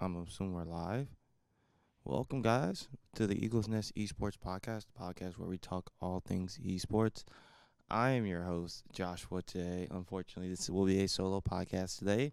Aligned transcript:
I'm 0.00 0.14
assuming 0.16 0.54
we're 0.54 0.62
live. 0.62 1.08
Welcome, 2.04 2.40
guys, 2.40 2.86
to 3.16 3.26
the 3.26 3.44
Eagles 3.44 3.66
Nest 3.66 3.92
Esports 3.96 4.36
Podcast, 4.38 4.84
the 4.86 5.00
podcast 5.00 5.38
where 5.38 5.48
we 5.48 5.58
talk 5.58 5.90
all 6.00 6.20
things 6.20 6.56
esports. 6.64 7.24
I 7.90 8.10
am 8.10 8.24
your 8.24 8.44
host, 8.44 8.84
Joshua. 8.92 9.42
Today, 9.42 9.88
unfortunately, 9.90 10.50
this 10.50 10.70
will 10.70 10.84
be 10.86 11.02
a 11.02 11.08
solo 11.08 11.40
podcast 11.40 11.98
today. 11.98 12.32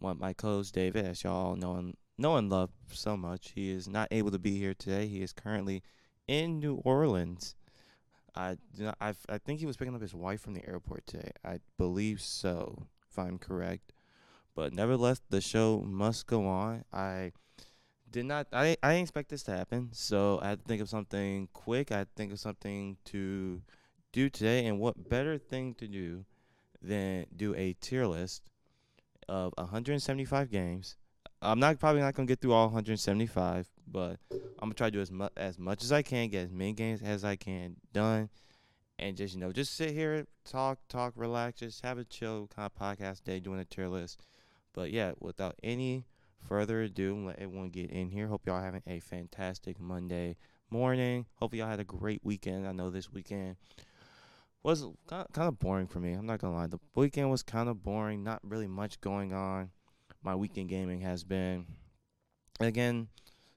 Want 0.00 0.18
my 0.18 0.32
co-host 0.32 0.74
David, 0.74 1.06
as 1.06 1.22
y'all 1.22 1.54
know 1.54 1.76
and 1.76 1.94
know 2.18 2.36
and 2.36 2.50
love 2.50 2.70
so 2.90 3.16
much, 3.16 3.52
he 3.54 3.70
is 3.70 3.86
not 3.88 4.08
able 4.10 4.32
to 4.32 4.38
be 4.40 4.58
here 4.58 4.74
today. 4.74 5.06
He 5.06 5.22
is 5.22 5.32
currently 5.32 5.84
in 6.26 6.58
New 6.58 6.82
Orleans. 6.84 7.54
I 8.34 8.56
I 9.00 9.14
I 9.28 9.38
think 9.38 9.60
he 9.60 9.66
was 9.66 9.76
picking 9.76 9.94
up 9.94 10.02
his 10.02 10.14
wife 10.16 10.40
from 10.40 10.54
the 10.54 10.68
airport 10.68 11.06
today. 11.06 11.30
I 11.44 11.60
believe 11.76 12.20
so, 12.20 12.88
if 13.08 13.16
I'm 13.20 13.38
correct. 13.38 13.92
But 14.58 14.72
nevertheless, 14.72 15.20
the 15.30 15.40
show 15.40 15.84
must 15.86 16.26
go 16.26 16.44
on. 16.48 16.84
I 16.92 17.30
did 18.10 18.24
not 18.24 18.48
I 18.52 18.76
I 18.82 18.94
didn't 18.94 19.02
expect 19.02 19.28
this 19.28 19.44
to 19.44 19.52
happen, 19.52 19.90
so 19.92 20.40
I 20.42 20.48
had 20.48 20.58
to 20.58 20.64
think 20.64 20.82
of 20.82 20.88
something 20.88 21.48
quick. 21.52 21.92
I 21.92 21.98
had 21.98 22.08
to 22.08 22.14
think 22.16 22.32
of 22.32 22.40
something 22.40 22.96
to 23.04 23.62
do 24.10 24.28
today, 24.28 24.66
and 24.66 24.80
what 24.80 25.08
better 25.08 25.38
thing 25.38 25.74
to 25.74 25.86
do 25.86 26.24
than 26.82 27.26
do 27.36 27.54
a 27.54 27.74
tier 27.74 28.04
list 28.04 28.50
of 29.28 29.54
175 29.58 30.50
games. 30.50 30.96
I'm 31.40 31.60
not 31.60 31.78
probably 31.78 32.00
not 32.00 32.14
gonna 32.14 32.26
get 32.26 32.40
through 32.40 32.52
all 32.52 32.66
175, 32.66 33.68
but 33.86 34.16
I'm 34.32 34.40
gonna 34.58 34.74
try 34.74 34.88
to 34.88 34.90
do 34.90 35.00
as 35.00 35.12
much 35.12 35.32
as 35.36 35.56
much 35.56 35.84
as 35.84 35.92
I 35.92 36.02
can, 36.02 36.30
get 36.30 36.46
as 36.46 36.50
many 36.50 36.72
games 36.72 37.00
as 37.00 37.24
I 37.24 37.36
can 37.36 37.76
done, 37.92 38.28
and 38.98 39.16
just 39.16 39.34
you 39.34 39.40
know 39.40 39.52
just 39.52 39.76
sit 39.76 39.92
here, 39.92 40.26
talk, 40.44 40.80
talk, 40.88 41.12
relax, 41.14 41.60
just 41.60 41.84
have 41.84 41.98
a 41.98 42.02
chill 42.02 42.48
kind 42.48 42.68
of 42.68 42.76
podcast 42.76 43.22
day 43.22 43.38
doing 43.38 43.60
a 43.60 43.64
tier 43.64 43.86
list. 43.86 44.20
But 44.74 44.90
yeah, 44.90 45.12
without 45.20 45.56
any 45.62 46.04
further 46.48 46.82
ado, 46.82 47.16
let 47.26 47.38
everyone 47.38 47.70
get 47.70 47.90
in 47.90 48.10
here. 48.10 48.28
Hope 48.28 48.46
y'all 48.46 48.62
having 48.62 48.82
a 48.86 49.00
fantastic 49.00 49.80
Monday 49.80 50.36
morning. 50.70 51.26
Hope 51.36 51.54
y'all 51.54 51.68
had 51.68 51.80
a 51.80 51.84
great 51.84 52.20
weekend. 52.22 52.66
I 52.66 52.72
know 52.72 52.90
this 52.90 53.10
weekend 53.12 53.56
was 54.62 54.84
kind 55.10 55.48
of 55.48 55.58
boring 55.58 55.86
for 55.86 56.00
me. 56.00 56.12
I'm 56.12 56.26
not 56.26 56.40
gonna 56.40 56.54
lie. 56.54 56.66
The 56.66 56.78
weekend 56.94 57.30
was 57.30 57.42
kind 57.42 57.68
of 57.68 57.82
boring. 57.82 58.22
Not 58.22 58.40
really 58.42 58.66
much 58.66 59.00
going 59.00 59.32
on. 59.32 59.70
My 60.22 60.34
weekend 60.34 60.68
gaming 60.68 61.00
has 61.00 61.24
been 61.24 61.66
again 62.60 63.08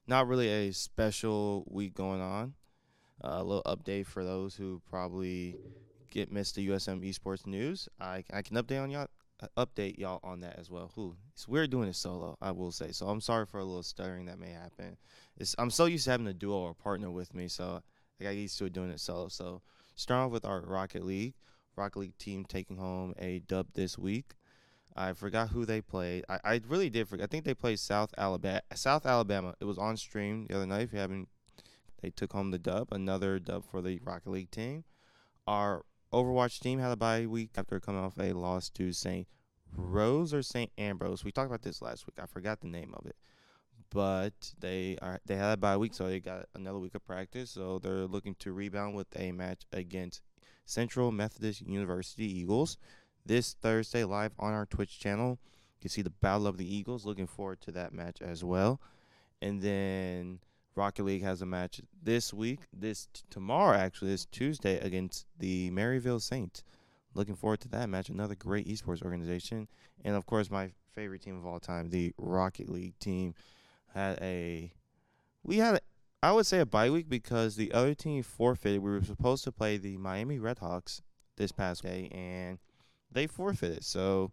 not 0.06 0.26
really 0.26 0.48
a 0.48 0.72
special 0.72 1.64
week 1.68 1.94
going 1.94 2.20
on. 2.20 2.54
Uh, 3.22 3.36
a 3.38 3.44
little 3.44 3.62
update 3.64 4.06
for 4.06 4.24
those 4.24 4.56
who 4.56 4.80
probably 4.88 5.56
get 6.10 6.32
missed 6.32 6.56
the 6.56 6.68
USM 6.68 7.06
esports 7.08 7.46
news. 7.46 7.88
I 8.00 8.24
I 8.32 8.42
can 8.42 8.56
update 8.56 8.82
on 8.82 8.90
y'all 8.90 9.08
update 9.56 9.98
y'all 9.98 10.20
on 10.22 10.40
that 10.40 10.58
as 10.58 10.70
well. 10.70 10.90
Who 10.94 11.16
it's 11.32 11.48
weird 11.48 11.70
doing 11.70 11.88
it 11.88 11.96
solo, 11.96 12.36
I 12.40 12.50
will 12.50 12.72
say. 12.72 12.92
So 12.92 13.08
I'm 13.08 13.20
sorry 13.20 13.46
for 13.46 13.58
a 13.58 13.64
little 13.64 13.82
stuttering 13.82 14.26
that 14.26 14.38
may 14.38 14.50
happen. 14.50 14.96
It's 15.36 15.54
I'm 15.58 15.70
so 15.70 15.86
used 15.86 16.04
to 16.04 16.10
having 16.10 16.26
a 16.26 16.34
duo 16.34 16.56
or 16.58 16.74
partner 16.74 17.10
with 17.10 17.34
me, 17.34 17.48
so 17.48 17.82
I 18.20 18.24
got 18.24 18.34
used 18.36 18.58
to 18.58 18.70
doing 18.70 18.90
it 18.90 19.00
solo. 19.00 19.28
So 19.28 19.62
start 19.94 20.26
off 20.26 20.32
with 20.32 20.44
our 20.44 20.60
Rocket 20.60 21.04
League. 21.04 21.34
Rocket 21.76 21.98
League 21.98 22.18
team 22.18 22.44
taking 22.44 22.76
home 22.76 23.14
a 23.18 23.40
dub 23.40 23.68
this 23.74 23.96
week. 23.98 24.34
I 24.94 25.14
forgot 25.14 25.48
who 25.48 25.64
they 25.64 25.80
played. 25.80 26.24
I, 26.28 26.38
I 26.44 26.60
really 26.68 26.90
did 26.90 27.08
forget. 27.08 27.24
I 27.24 27.26
think 27.26 27.44
they 27.44 27.54
played 27.54 27.78
South 27.78 28.12
Alabama. 28.18 28.60
South 28.74 29.06
Alabama. 29.06 29.54
It 29.60 29.64
was 29.64 29.78
on 29.78 29.96
stream 29.96 30.46
the 30.48 30.56
other 30.56 30.66
night. 30.66 30.82
If 30.82 30.92
you 30.92 30.98
haven't, 30.98 31.28
they 32.02 32.10
took 32.10 32.32
home 32.32 32.50
the 32.50 32.58
dub. 32.58 32.88
Another 32.92 33.38
dub 33.38 33.64
for 33.70 33.80
the 33.80 34.00
Rocket 34.04 34.30
League 34.30 34.50
team. 34.50 34.84
Our 35.46 35.84
Overwatch 36.12 36.60
team 36.60 36.78
had 36.78 36.92
a 36.92 36.96
bye 36.96 37.26
week 37.26 37.50
after 37.56 37.80
coming 37.80 38.02
off 38.02 38.18
a 38.18 38.32
loss 38.32 38.68
to 38.70 38.92
St. 38.92 39.26
Rose 39.74 40.34
or 40.34 40.42
St. 40.42 40.70
Ambrose. 40.76 41.24
We 41.24 41.32
talked 41.32 41.46
about 41.46 41.62
this 41.62 41.80
last 41.80 42.06
week. 42.06 42.18
I 42.22 42.26
forgot 42.26 42.60
the 42.60 42.68
name 42.68 42.94
of 42.94 43.06
it. 43.06 43.16
But 43.90 44.54
they 44.58 44.98
are 45.02 45.20
they 45.26 45.36
had 45.36 45.52
a 45.52 45.56
bye 45.56 45.76
week, 45.76 45.94
so 45.94 46.06
they 46.06 46.20
got 46.20 46.46
another 46.54 46.78
week 46.78 46.94
of 46.94 47.04
practice. 47.04 47.50
So 47.50 47.78
they're 47.78 48.06
looking 48.06 48.34
to 48.40 48.52
rebound 48.52 48.94
with 48.94 49.08
a 49.16 49.32
match 49.32 49.64
against 49.72 50.22
Central 50.64 51.12
Methodist 51.12 51.62
University 51.62 52.24
Eagles 52.24 52.78
this 53.24 53.54
Thursday 53.54 54.04
live 54.04 54.32
on 54.38 54.52
our 54.52 54.66
Twitch 54.66 54.98
channel. 54.98 55.38
You 55.76 55.82
can 55.82 55.90
see 55.90 56.02
the 56.02 56.10
Battle 56.10 56.46
of 56.46 56.58
the 56.58 56.74
Eagles. 56.74 57.04
Looking 57.04 57.26
forward 57.26 57.60
to 57.62 57.72
that 57.72 57.92
match 57.92 58.20
as 58.20 58.42
well. 58.42 58.80
And 59.40 59.60
then 59.60 60.40
Rocket 60.74 61.04
League 61.04 61.22
has 61.22 61.42
a 61.42 61.46
match 61.46 61.80
this 62.02 62.32
week, 62.32 62.60
this 62.72 63.08
t- 63.12 63.22
tomorrow 63.30 63.76
actually, 63.76 64.10
this 64.10 64.24
Tuesday 64.26 64.78
against 64.80 65.26
the 65.38 65.70
Maryville 65.70 66.20
Saints. 66.20 66.64
Looking 67.14 67.34
forward 67.34 67.60
to 67.60 67.68
that 67.68 67.90
match. 67.90 68.08
Another 68.08 68.34
great 68.34 68.66
esports 68.66 69.02
organization, 69.02 69.68
and 70.02 70.16
of 70.16 70.24
course 70.24 70.50
my 70.50 70.70
favorite 70.94 71.22
team 71.22 71.36
of 71.36 71.44
all 71.44 71.60
time, 71.60 71.90
the 71.90 72.14
Rocket 72.16 72.70
League 72.70 72.98
team, 72.98 73.34
had 73.94 74.18
a 74.22 74.72
we 75.42 75.58
had 75.58 75.74
a, 75.74 75.80
I 76.22 76.32
would 76.32 76.46
say 76.46 76.60
a 76.60 76.66
bye 76.66 76.88
week 76.88 77.08
because 77.08 77.56
the 77.56 77.72
other 77.72 77.94
team 77.94 78.22
forfeited. 78.22 78.80
We 78.80 78.90
were 78.90 79.02
supposed 79.02 79.44
to 79.44 79.52
play 79.52 79.76
the 79.76 79.98
Miami 79.98 80.38
Redhawks 80.38 81.02
this 81.36 81.52
past 81.52 81.82
day, 81.82 82.08
and 82.12 82.58
they 83.10 83.26
forfeited. 83.26 83.84
So. 83.84 84.32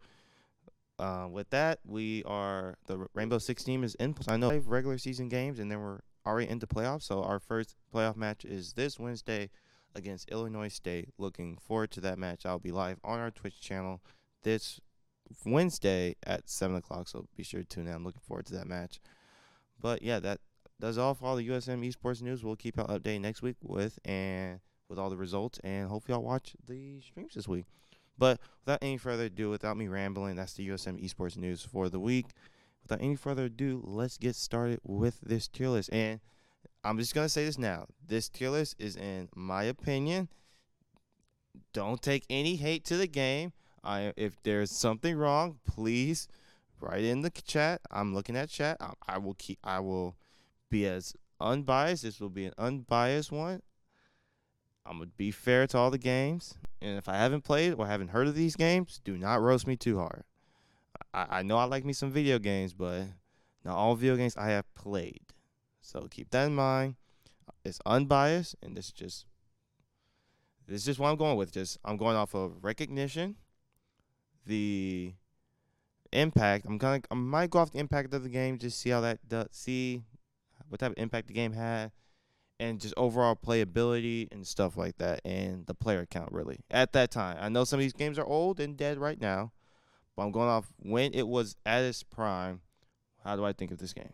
Uh, 0.97 1.29
with 1.31 1.49
that, 1.49 1.79
we 1.85 2.25
are 2.25 2.75
the 2.87 3.07
Rainbow 3.13 3.37
Six 3.37 3.63
team 3.63 3.85
is 3.85 3.95
in. 3.95 4.13
I 4.27 4.35
know 4.35 4.49
regular 4.65 4.97
season 4.97 5.29
games, 5.29 5.59
and 5.59 5.71
then 5.71 5.79
we're 5.79 6.01
already 6.29 6.49
into 6.49 6.67
playoffs. 6.67 7.03
So 7.03 7.23
our 7.23 7.39
first 7.39 7.75
playoff 7.93 8.15
match 8.15 8.45
is 8.45 8.73
this 8.73 8.99
Wednesday 8.99 9.49
against 9.95 10.29
Illinois 10.29 10.67
State. 10.67 11.09
Looking 11.17 11.57
forward 11.57 11.91
to 11.91 12.01
that 12.01 12.19
match. 12.19 12.45
I'll 12.45 12.59
be 12.59 12.71
live 12.71 12.99
on 13.03 13.19
our 13.19 13.31
Twitch 13.31 13.59
channel 13.59 14.01
this 14.43 14.79
Wednesday 15.45 16.15
at 16.23 16.49
seven 16.49 16.77
o'clock. 16.77 17.07
So 17.07 17.27
be 17.35 17.43
sure 17.43 17.61
to 17.61 17.67
tune 17.67 17.87
in. 17.87 17.93
I'm 17.93 18.03
looking 18.03 18.21
forward 18.21 18.45
to 18.47 18.53
that 18.53 18.67
match. 18.67 18.99
But 19.81 20.01
yeah, 20.01 20.19
that 20.19 20.39
does 20.79 20.97
all 20.97 21.13
for 21.13 21.25
all 21.25 21.35
the 21.35 21.47
USM 21.49 21.87
esports 21.87 22.21
news. 22.21 22.43
We'll 22.43 22.55
keep 22.55 22.77
y'all 22.77 22.87
updated 22.87 23.21
next 23.21 23.41
week 23.41 23.57
with 23.61 23.99
and 24.05 24.59
with 24.87 24.97
all 24.97 25.09
the 25.09 25.17
results, 25.17 25.59
and 25.63 25.87
hopefully 25.87 26.15
y'all 26.15 26.23
watch 26.23 26.55
the 26.67 26.99
streams 27.01 27.35
this 27.35 27.47
week. 27.47 27.65
But 28.17 28.39
without 28.65 28.79
any 28.81 28.97
further 28.97 29.25
ado, 29.25 29.49
without 29.49 29.77
me 29.77 29.87
rambling, 29.87 30.35
that's 30.35 30.53
the 30.53 30.67
USM 30.69 31.01
esports 31.03 31.37
news 31.37 31.63
for 31.63 31.89
the 31.89 31.99
week. 31.99 32.25
Without 32.89 33.05
any 33.05 33.15
further 33.15 33.45
ado, 33.45 33.83
let's 33.85 34.17
get 34.17 34.35
started 34.35 34.79
with 34.83 35.21
this 35.21 35.47
tier 35.47 35.69
list. 35.69 35.93
And 35.93 36.19
I'm 36.83 36.97
just 36.97 37.13
gonna 37.13 37.29
say 37.29 37.45
this 37.45 37.59
now. 37.59 37.85
This 38.03 38.29
tier 38.29 38.49
list 38.49 38.77
is 38.79 38.95
in 38.95 39.29
my 39.35 39.63
opinion. 39.63 40.27
Don't 41.71 42.01
take 42.01 42.25
any 42.31 42.55
hate 42.55 42.85
to 42.85 42.97
the 42.97 43.05
game. 43.05 43.53
I 43.83 44.11
if 44.17 44.41
there's 44.41 44.71
something 44.71 45.15
wrong, 45.15 45.59
please 45.67 46.27
write 46.81 47.03
in 47.03 47.21
the 47.21 47.29
chat. 47.29 47.81
I'm 47.91 48.15
looking 48.15 48.35
at 48.35 48.49
chat. 48.49 48.77
I, 48.79 48.93
I 49.07 49.17
will 49.19 49.35
keep. 49.35 49.59
I 49.63 49.81
will 49.81 50.15
be 50.71 50.87
as 50.87 51.13
unbiased. 51.39 52.01
This 52.01 52.19
will 52.19 52.29
be 52.31 52.45
an 52.45 52.53
unbiased 52.57 53.31
one. 53.31 53.61
I'm 54.83 54.97
gonna 54.97 55.11
be 55.15 55.29
fair 55.29 55.67
to 55.67 55.77
all 55.77 55.91
the 55.91 55.99
games. 55.99 56.55
And 56.81 56.97
if 56.97 57.07
I 57.07 57.17
haven't 57.17 57.43
played 57.43 57.73
or 57.73 57.85
haven't 57.85 58.07
heard 58.07 58.27
of 58.27 58.33
these 58.33 58.55
games, 58.55 58.99
do 59.03 59.15
not 59.15 59.41
roast 59.41 59.67
me 59.67 59.75
too 59.75 59.99
hard. 59.99 60.23
I, 61.13 61.39
I 61.39 61.43
know 61.43 61.57
I 61.57 61.65
like 61.65 61.85
me 61.85 61.93
some 61.93 62.11
video 62.11 62.39
games, 62.39 62.73
but 62.73 63.03
not 63.63 63.75
all 63.75 63.95
video 63.95 64.15
games 64.15 64.37
I 64.37 64.49
have 64.49 64.73
played. 64.75 65.21
So 65.81 66.07
keep 66.09 66.29
that 66.31 66.47
in 66.47 66.55
mind. 66.55 66.95
It's 67.65 67.79
unbiased, 67.85 68.55
and 68.61 68.75
this 68.75 68.85
is 68.85 68.91
just 68.91 69.25
this 70.67 70.81
is 70.81 70.85
just 70.85 70.99
what 70.99 71.09
I'm 71.09 71.17
going 71.17 71.37
with. 71.37 71.51
Just 71.51 71.77
I'm 71.83 71.97
going 71.97 72.15
off 72.15 72.35
of 72.35 72.63
recognition, 72.63 73.35
the 74.45 75.13
impact. 76.13 76.65
I'm 76.65 76.77
gonna 76.77 77.01
I 77.09 77.15
might 77.15 77.49
go 77.49 77.59
off 77.59 77.71
the 77.71 77.79
impact 77.79 78.13
of 78.13 78.23
the 78.23 78.29
game, 78.29 78.57
just 78.57 78.79
see 78.79 78.89
how 78.91 79.01
that 79.01 79.27
does, 79.27 79.47
see 79.51 80.03
what 80.69 80.79
type 80.79 80.91
of 80.91 80.97
impact 80.97 81.27
the 81.27 81.33
game 81.33 81.53
had, 81.53 81.91
and 82.59 82.79
just 82.79 82.93
overall 82.97 83.35
playability 83.35 84.31
and 84.31 84.45
stuff 84.45 84.77
like 84.77 84.97
that, 84.97 85.21
and 85.25 85.65
the 85.65 85.73
player 85.73 86.05
count 86.05 86.31
really 86.31 86.59
at 86.69 86.93
that 86.93 87.11
time. 87.11 87.37
I 87.39 87.49
know 87.49 87.63
some 87.63 87.79
of 87.79 87.81
these 87.81 87.93
games 87.93 88.19
are 88.19 88.25
old 88.25 88.59
and 88.59 88.77
dead 88.77 88.99
right 88.99 89.19
now, 89.19 89.51
but 90.19 90.25
I'm 90.25 90.31
going 90.33 90.49
off 90.49 90.73
when 90.79 91.13
it 91.13 91.25
was 91.25 91.55
at 91.65 91.81
its 91.81 92.03
prime. 92.03 92.59
How 93.23 93.37
do 93.37 93.45
I 93.45 93.53
think 93.53 93.71
of 93.71 93.77
this 93.77 93.93
game? 93.93 94.11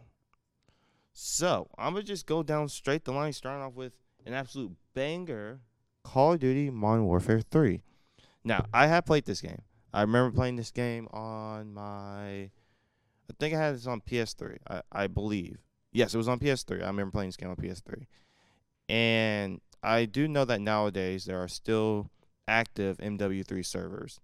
So 1.14 1.68
I'm 1.80 1.94
gonna 1.94 2.04
just 2.04 2.28
go 2.28 2.44
down 2.44 2.70
straight 2.70 3.06
the 3.06 3.12
line, 3.12 3.34
starting 3.34 3.64
off 3.64 3.74
with 3.74 3.94
an 4.24 4.36
absolute 4.36 4.74
banger, 4.94 5.62
Call 6.04 6.34
of 6.34 6.42
Duty 6.42 6.70
Modern 6.70 7.06
Warfare 7.06 7.42
3. 7.42 7.82
Now 8.44 8.68
I 8.72 8.86
have 8.86 9.08
played 9.08 9.26
this 9.26 9.42
game. 9.42 9.64
I 9.96 10.02
remember 10.02 10.36
playing 10.36 10.58
this 10.58 10.70
game 10.70 11.08
on 11.08 11.74
my, 11.74 11.82
I 12.34 13.34
think 13.40 13.56
I 13.56 13.58
had 13.58 13.74
this 13.74 13.88
on 13.88 14.02
PS3. 14.02 14.58
I, 14.70 14.82
I 14.92 15.08
believe. 15.08 15.58
Yes, 15.92 16.14
it 16.14 16.18
was 16.20 16.28
on 16.28 16.38
PS3. 16.38 16.84
I 16.84 16.88
remember 16.88 17.14
playing 17.14 17.30
this 17.30 17.38
game 17.38 17.50
on 17.50 17.56
PS3, 17.56 18.06
and 18.90 19.60
I 19.82 20.06
do 20.06 20.28
know 20.28 20.46
that 20.46 20.62
nowadays 20.62 21.26
there 21.26 21.42
are 21.42 21.48
still 21.48 22.12
active 22.48 22.98
MW3 22.98 23.66
servers, 23.66 24.20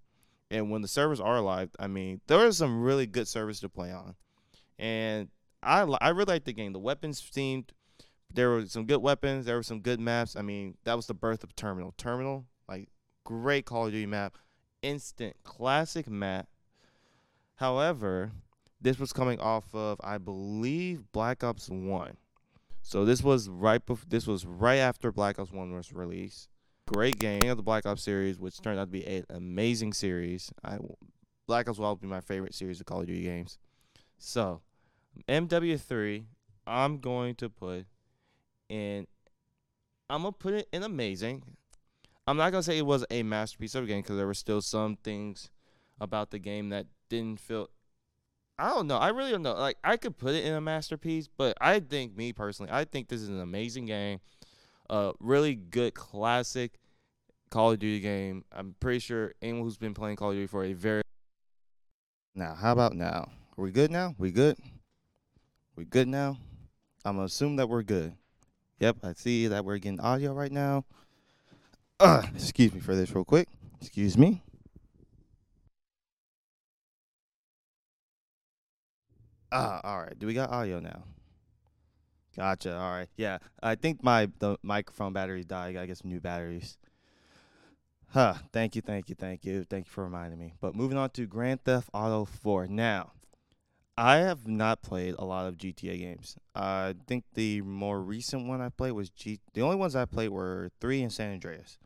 and 0.51 0.69
when 0.69 0.81
the 0.81 0.87
servers 0.87 1.19
are 1.19 1.41
live, 1.41 1.71
I 1.79 1.87
mean 1.87 2.21
there 2.27 2.45
are 2.45 2.51
some 2.51 2.83
really 2.83 3.07
good 3.07 3.27
servers 3.27 3.59
to 3.61 3.69
play 3.69 3.91
on, 3.91 4.15
and 4.77 5.29
I 5.63 5.81
I 6.01 6.09
really 6.09 6.33
like 6.33 6.45
the 6.45 6.53
game. 6.53 6.73
The 6.73 6.79
weapons 6.79 7.27
seemed 7.31 7.71
there 8.33 8.49
were 8.49 8.65
some 8.65 8.85
good 8.85 9.01
weapons. 9.01 9.45
There 9.45 9.55
were 9.55 9.63
some 9.63 9.81
good 9.81 9.99
maps. 9.99 10.35
I 10.35 10.41
mean, 10.41 10.77
that 10.83 10.95
was 10.95 11.07
the 11.07 11.13
birth 11.13 11.43
of 11.43 11.55
Terminal. 11.55 11.93
Terminal, 11.97 12.45
like 12.67 12.89
great 13.23 13.65
Call 13.65 13.87
of 13.87 13.91
Duty 13.91 14.05
map, 14.05 14.37
instant 14.81 15.35
classic 15.43 16.09
map. 16.09 16.47
However, 17.55 18.31
this 18.79 18.99
was 18.99 19.13
coming 19.13 19.39
off 19.39 19.73
of, 19.73 19.99
I 20.03 20.17
believe, 20.17 21.11
Black 21.11 21.43
Ops 21.43 21.69
One. 21.69 22.17
So 22.81 23.05
this 23.05 23.21
was 23.21 23.47
right 23.49 23.85
before. 23.85 24.05
This 24.09 24.25
was 24.25 24.45
right 24.45 24.77
after 24.77 25.11
Black 25.11 25.37
Ops 25.37 25.51
One 25.51 25.73
was 25.73 25.93
released. 25.93 26.49
Great 26.93 27.19
game 27.19 27.49
of 27.49 27.55
the 27.55 27.63
Black 27.63 27.85
Ops 27.85 28.03
series, 28.03 28.37
which 28.37 28.59
turned 28.59 28.77
out 28.77 28.83
to 28.83 28.91
be 28.91 29.05
an 29.05 29.23
amazing 29.29 29.93
series. 29.93 30.51
I 30.61 30.77
Black 31.47 31.69
Ops 31.69 31.79
will 31.79 31.95
be 31.95 32.05
my 32.05 32.19
favorite 32.19 32.53
series 32.53 32.81
of 32.81 32.85
Call 32.85 32.99
of 32.99 33.07
Duty 33.07 33.23
games. 33.23 33.59
So, 34.17 34.61
MW3, 35.29 36.25
I'm 36.67 36.99
going 36.99 37.35
to 37.35 37.49
put 37.49 37.85
in. 38.67 39.07
I'm 40.09 40.23
gonna 40.23 40.33
put 40.33 40.53
it 40.53 40.67
in 40.73 40.83
amazing. 40.83 41.43
I'm 42.27 42.35
not 42.35 42.51
gonna 42.51 42.61
say 42.61 42.77
it 42.77 42.85
was 42.85 43.05
a 43.09 43.23
masterpiece 43.23 43.73
of 43.73 43.85
a 43.85 43.87
game 43.87 44.01
because 44.01 44.17
there 44.17 44.27
were 44.27 44.33
still 44.33 44.61
some 44.61 44.97
things 44.97 45.49
about 46.01 46.31
the 46.31 46.39
game 46.39 46.69
that 46.69 46.87
didn't 47.07 47.39
feel. 47.39 47.69
I 48.59 48.67
don't 48.67 48.87
know. 48.87 48.97
I 48.97 49.09
really 49.09 49.31
don't 49.31 49.43
know. 49.43 49.53
Like 49.53 49.77
I 49.81 49.95
could 49.95 50.17
put 50.17 50.35
it 50.35 50.43
in 50.43 50.53
a 50.53 50.61
masterpiece, 50.61 51.29
but 51.29 51.57
I 51.61 51.79
think 51.79 52.17
me 52.17 52.33
personally, 52.33 52.69
I 52.69 52.83
think 52.83 53.07
this 53.07 53.21
is 53.21 53.29
an 53.29 53.39
amazing 53.39 53.85
game. 53.85 54.19
A 54.89 54.93
uh, 54.93 55.13
really 55.21 55.55
good 55.55 55.93
classic 55.93 56.80
Call 57.51 57.73
of 57.73 57.79
Duty 57.79 57.99
game. 57.99 58.43
I'm 58.51 58.75
pretty 58.79 58.99
sure 58.99 59.33
anyone 59.41 59.63
who's 59.63 59.77
been 59.77 59.93
playing 59.93 60.15
Call 60.15 60.31
of 60.31 60.35
Duty 60.35 60.47
for 60.47 60.63
a 60.63 60.73
very 60.73 61.03
now, 62.33 62.55
how 62.55 62.71
about 62.71 62.95
now? 62.95 63.29
Are 63.57 63.63
we 63.63 63.71
good 63.71 63.91
now? 63.91 64.15
We 64.17 64.31
good? 64.31 64.57
We 65.75 65.83
good 65.83 66.07
now? 66.07 66.37
I'm 67.03 67.15
gonna 67.15 67.25
assume 67.25 67.57
that 67.57 67.67
we're 67.67 67.83
good. 67.83 68.13
Yep, 68.79 68.97
I 69.03 69.13
see 69.13 69.47
that 69.47 69.65
we're 69.65 69.77
getting 69.79 69.99
audio 69.99 70.31
right 70.31 70.51
now. 70.51 70.85
Uh, 71.99 72.23
excuse 72.35 72.73
me 72.73 72.79
for 72.79 72.95
this 72.95 73.13
real 73.13 73.25
quick. 73.25 73.49
Excuse 73.81 74.17
me. 74.17 74.41
Ah, 79.51 79.79
uh, 79.79 79.81
all 79.83 79.99
right. 79.99 80.17
Do 80.17 80.27
we 80.27 80.33
got 80.33 80.49
audio 80.51 80.79
now? 80.79 81.03
Gotcha. 82.37 82.77
All 82.77 82.91
right. 82.91 83.09
Yeah, 83.17 83.39
I 83.61 83.75
think 83.75 84.01
my 84.03 84.29
the 84.39 84.57
microphone 84.63 85.11
battery 85.11 85.43
died. 85.43 85.69
I 85.69 85.73
gotta 85.73 85.87
get 85.87 85.97
some 85.97 86.09
new 86.09 86.21
batteries. 86.21 86.77
Huh. 88.11 88.33
Thank 88.51 88.75
you, 88.75 88.81
thank 88.81 89.07
you, 89.07 89.15
thank 89.15 89.45
you. 89.45 89.63
Thank 89.63 89.85
you 89.85 89.91
for 89.91 90.03
reminding 90.03 90.37
me. 90.37 90.53
But 90.59 90.75
moving 90.75 90.97
on 90.97 91.11
to 91.11 91.25
Grand 91.25 91.63
Theft 91.63 91.89
Auto 91.93 92.25
4. 92.25 92.67
Now, 92.67 93.13
I 93.97 94.17
have 94.17 94.47
not 94.47 94.81
played 94.81 95.15
a 95.17 95.23
lot 95.23 95.47
of 95.47 95.57
GTA 95.57 95.97
games. 95.97 96.35
I 96.53 96.95
think 97.07 97.23
the 97.35 97.61
more 97.61 98.01
recent 98.01 98.47
one 98.47 98.59
I 98.59 98.67
played 98.67 98.91
was 98.91 99.09
G. 99.09 99.39
The 99.53 99.61
only 99.61 99.77
ones 99.77 99.95
I 99.95 100.03
played 100.03 100.29
were 100.29 100.71
3 100.81 101.03
and 101.03 101.13
San 101.13 101.31
Andreas. 101.31 101.77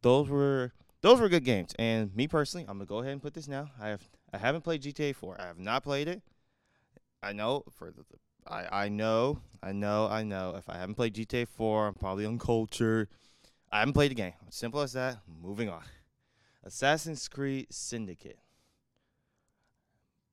Those 0.00 0.30
were 0.30 0.72
those 1.02 1.20
were 1.20 1.28
good 1.28 1.44
games. 1.44 1.74
And 1.78 2.14
me 2.16 2.28
personally, 2.28 2.64
I'm 2.66 2.78
to 2.78 2.86
go 2.86 3.00
ahead 3.00 3.12
and 3.12 3.22
put 3.22 3.34
this 3.34 3.48
now. 3.48 3.68
I 3.78 3.88
have 3.88 4.08
I 4.32 4.38
haven't 4.38 4.62
played 4.62 4.82
GTA 4.82 5.14
4. 5.14 5.38
I 5.38 5.46
have 5.46 5.58
not 5.58 5.82
played 5.82 6.08
it. 6.08 6.22
I 7.22 7.32
know 7.32 7.64
for 7.70 7.90
the 7.90 8.04
I 8.46 8.84
I 8.84 8.88
know, 8.88 9.40
I 9.62 9.72
know, 9.72 10.06
I 10.06 10.22
know 10.22 10.54
if 10.56 10.70
I 10.70 10.78
haven't 10.78 10.94
played 10.94 11.14
GTA 11.14 11.46
4, 11.46 11.88
I'm 11.88 11.94
probably 11.94 12.24
uncultured. 12.24 13.08
I 13.76 13.80
haven't 13.80 13.92
played 13.92 14.10
the 14.10 14.14
game. 14.14 14.32
Simple 14.48 14.80
as 14.80 14.94
that. 14.94 15.18
Moving 15.42 15.68
on. 15.68 15.82
Assassin's 16.64 17.28
Creed 17.28 17.66
Syndicate. 17.68 18.38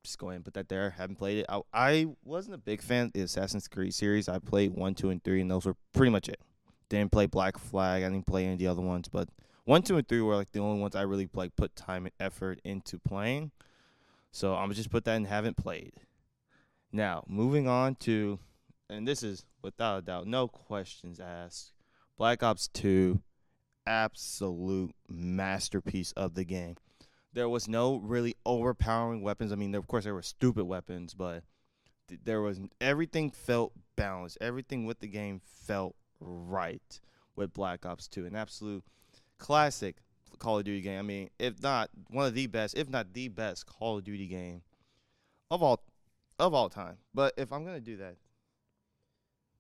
Just 0.02 0.18
go 0.18 0.30
ahead 0.30 0.38
and 0.38 0.46
put 0.46 0.54
that 0.54 0.70
there. 0.70 0.92
Haven't 0.92 1.18
played 1.18 1.40
it. 1.40 1.46
I, 1.50 1.60
I 1.74 2.08
wasn't 2.24 2.56
a 2.56 2.58
big 2.58 2.82
fan 2.82 3.08
of 3.08 3.12
the 3.12 3.20
Assassin's 3.20 3.68
Creed 3.68 3.94
series. 3.94 4.30
I 4.30 4.40
played 4.40 4.74
one, 4.74 4.96
two, 4.96 5.10
and 5.10 5.22
three, 5.22 5.42
and 5.42 5.52
those 5.52 5.66
were 5.66 5.76
pretty 5.92 6.10
much 6.10 6.30
it. 6.30 6.40
Didn't 6.88 7.12
play 7.12 7.26
Black 7.26 7.58
Flag. 7.58 8.04
I 8.04 8.10
didn't 8.10 8.28
play 8.28 8.46
any 8.46 8.54
of 8.54 8.60
the 8.60 8.68
other 8.68 8.82
ones, 8.82 9.10
but 9.10 9.28
one, 9.66 9.82
two, 9.82 9.98
and 9.98 10.08
three 10.08 10.22
were 10.22 10.38
like 10.38 10.54
the 10.54 10.62
only 10.62 10.80
ones 10.80 10.96
I 10.96 11.02
really 11.02 11.28
like 11.34 11.58
put 11.58 11.76
time 11.76 12.06
and 12.06 12.14
effort 12.22 12.62
into 12.64 12.98
playing. 12.98 13.52
So 14.32 14.56
I'm 14.56 14.72
just 14.72 14.90
put 14.90 15.04
that 15.04 15.18
in 15.18 15.26
haven't 15.26 15.58
played. 15.58 15.92
Now 16.94 17.26
moving 17.28 17.68
on 17.68 17.96
to, 17.96 18.40
and 18.90 19.06
this 19.06 19.22
is 19.22 19.44
without 19.62 19.98
a 19.98 20.02
doubt, 20.02 20.28
no 20.28 20.48
questions 20.48 21.20
asked. 21.20 21.74
Black 22.18 22.42
Ops 22.42 22.70
2, 22.70 23.20
absolute 23.86 24.94
masterpiece 25.08 26.12
of 26.14 26.36
the 26.36 26.44
game. 26.44 26.76
There 27.34 27.50
was 27.50 27.68
no 27.68 27.98
really 27.98 28.36
overpowering 28.46 29.22
weapons. 29.22 29.52
I 29.52 29.56
mean, 29.56 29.72
there, 29.72 29.80
of 29.80 29.88
course, 29.88 30.04
there 30.04 30.14
were 30.14 30.22
stupid 30.22 30.66
weapons, 30.66 31.14
but 31.14 31.44
th- 32.08 32.22
there 32.24 32.42
was 32.42 32.60
everything 32.80 33.32
felt 33.32 33.74
balanced. 33.96 34.38
Everything 34.40 34.86
with 34.86 35.00
the 35.00 35.08
game 35.08 35.42
felt 35.66 35.96
right 36.20 37.00
with 37.36 37.54
Black 37.54 37.86
Ops 37.86 38.08
2. 38.08 38.26
An 38.26 38.36
absolute 38.36 38.84
classic 39.40 39.98
Call 40.40 40.60
of 40.60 40.66
Duty 40.66 40.82
game. 40.82 41.00
I 41.00 41.04
mean, 41.04 41.30
if 41.40 41.62
not 41.62 41.90
one 42.10 42.26
of 42.26 42.34
the 42.34 42.48
best, 42.48 42.78
if 42.78 42.90
not 42.90 43.14
the 43.14 43.30
best 43.30 43.66
Call 43.66 43.98
of 43.98 44.04
Duty 44.04 44.28
game 44.28 44.62
of 45.50 45.64
all 45.64 45.84
of 46.40 46.54
all 46.54 46.70
time. 46.70 46.98
But 47.14 47.34
if 47.38 47.52
I'm 47.52 47.66
gonna 47.66 47.80
do 47.80 47.98
that, 47.98 48.16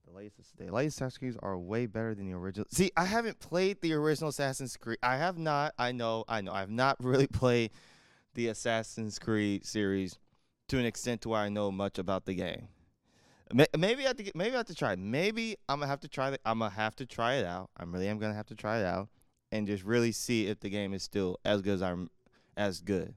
the 0.05 0.15
latest, 0.15 0.57
the 0.57 0.71
latest 0.71 0.97
Assassin's 0.97 1.17
Creed 1.17 1.37
are 1.41 1.57
way 1.57 1.85
better 1.85 2.13
than 2.13 2.27
the 2.27 2.33
original. 2.33 2.67
See, 2.71 2.91
I 2.95 3.05
haven't 3.05 3.39
played 3.39 3.81
the 3.81 3.93
original 3.93 4.29
Assassin's 4.29 4.77
Creed. 4.77 4.97
I 5.03 5.17
have 5.17 5.37
not. 5.37 5.73
I 5.77 5.91
know. 5.91 6.25
I 6.27 6.41
know. 6.41 6.53
I 6.53 6.59
have 6.59 6.69
not 6.69 6.97
really 7.03 7.27
played 7.27 7.71
the 8.33 8.47
Assassin's 8.47 9.19
Creed 9.19 9.65
series 9.65 10.17
to 10.69 10.79
an 10.79 10.85
extent 10.85 11.21
to 11.21 11.29
where 11.29 11.41
I 11.41 11.49
know 11.49 11.71
much 11.71 11.97
about 11.99 12.25
the 12.25 12.35
game. 12.35 12.67
Maybe 13.77 14.03
I 14.03 14.07
have 14.07 14.17
to 14.17 14.23
get. 14.23 14.35
Maybe 14.35 14.53
I 14.53 14.57
have 14.57 14.67
to 14.67 14.75
try. 14.75 14.93
It. 14.93 14.99
Maybe 14.99 15.57
I'm 15.69 15.79
gonna 15.79 15.89
have 15.89 15.99
to 16.01 16.07
try. 16.07 16.31
The, 16.31 16.39
I'm 16.45 16.59
gonna 16.59 16.71
have 16.71 16.95
to 16.97 17.05
try 17.05 17.35
it 17.35 17.45
out. 17.45 17.69
I'm 17.77 17.91
really. 17.91 18.07
am 18.07 18.17
gonna 18.17 18.33
have 18.33 18.47
to 18.47 18.55
try 18.55 18.79
it 18.79 18.85
out 18.85 19.09
and 19.51 19.67
just 19.67 19.83
really 19.83 20.11
see 20.11 20.47
if 20.47 20.59
the 20.59 20.69
game 20.69 20.93
is 20.93 21.03
still 21.03 21.37
as 21.45 21.61
good 21.61 21.75
as 21.75 21.81
I'm 21.83 22.09
as 22.57 22.81
good. 22.81 23.13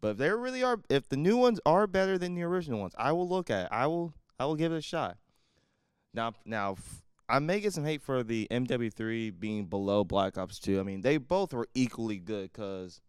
But 0.00 0.10
if 0.10 0.16
they 0.18 0.30
really 0.30 0.62
are, 0.62 0.80
if 0.88 1.08
the 1.08 1.16
new 1.16 1.36
ones 1.36 1.60
are 1.64 1.86
better 1.86 2.18
than 2.18 2.34
the 2.34 2.42
original 2.42 2.80
ones, 2.80 2.94
I 2.98 3.12
will 3.12 3.28
look 3.28 3.50
at 3.50 3.66
it. 3.66 3.68
I 3.70 3.86
will. 3.86 4.14
I 4.40 4.46
will 4.46 4.56
give 4.56 4.72
it 4.72 4.76
a 4.76 4.82
shot. 4.82 5.18
Now, 6.18 6.34
now 6.44 6.76
I 7.28 7.38
may 7.38 7.60
get 7.60 7.74
some 7.74 7.84
hate 7.84 8.02
for 8.02 8.24
the 8.24 8.48
MW3 8.50 9.38
being 9.38 9.66
below 9.66 10.02
Black 10.02 10.36
Ops 10.36 10.58
2. 10.58 10.80
I 10.80 10.82
mean, 10.82 11.02
they 11.02 11.16
both 11.16 11.54
were 11.54 11.68
equally 11.74 12.18
good 12.18 12.52
because 12.52 13.00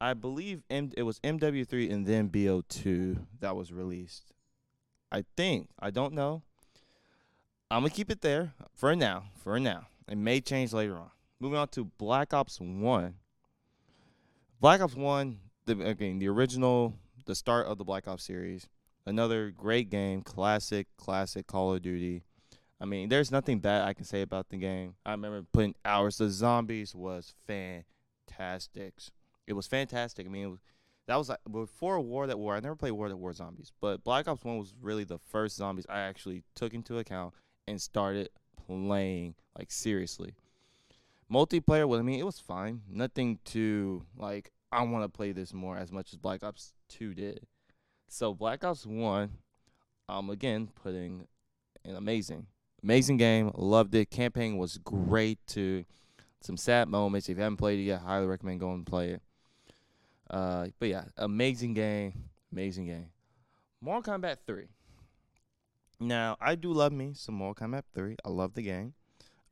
I 0.00 0.14
believe 0.14 0.64
M- 0.68 0.90
it 0.96 1.04
was 1.04 1.20
MW3 1.20 1.92
and 1.92 2.04
then 2.04 2.28
BO2 2.28 3.24
that 3.38 3.54
was 3.54 3.72
released. 3.72 4.32
I 5.12 5.26
think. 5.36 5.68
I 5.78 5.90
don't 5.90 6.12
know. 6.12 6.42
I'm 7.70 7.82
going 7.82 7.90
to 7.90 7.96
keep 7.96 8.10
it 8.10 8.20
there 8.20 8.52
for 8.74 8.96
now. 8.96 9.26
For 9.36 9.60
now. 9.60 9.86
It 10.08 10.18
may 10.18 10.40
change 10.40 10.72
later 10.72 10.96
on. 10.96 11.12
Moving 11.38 11.56
on 11.56 11.68
to 11.68 11.84
Black 11.84 12.34
Ops 12.34 12.58
1. 12.58 13.14
Black 14.60 14.80
Ops 14.80 14.96
1, 14.96 15.38
the, 15.66 15.80
again, 15.86 16.18
the 16.18 16.26
original, 16.26 16.96
the 17.26 17.36
start 17.36 17.68
of 17.68 17.78
the 17.78 17.84
Black 17.84 18.08
Ops 18.08 18.24
series. 18.24 18.66
Another 19.06 19.52
great 19.52 19.88
game, 19.88 20.22
classic, 20.22 20.88
classic 20.96 21.46
Call 21.46 21.74
of 21.74 21.82
Duty. 21.82 22.24
I 22.80 22.86
mean, 22.86 23.10
there's 23.10 23.30
nothing 23.30 23.58
bad 23.58 23.86
I 23.86 23.92
can 23.92 24.04
say 24.04 24.22
about 24.22 24.48
the 24.48 24.56
game. 24.56 24.94
I 25.04 25.10
remember 25.10 25.44
putting 25.52 25.74
hours. 25.84 26.16
The 26.16 26.30
zombies 26.30 26.94
was 26.94 27.34
fantastic. 27.46 28.94
It 29.46 29.52
was 29.52 29.66
fantastic. 29.66 30.26
I 30.26 30.30
mean, 30.30 30.52
was, 30.52 30.60
that 31.06 31.16
was 31.16 31.28
like 31.28 31.40
before 31.50 32.00
World 32.00 32.30
at 32.30 32.38
War. 32.38 32.56
I 32.56 32.60
never 32.60 32.76
played 32.76 32.92
World 32.92 33.12
at 33.12 33.18
War 33.18 33.34
zombies, 33.34 33.70
but 33.80 34.02
Black 34.02 34.28
Ops 34.28 34.44
One 34.44 34.58
was 34.58 34.74
really 34.80 35.04
the 35.04 35.18
first 35.18 35.56
zombies 35.56 35.86
I 35.90 36.00
actually 36.00 36.42
took 36.54 36.72
into 36.72 36.98
account 36.98 37.34
and 37.68 37.80
started 37.80 38.30
playing 38.66 39.34
like 39.58 39.70
seriously. 39.70 40.34
Multiplayer, 41.30 41.86
well, 41.86 42.00
I 42.00 42.02
mean, 42.02 42.18
it 42.18 42.26
was 42.26 42.40
fine. 42.40 42.80
Nothing 42.88 43.40
to 43.46 44.04
like. 44.16 44.52
I 44.72 44.82
want 44.84 45.04
to 45.04 45.08
play 45.08 45.32
this 45.32 45.52
more 45.52 45.76
as 45.76 45.92
much 45.92 46.12
as 46.12 46.18
Black 46.18 46.42
Ops 46.42 46.72
Two 46.88 47.12
did. 47.12 47.46
So 48.08 48.32
Black 48.32 48.64
Ops 48.64 48.86
One, 48.86 49.32
um, 50.08 50.30
again 50.30 50.70
putting 50.82 51.26
an 51.84 51.96
amazing 51.96 52.46
Amazing 52.82 53.18
game. 53.18 53.50
Loved 53.54 53.94
it. 53.94 54.10
Campaign 54.10 54.56
was 54.56 54.78
great 54.78 55.38
too. 55.46 55.84
Some 56.40 56.56
sad 56.56 56.88
moments. 56.88 57.28
If 57.28 57.36
you 57.36 57.42
haven't 57.42 57.58
played 57.58 57.78
it 57.78 57.82
yet, 57.82 58.00
highly 58.00 58.26
recommend 58.26 58.60
going 58.60 58.76
and 58.76 58.86
play 58.86 59.10
it. 59.10 59.22
Uh, 60.30 60.68
but 60.78 60.88
yeah, 60.88 61.04
amazing 61.16 61.74
game. 61.74 62.14
Amazing 62.52 62.86
game. 62.86 63.06
Mortal 63.80 64.14
Kombat 64.14 64.38
3. 64.46 64.66
Now, 65.98 66.36
I 66.40 66.54
do 66.54 66.72
love 66.72 66.92
me 66.92 67.12
some 67.14 67.34
Mortal 67.34 67.68
Kombat 67.68 67.82
3. 67.94 68.16
I 68.24 68.28
love 68.28 68.54
the 68.54 68.62
game. 68.62 68.94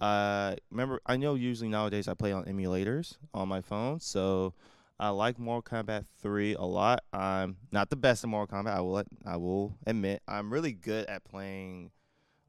Uh, 0.00 0.54
remember, 0.70 1.00
I 1.04 1.16
know 1.16 1.34
usually 1.34 1.68
nowadays 1.68 2.08
I 2.08 2.14
play 2.14 2.32
on 2.32 2.44
emulators 2.44 3.16
on 3.34 3.48
my 3.48 3.60
phone, 3.60 4.00
so 4.00 4.54
I 4.98 5.10
like 5.10 5.38
Mortal 5.38 5.82
Kombat 5.82 6.06
3 6.22 6.54
a 6.54 6.62
lot. 6.62 7.04
I'm 7.12 7.56
not 7.72 7.90
the 7.90 7.96
best 7.96 8.24
at 8.24 8.30
Mortal 8.30 8.58
Kombat. 8.58 8.74
I 8.74 8.80
will 8.80 9.04
I 9.26 9.36
will 9.36 9.76
admit 9.86 10.22
I'm 10.26 10.52
really 10.52 10.72
good 10.72 11.06
at 11.06 11.24
playing 11.24 11.90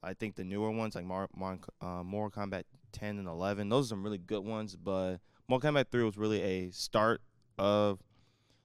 I 0.04 0.14
think 0.14 0.36
the 0.36 0.44
newer 0.44 0.72
ones 0.72 0.96
like 0.96 1.06
Mar- 1.06 1.30
Mar- 1.36 1.60
uh, 1.82 2.04
Mortal 2.04 2.44
Kombat 2.44 2.64
10 2.92 3.18
and 3.20 3.28
11, 3.28 3.70
those 3.70 3.88
are 3.88 3.90
some 3.90 4.04
really 4.04 4.18
good 4.18 4.44
ones. 4.44 4.76
But 4.76 5.18
Mortal 5.48 5.72
Kombat 5.72 5.90
3 5.92 6.04
was 6.04 6.18
really 6.18 6.42
a 6.42 6.72
start 6.72 7.22
of 7.58 8.00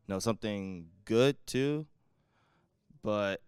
you 0.06 0.14
know 0.14 0.18
something 0.18 0.86
good 1.04 1.36
too. 1.46 1.86
But 3.02 3.40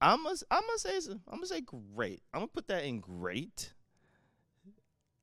I 0.00 0.16
must 0.16 0.44
I 0.50 0.60
must 0.60 0.82
say 0.82 0.96
I'm 1.28 1.36
gonna 1.36 1.46
say 1.46 1.62
great. 1.62 2.22
I'm 2.32 2.40
gonna 2.40 2.48
put 2.48 2.68
that 2.68 2.84
in 2.84 3.00
great. 3.00 3.72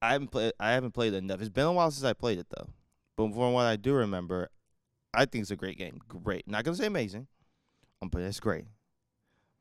I 0.02 0.14
haven't 0.14 0.32
played 0.32 0.54
I 0.60 0.72
haven't 0.72 0.92
played 0.92 1.14
enough. 1.14 1.40
It's 1.40 1.50
been 1.50 1.66
a 1.66 1.72
while 1.72 1.92
since 1.92 2.04
I 2.04 2.14
played 2.14 2.40
it 2.40 2.48
though. 2.50 2.68
But 3.16 3.32
from 3.34 3.54
what 3.54 3.66
I 3.66 3.76
do 3.76 3.94
remember, 3.94 4.50
I 5.14 5.26
think 5.26 5.44
it's 5.44 5.52
a 5.52 5.56
great 5.56 5.78
game. 5.78 6.00
Great. 6.08 6.48
Not 6.48 6.64
gonna 6.64 6.76
say 6.76 6.88
amazing. 6.88 7.28
I'm 8.02 8.10
put 8.10 8.22
it's 8.24 8.40
great. 8.40 8.66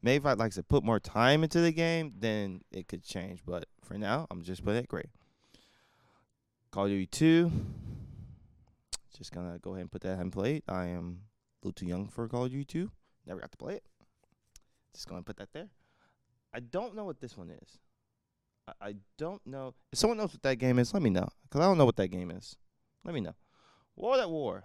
Maybe 0.02 0.22
if 0.22 0.26
I 0.26 0.32
like 0.32 0.52
to 0.52 0.62
put 0.64 0.82
more 0.82 0.98
time 0.98 1.44
into 1.44 1.60
the 1.60 1.72
game, 1.72 2.14
then 2.18 2.62
it 2.72 2.88
could 2.88 3.04
change. 3.04 3.40
But 3.46 3.66
for 3.84 3.96
now, 3.96 4.26
I'm 4.30 4.42
just 4.42 4.64
putting 4.64 4.82
it 4.82 4.88
great. 4.88 5.06
Call 6.72 6.84
of 6.84 6.90
Duty 6.90 7.06
2. 7.06 7.52
Just 9.16 9.32
gonna 9.32 9.58
go 9.58 9.72
ahead 9.72 9.82
and 9.82 9.90
put 9.92 10.02
that 10.02 10.18
in 10.18 10.30
play. 10.30 10.62
I 10.68 10.86
am 10.86 11.20
a 11.62 11.66
little 11.66 11.74
too 11.74 11.86
young 11.86 12.08
for 12.08 12.26
Call 12.28 12.46
of 12.46 12.50
Duty 12.50 12.64
2. 12.64 12.90
Never 13.26 13.40
got 13.40 13.52
to 13.52 13.58
play 13.58 13.74
it. 13.74 13.84
Just 14.92 15.06
gonna 15.06 15.22
put 15.22 15.36
that 15.36 15.52
there. 15.52 15.68
I 16.52 16.60
don't 16.60 16.96
know 16.96 17.04
what 17.04 17.20
this 17.20 17.36
one 17.36 17.50
is. 17.50 17.78
I, 18.66 18.88
I 18.88 18.94
don't 19.18 19.44
know. 19.46 19.74
If 19.92 19.98
someone 19.98 20.18
knows 20.18 20.32
what 20.32 20.42
that 20.42 20.56
game 20.56 20.78
is, 20.78 20.92
let 20.92 21.02
me 21.02 21.10
know. 21.10 21.28
Cause 21.50 21.60
I 21.60 21.64
don't 21.64 21.78
know 21.78 21.84
what 21.84 21.96
that 21.96 22.08
game 22.08 22.30
is. 22.30 22.56
Let 23.04 23.14
me 23.14 23.20
know. 23.20 23.34
World 23.96 24.20
at 24.20 24.30
War. 24.30 24.64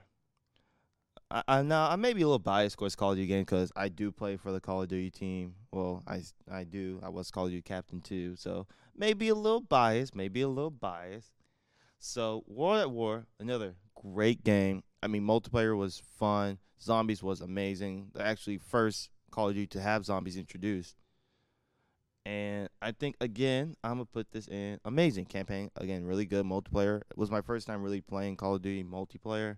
I, 1.29 1.43
I 1.48 1.62
now 1.62 1.89
I 1.89 1.96
may 1.96 2.13
be 2.13 2.22
a 2.22 2.27
little 2.27 2.39
biased 2.39 2.77
towards 2.77 2.96
Call 2.96 3.12
of 3.12 3.17
Duty 3.17 3.27
game 3.27 3.41
because 3.41 3.72
I 3.75 3.89
do 3.89 4.12
play 4.12 4.38
for 4.38 4.51
the 4.51 4.62
Call 4.62 4.81
of 4.81 4.88
Duty 4.88 5.10
team. 5.10 5.55
Well, 5.72 6.03
I 6.07 6.22
I 6.50 6.63
do. 6.63 7.00
I 7.03 7.10
was 7.10 7.31
Call 7.31 7.46
of 7.46 7.51
Duty 7.51 7.62
captain 7.62 8.01
too, 8.01 8.36
so 8.36 8.67
maybe 8.96 9.29
a 9.29 9.36
little 9.36 9.62
biased. 9.62 10.15
Maybe 10.15 10.41
a 10.41 10.48
little 10.48 10.72
biased. 10.72 11.31
So 12.00 12.43
World 12.48 12.79
at 12.79 12.91
War, 12.91 13.25
another 13.39 13.75
great 13.96 14.43
game. 14.43 14.84
I 15.03 15.07
mean, 15.07 15.24
multiplayer 15.24 15.75
was 15.75 16.01
fun. 16.17 16.60
Zombies 16.81 17.24
was 17.24 17.41
amazing. 17.41 18.12
The 18.13 18.22
actually 18.22 18.60
first 18.60 19.10
Call 19.31 19.50
of 19.50 19.55
Duty 19.55 19.67
to 19.67 19.81
have 19.81 20.05
zombies 20.05 20.38
introduced. 20.38 20.96
And 22.25 22.69
I 22.81 22.91
think 22.91 23.15
again, 23.19 23.75
I'm 23.84 23.93
gonna 23.93 24.05
put 24.05 24.31
this 24.31 24.48
in 24.48 24.79
amazing 24.86 25.25
campaign. 25.25 25.72
Again, 25.75 26.05
really 26.05 26.25
good 26.25 26.46
multiplayer. 26.46 27.01
It 27.10 27.17
was 27.17 27.31
my 27.31 27.41
first 27.41 27.67
time 27.67 27.81
really 27.84 28.01
playing 28.01 28.38
Call 28.38 28.55
of 28.55 28.62
Duty 28.62 28.84
multiplayer. 28.84 29.57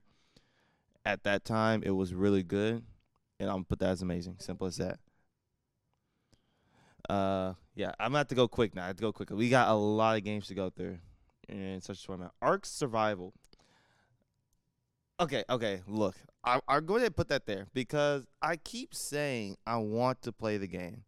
At 1.10 1.24
that 1.24 1.44
time, 1.44 1.82
it 1.84 1.90
was 1.90 2.14
really 2.14 2.44
good, 2.44 2.84
and 3.40 3.50
I'm 3.50 3.56
gonna 3.56 3.64
put 3.64 3.80
that 3.80 3.90
as 3.90 4.04
amazing. 4.04 4.36
Simple 4.38 4.68
as 4.68 4.78
that. 4.78 5.00
Uh, 7.10 7.54
yeah, 7.74 7.94
I'm 8.00 8.10
gonna 8.10 8.20
have 8.20 8.28
to 8.28 8.36
go 8.36 8.48
quick 8.48 8.76
now. 8.76 8.84
I 8.84 8.88
have 8.88 8.98
to 8.98 9.02
go 9.02 9.12
quick. 9.12 9.32
We 9.32 9.50
got 9.50 9.70
a 9.70 9.74
lot 9.74 10.18
of 10.18 10.24
games 10.24 10.46
to 10.50 10.54
go 10.54 10.70
through 10.70 11.00
in 11.48 11.82
such 11.82 12.08
a 12.08 12.12
amount. 12.12 12.34
Ark 12.44 12.64
Survival. 12.64 13.34
Okay, 15.20 15.44
okay. 15.50 15.82
Look, 15.88 16.16
I, 16.44 16.60
I'll 16.68 16.80
go 16.80 16.98
ahead 16.98 17.08
and 17.08 17.16
put 17.16 17.30
that 17.30 17.48
there 17.48 17.66
because 17.74 18.28
I 18.40 18.58
keep 18.58 18.94
saying 18.94 19.58
I 19.66 19.78
want 19.78 20.22
to 20.22 20.32
play 20.32 20.58
the 20.58 20.68
game. 20.68 21.06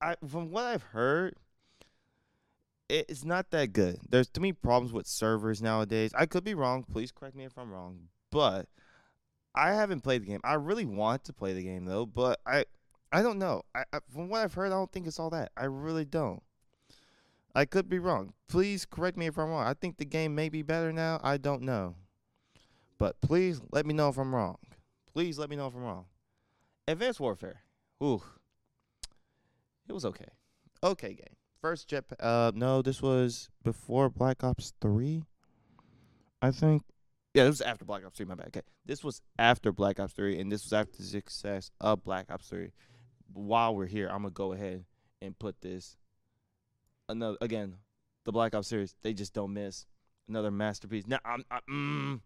I 0.00 0.14
from 0.28 0.52
what 0.52 0.66
I've 0.66 0.84
heard, 0.84 1.34
it's 2.88 3.24
not 3.24 3.50
that 3.50 3.72
good. 3.72 3.98
There's 4.08 4.28
too 4.28 4.42
many 4.42 4.52
problems 4.52 4.92
with 4.92 5.08
servers 5.08 5.60
nowadays. 5.60 6.12
I 6.14 6.26
could 6.26 6.44
be 6.44 6.54
wrong. 6.54 6.84
Please 6.84 7.10
correct 7.10 7.34
me 7.34 7.42
if 7.42 7.58
I'm 7.58 7.72
wrong. 7.72 8.10
But 8.30 8.66
I 9.54 9.72
haven't 9.72 10.00
played 10.00 10.22
the 10.22 10.26
game. 10.26 10.40
I 10.44 10.54
really 10.54 10.84
want 10.84 11.24
to 11.24 11.32
play 11.32 11.52
the 11.52 11.62
game 11.62 11.84
though, 11.84 12.06
but 12.06 12.40
I 12.46 12.64
I 13.12 13.22
don't 13.22 13.38
know. 13.38 13.62
I, 13.74 13.84
I 13.92 13.98
from 14.08 14.28
what 14.28 14.42
I've 14.42 14.54
heard, 14.54 14.66
I 14.66 14.76
don't 14.76 14.92
think 14.92 15.06
it's 15.06 15.18
all 15.18 15.30
that. 15.30 15.52
I 15.56 15.64
really 15.64 16.04
don't. 16.04 16.42
I 17.54 17.64
could 17.64 17.88
be 17.88 17.98
wrong. 17.98 18.32
Please 18.48 18.86
correct 18.86 19.16
me 19.16 19.26
if 19.26 19.36
I'm 19.36 19.48
wrong. 19.48 19.66
I 19.66 19.74
think 19.74 19.96
the 19.96 20.04
game 20.04 20.34
may 20.34 20.48
be 20.48 20.62
better 20.62 20.92
now. 20.92 21.20
I 21.22 21.36
don't 21.36 21.62
know. 21.62 21.96
But 22.98 23.20
please 23.20 23.60
let 23.72 23.86
me 23.86 23.94
know 23.94 24.08
if 24.08 24.18
I'm 24.18 24.34
wrong. 24.34 24.58
Please 25.12 25.38
let 25.38 25.50
me 25.50 25.56
know 25.56 25.66
if 25.66 25.74
I'm 25.74 25.82
wrong. 25.82 26.04
Advanced 26.86 27.18
Warfare. 27.18 27.62
Ooh. 28.02 28.22
It 29.88 29.92
was 29.92 30.04
okay. 30.04 30.28
Okay 30.84 31.14
game. 31.14 31.36
First 31.60 31.88
jet 31.88 32.04
uh 32.20 32.52
no, 32.54 32.82
this 32.82 33.02
was 33.02 33.50
before 33.64 34.08
Black 34.08 34.44
Ops 34.44 34.72
3. 34.80 35.24
I 36.40 36.50
think 36.52 36.82
yeah, 37.34 37.44
this 37.44 37.50
was 37.50 37.60
after 37.62 37.84
Black 37.84 38.04
Ops 38.04 38.16
3, 38.16 38.26
my 38.26 38.34
bad. 38.34 38.48
Okay. 38.48 38.62
This 38.84 39.04
was 39.04 39.22
after 39.38 39.72
Black 39.72 40.00
Ops 40.00 40.12
3 40.12 40.40
and 40.40 40.50
this 40.50 40.64
was 40.64 40.72
after 40.72 40.96
the 40.96 41.04
success 41.04 41.70
of 41.80 42.02
Black 42.02 42.30
Ops 42.30 42.48
3. 42.48 42.70
While 43.32 43.76
we're 43.76 43.86
here, 43.86 44.08
I'm 44.08 44.22
going 44.22 44.32
to 44.32 44.36
go 44.36 44.52
ahead 44.52 44.84
and 45.22 45.38
put 45.38 45.60
this 45.60 45.96
another 47.08 47.36
again, 47.40 47.76
the 48.24 48.32
Black 48.32 48.54
Ops 48.54 48.68
series, 48.68 48.94
they 49.02 49.12
just 49.12 49.34
don't 49.34 49.52
miss. 49.52 49.86
Another 50.28 50.50
masterpiece. 50.50 51.06
Now 51.06 51.18
I'm, 51.24 51.44
i 51.50 51.58
mm, 51.68 52.20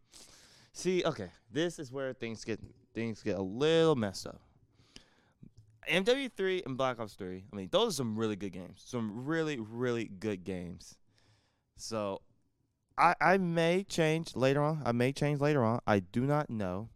see, 0.73 1.03
okay, 1.05 1.31
this 1.51 1.79
is 1.79 1.91
where 1.91 2.13
things 2.13 2.45
get 2.45 2.61
things 2.95 3.23
get 3.23 3.37
a 3.37 3.43
little 3.43 3.97
messed 3.97 4.27
up. 4.27 4.41
MW3 5.91 6.67
and 6.67 6.77
Black 6.77 6.99
Ops 6.99 7.15
3. 7.15 7.45
I 7.53 7.57
mean, 7.57 7.69
those 7.71 7.95
are 7.95 7.97
some 7.97 8.17
really 8.17 8.37
good 8.37 8.53
games. 8.53 8.83
Some 8.85 9.25
really, 9.25 9.59
really 9.59 10.05
good 10.07 10.45
games. 10.45 10.97
So, 11.77 12.23
I 12.97 13.15
I 13.21 13.39
may 13.39 13.85
change 13.85 14.37
later 14.37 14.63
on. 14.63 14.83
I 14.85 14.93
may 14.93 15.13
change 15.13 15.41
later 15.41 15.65
on. 15.65 15.81
I 15.87 16.01
do 16.01 16.23
not 16.23 16.51
know. 16.51 16.91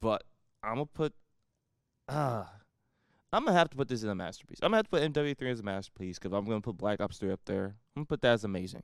But 0.00 0.24
I'm 0.62 0.74
gonna 0.74 0.86
put. 0.86 1.14
Uh, 2.08 2.44
I'm 3.32 3.44
gonna 3.44 3.56
have 3.56 3.70
to 3.70 3.76
put 3.76 3.88
this 3.88 4.02
in 4.02 4.08
a 4.08 4.14
masterpiece. 4.14 4.58
I'm 4.62 4.68
gonna 4.68 4.78
have 4.78 4.86
to 4.86 4.90
put 4.90 5.12
MW3 5.12 5.50
as 5.50 5.60
a 5.60 5.62
masterpiece 5.62 6.18
because 6.18 6.36
I'm 6.36 6.44
gonna 6.44 6.60
put 6.60 6.76
Black 6.76 7.00
Ops 7.00 7.18
3 7.18 7.32
up 7.32 7.40
there. 7.46 7.76
I'm 7.96 8.00
gonna 8.00 8.06
put 8.06 8.20
that 8.22 8.32
as 8.32 8.44
amazing. 8.44 8.82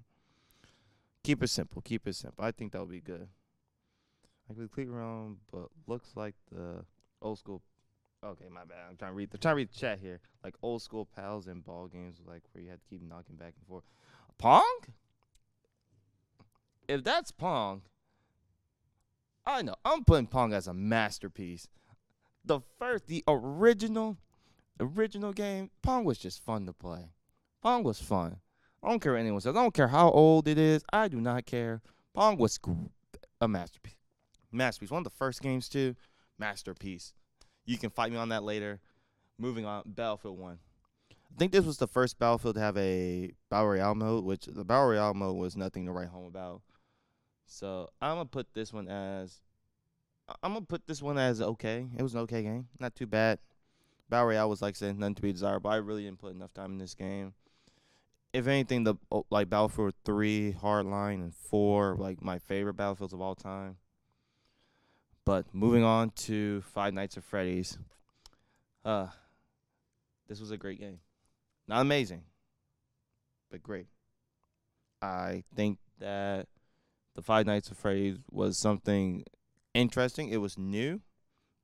Keep 1.24 1.42
it 1.42 1.48
simple. 1.48 1.82
Keep 1.82 2.06
it 2.06 2.14
simple. 2.14 2.44
I 2.44 2.52
think 2.52 2.72
that 2.72 2.80
would 2.80 2.90
be 2.90 3.00
good. 3.00 3.28
I 4.50 4.54
can 4.54 4.68
click 4.68 4.88
around, 4.88 5.38
but 5.52 5.68
looks 5.86 6.12
like 6.16 6.34
the 6.50 6.84
old 7.20 7.38
school. 7.38 7.62
Okay, 8.24 8.46
my 8.50 8.64
bad. 8.64 8.78
I'm 8.88 8.96
trying 8.96 9.10
to 9.10 9.14
read. 9.14 9.30
The, 9.30 9.38
trying 9.38 9.52
to 9.52 9.56
read 9.56 9.70
the 9.70 9.78
chat 9.78 9.98
here. 10.00 10.20
Like 10.42 10.54
old 10.62 10.82
school 10.82 11.06
pals 11.14 11.46
and 11.46 11.64
ball 11.64 11.86
games, 11.86 12.16
like 12.26 12.42
where 12.52 12.64
you 12.64 12.70
had 12.70 12.80
to 12.80 12.86
keep 12.88 13.02
knocking 13.02 13.36
back 13.36 13.54
and 13.58 13.66
forth. 13.68 13.84
Pong. 14.38 14.80
If 16.88 17.04
that's 17.04 17.30
Pong, 17.30 17.83
I 19.45 19.62
know 19.62 19.75
I'm 19.85 20.04
putting 20.04 20.26
Pong 20.26 20.54
as 20.54 20.66
a 20.66 20.75
masterpiece. 20.75 21.68
The 22.45 22.61
first, 22.78 23.07
the 23.07 23.23
original 23.28 24.16
original 24.80 25.33
game, 25.33 25.71
Pong 25.83 26.04
was 26.04 26.18
just 26.18 26.42
fun 26.42 26.64
to 26.66 26.73
play. 26.73 27.11
Pong 27.62 27.83
was 27.83 28.00
fun. 28.00 28.38
I 28.83 28.88
don't 28.88 29.00
care 29.00 29.12
what 29.12 29.21
anyone 29.21 29.40
says. 29.40 29.57
I 29.57 29.62
don't 29.62 29.75
care 29.75 29.88
how 29.88 30.11
old 30.11 30.47
it 30.49 30.57
is. 30.57 30.83
I 30.92 31.09
do 31.09 31.21
not 31.21 31.47
care. 31.47 31.83
Pong 32.14 32.38
was 32.38 32.59
a 33.40 33.49
masterpiece. 33.49 33.95
Masterpiece. 34.50 34.90
One 34.90 35.00
of 35.00 35.04
the 35.04 35.11
first 35.11 35.42
games 35.42 35.68
too. 35.68 35.95
Masterpiece. 36.38 37.12
You 37.66 37.76
can 37.76 37.90
fight 37.90 38.12
me 38.12 38.18
on 38.18 38.30
that 38.30 38.45
later. 38.45 38.80
Moving 39.38 39.66
on, 39.66 39.83
Battlefield 39.85 40.38
One. 40.38 40.59
I 41.11 41.38
think 41.38 41.52
this 41.52 41.64
was 41.64 41.76
the 41.76 41.87
first 41.87 42.18
Battlefield 42.18 42.54
to 42.54 42.61
have 42.61 42.76
a 42.76 43.33
Battle 43.50 43.68
Royale 43.68 43.95
mode, 43.95 44.25
which 44.25 44.47
the 44.47 44.64
Battle 44.64 44.88
Royale 44.88 45.14
mode 45.14 45.37
was 45.37 45.57
nothing 45.57 45.87
to 45.87 45.92
write 45.92 46.09
home 46.09 46.26
about. 46.26 46.62
So 47.49 47.88
I'm 48.00 48.17
gonna 48.17 48.26
put 48.26 48.52
this 48.55 48.73
one 48.73 48.88
as 48.88 49.40
I'm 50.43 50.52
gonna 50.52 50.67
put 50.67 50.87
this 50.87 51.02
one 51.02 51.19
as 51.19 51.40
okay. 51.40 51.87
It 51.97 52.02
was 52.02 52.14
an 52.14 52.21
okay 52.21 52.43
game, 52.43 52.69
not 52.78 52.95
too 52.95 53.07
bad. 53.07 53.38
Battle 54.09 54.28
Royale 54.28 54.49
was 54.49 54.62
like 54.62 54.76
saying 54.76 54.99
nothing 54.99 55.17
to 55.17 55.23
be 55.23 55.33
desired, 55.33 55.61
but 55.61 55.71
I 55.71 55.76
really 55.76 56.05
didn't 56.05 56.21
put 56.21 56.35
enough 56.35 56.52
time 56.52 56.73
in 56.73 56.78
this 56.78 56.95
game. 56.95 57.33
If 58.33 58.47
anything, 58.47 58.85
the 58.85 58.95
oh, 59.11 59.25
like 59.31 59.49
Battlefield 59.49 59.95
Three, 60.05 60.55
Hardline, 60.62 61.14
and 61.14 61.35
Four, 61.35 61.97
like 61.99 62.23
my 62.23 62.38
favorite 62.38 62.75
battlefields 62.75 63.14
of 63.14 63.21
all 63.23 63.35
time. 63.35 63.76
But 65.25 65.47
moving 65.52 65.85
on 65.85 66.11
to 66.11 66.61
Five 66.61 66.93
Nights 66.93 67.17
at 67.17 67.25
Freddy's, 67.25 67.78
uh, 68.85 69.09
this 70.28 70.40
was 70.40 70.50
a 70.50 70.59
great 70.59 70.78
game. 70.78 71.00
Not 71.67 71.81
amazing, 71.81 72.23
but 73.50 73.62
great. 73.62 73.87
I 75.00 75.45
think 75.55 75.78
that 75.99 76.49
the 77.18 77.22
Five 77.22 77.46
Nights 77.46 77.68
at 77.68 77.76
Freddy's 77.76 78.16
was 78.30 78.56
something 78.56 79.25
interesting. 79.75 80.28
It 80.28 80.37
was 80.37 80.56
new. 80.56 81.00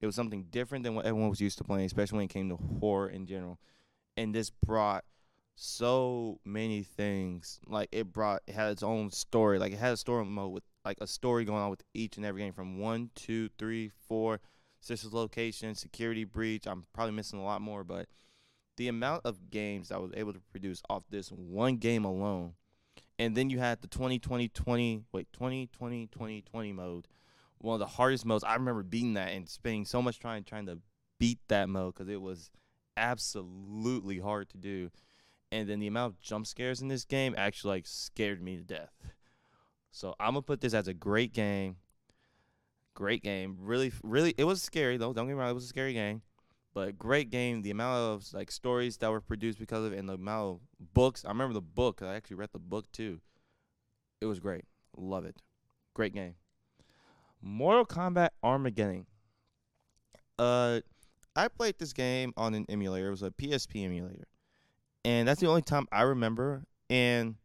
It 0.01 0.07
was 0.07 0.17
something 0.17 0.47
different 0.51 0.83
than 0.83 0.97
what 0.97 1.07
everyone 1.07 1.31
was 1.31 1.41
used 1.41 1.59
to 1.59 1.65
playing, 1.65 1.87
especially 1.87 2.17
when 2.17 2.25
it 2.25 2.33
came 2.33 2.49
to 2.49 2.57
horror 2.81 3.09
in 3.09 3.25
general. 3.25 3.61
And 4.17 4.35
this 4.35 4.51
brought 4.51 5.05
so 5.55 6.41
many 6.45 6.83
things. 6.83 7.61
Like 7.69 7.89
it 7.93 8.13
brought 8.13 8.43
it 8.49 8.57
had 8.57 8.73
its 8.73 8.83
own 8.83 9.13
story. 9.13 9.61
Like 9.61 9.73
it 9.73 9.79
had 9.79 9.93
a 9.93 9.97
story 9.97 10.25
mode 10.25 10.51
with 10.51 10.65
like 10.85 10.99
a 11.01 11.07
story 11.07 11.45
going 11.45 11.63
on 11.63 11.71
with 11.71 11.85
each 11.95 12.17
and 12.17 12.27
every 12.27 12.43
game 12.43 12.53
from 12.53 12.81
one, 12.81 13.11
two, 13.15 13.49
three, 13.57 13.93
four, 14.09 14.41
sister's 14.81 15.13
location, 15.13 15.77
security 15.77 16.25
breach. 16.25 16.67
I'm 16.67 16.85
probably 16.93 17.15
missing 17.15 17.39
a 17.39 17.45
lot 17.45 17.63
more, 17.63 17.85
but 17.85 18.09
the 18.77 18.89
amount 18.89 19.23
of 19.25 19.53
games 19.53 19.93
I 19.93 19.99
was 19.99 20.11
able 20.17 20.33
to 20.33 20.41
produce 20.51 20.83
off 20.91 21.05
this 21.11 21.29
one 21.29 21.77
game 21.77 22.05
alone. 22.05 22.55
And 23.19 23.37
then 23.37 23.49
you 23.51 23.59
had 23.59 23.81
the 23.81 23.89
2020 23.89 24.49
20 24.49 25.05
wait, 25.13 25.33
2020 25.33 26.07
2020 26.09 26.73
mode 26.73 27.07
one 27.65 27.75
of 27.75 27.81
the 27.81 27.87
hardest 27.87 28.27
modes. 28.27 28.45
I 28.45 28.55
remember 28.55 28.83
beating 28.83 29.15
that 29.15 29.33
and 29.33 29.49
spending 29.49 29.85
so 29.85 30.03
much 30.03 30.21
time 30.21 30.45
trying 30.45 30.67
to 30.67 30.79
beat 31.19 31.39
that 31.49 31.69
mode 31.69 31.95
because 31.95 32.09
it 32.09 32.21
was 32.21 32.51
absolutely 32.97 34.19
hard 34.19 34.51
to 34.51 34.59
do. 34.59 34.91
And 35.51 35.69
then 35.69 35.81
the 35.81 35.87
amount 35.87 36.15
of 36.15 36.21
jump 36.21 36.47
scares 36.47 36.83
in 36.83 36.89
this 36.89 37.05
game 37.05 37.35
actually 37.37 37.77
like 37.77 37.87
scared 37.87 38.43
me 38.43 38.57
to 38.57 38.63
death. 38.63 38.93
So 39.91 40.15
I'm 40.19 40.35
gonna 40.35 40.43
put 40.43 40.61
this 40.61 40.75
as 40.75 40.89
a 40.89 40.95
great 40.95 41.33
game. 41.33 41.77
Great 42.95 43.23
game. 43.23 43.57
Really, 43.61 43.93
really, 44.03 44.35
it 44.37 44.45
was 44.45 44.63
scary 44.63 44.97
though. 44.97 45.13
Don't 45.13 45.27
get 45.27 45.35
me 45.35 45.41
wrong, 45.41 45.51
it 45.51 45.55
was 45.55 45.65
a 45.65 45.69
scary 45.69 45.95
game, 45.95 46.23
but 46.75 46.99
great 46.99 47.31
game. 47.31 47.63
The 47.63 47.71
amount 47.71 47.97
of 47.97 48.35
like 48.35 48.51
stories 48.51 48.97
that 48.99 49.11
were 49.11 49.21
produced 49.21 49.59
because 49.59 49.85
of 49.85 49.93
it, 49.93 49.99
and 49.99 50.09
the 50.09 50.15
amount 50.15 50.57
of 50.57 50.61
books. 50.93 51.25
I 51.25 51.29
remember 51.29 51.55
the 51.55 51.61
book. 51.61 52.03
I 52.03 52.15
actually 52.15 52.37
read 52.37 52.51
the 52.53 52.59
book 52.59 52.91
too. 52.93 53.21
It 54.21 54.27
was 54.27 54.41
great. 54.41 54.65
Love 54.97 55.25
it. 55.25 55.41
Great 55.95 56.13
game. 56.13 56.35
Mortal 57.41 57.85
Kombat 57.85 58.31
Armageddon. 58.43 59.07
Uh, 60.39 60.81
I 61.37 61.49
played 61.49 61.79
this 61.79 61.93
game 61.93 62.33
on 62.37 62.55
an 62.55 62.67
emulator. 62.69 63.09
It 63.09 63.11
was 63.11 63.23
a 63.23 63.31
PSP 63.31 63.85
emulator, 63.85 64.27
and 65.05 65.29
that's 65.29 65.41
the 65.41 65.47
only 65.47 65.63
time 65.63 65.87
I 65.93 66.03
remember. 66.03 66.65
And 66.91 67.37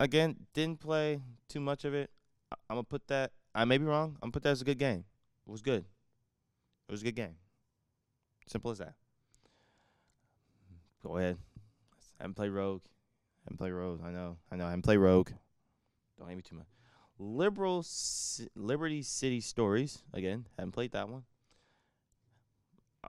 again, 0.00 0.46
didn't 0.54 0.80
play 0.80 1.20
too 1.48 1.60
much 1.60 1.84
of 1.84 1.94
it. 1.94 2.10
I- 2.50 2.56
I'm 2.68 2.76
gonna 2.76 2.84
put 2.84 3.06
that. 3.08 3.32
I 3.54 3.64
may 3.64 3.78
be 3.78 3.84
wrong. 3.84 4.14
I'm 4.16 4.28
gonna 4.28 4.32
put 4.32 4.42
that 4.44 4.50
as 4.50 4.62
a 4.62 4.64
good 4.64 4.78
game. 4.78 5.04
It 5.46 5.50
was 5.50 5.62
good. 5.62 5.84
It 6.88 6.92
was 6.92 7.02
a 7.02 7.04
good 7.04 7.16
game. 7.16 7.36
Simple 8.50 8.72
as 8.72 8.78
that. 8.78 8.94
Go 11.04 11.16
ahead. 11.18 11.38
I 12.18 12.24
haven't 12.24 12.34
played 12.34 12.50
Rogue. 12.50 12.82
I 12.84 13.44
haven't 13.46 13.58
played 13.58 13.70
Rogue. 13.70 14.00
I 14.04 14.10
know. 14.10 14.38
I 14.50 14.56
know. 14.56 14.64
I 14.66 14.70
haven't 14.70 14.82
played 14.82 14.96
Rogue. 14.96 15.30
Don't 16.18 16.28
hate 16.28 16.34
me 16.34 16.42
too 16.42 16.56
much. 16.56 16.66
Liberal 17.16 17.84
Ci- 17.84 18.48
Liberty 18.56 19.02
City 19.02 19.40
Stories. 19.40 20.02
Again, 20.12 20.46
haven't 20.58 20.72
played 20.72 20.90
that 20.92 21.08
one. 21.08 21.22
Uh, 23.04 23.08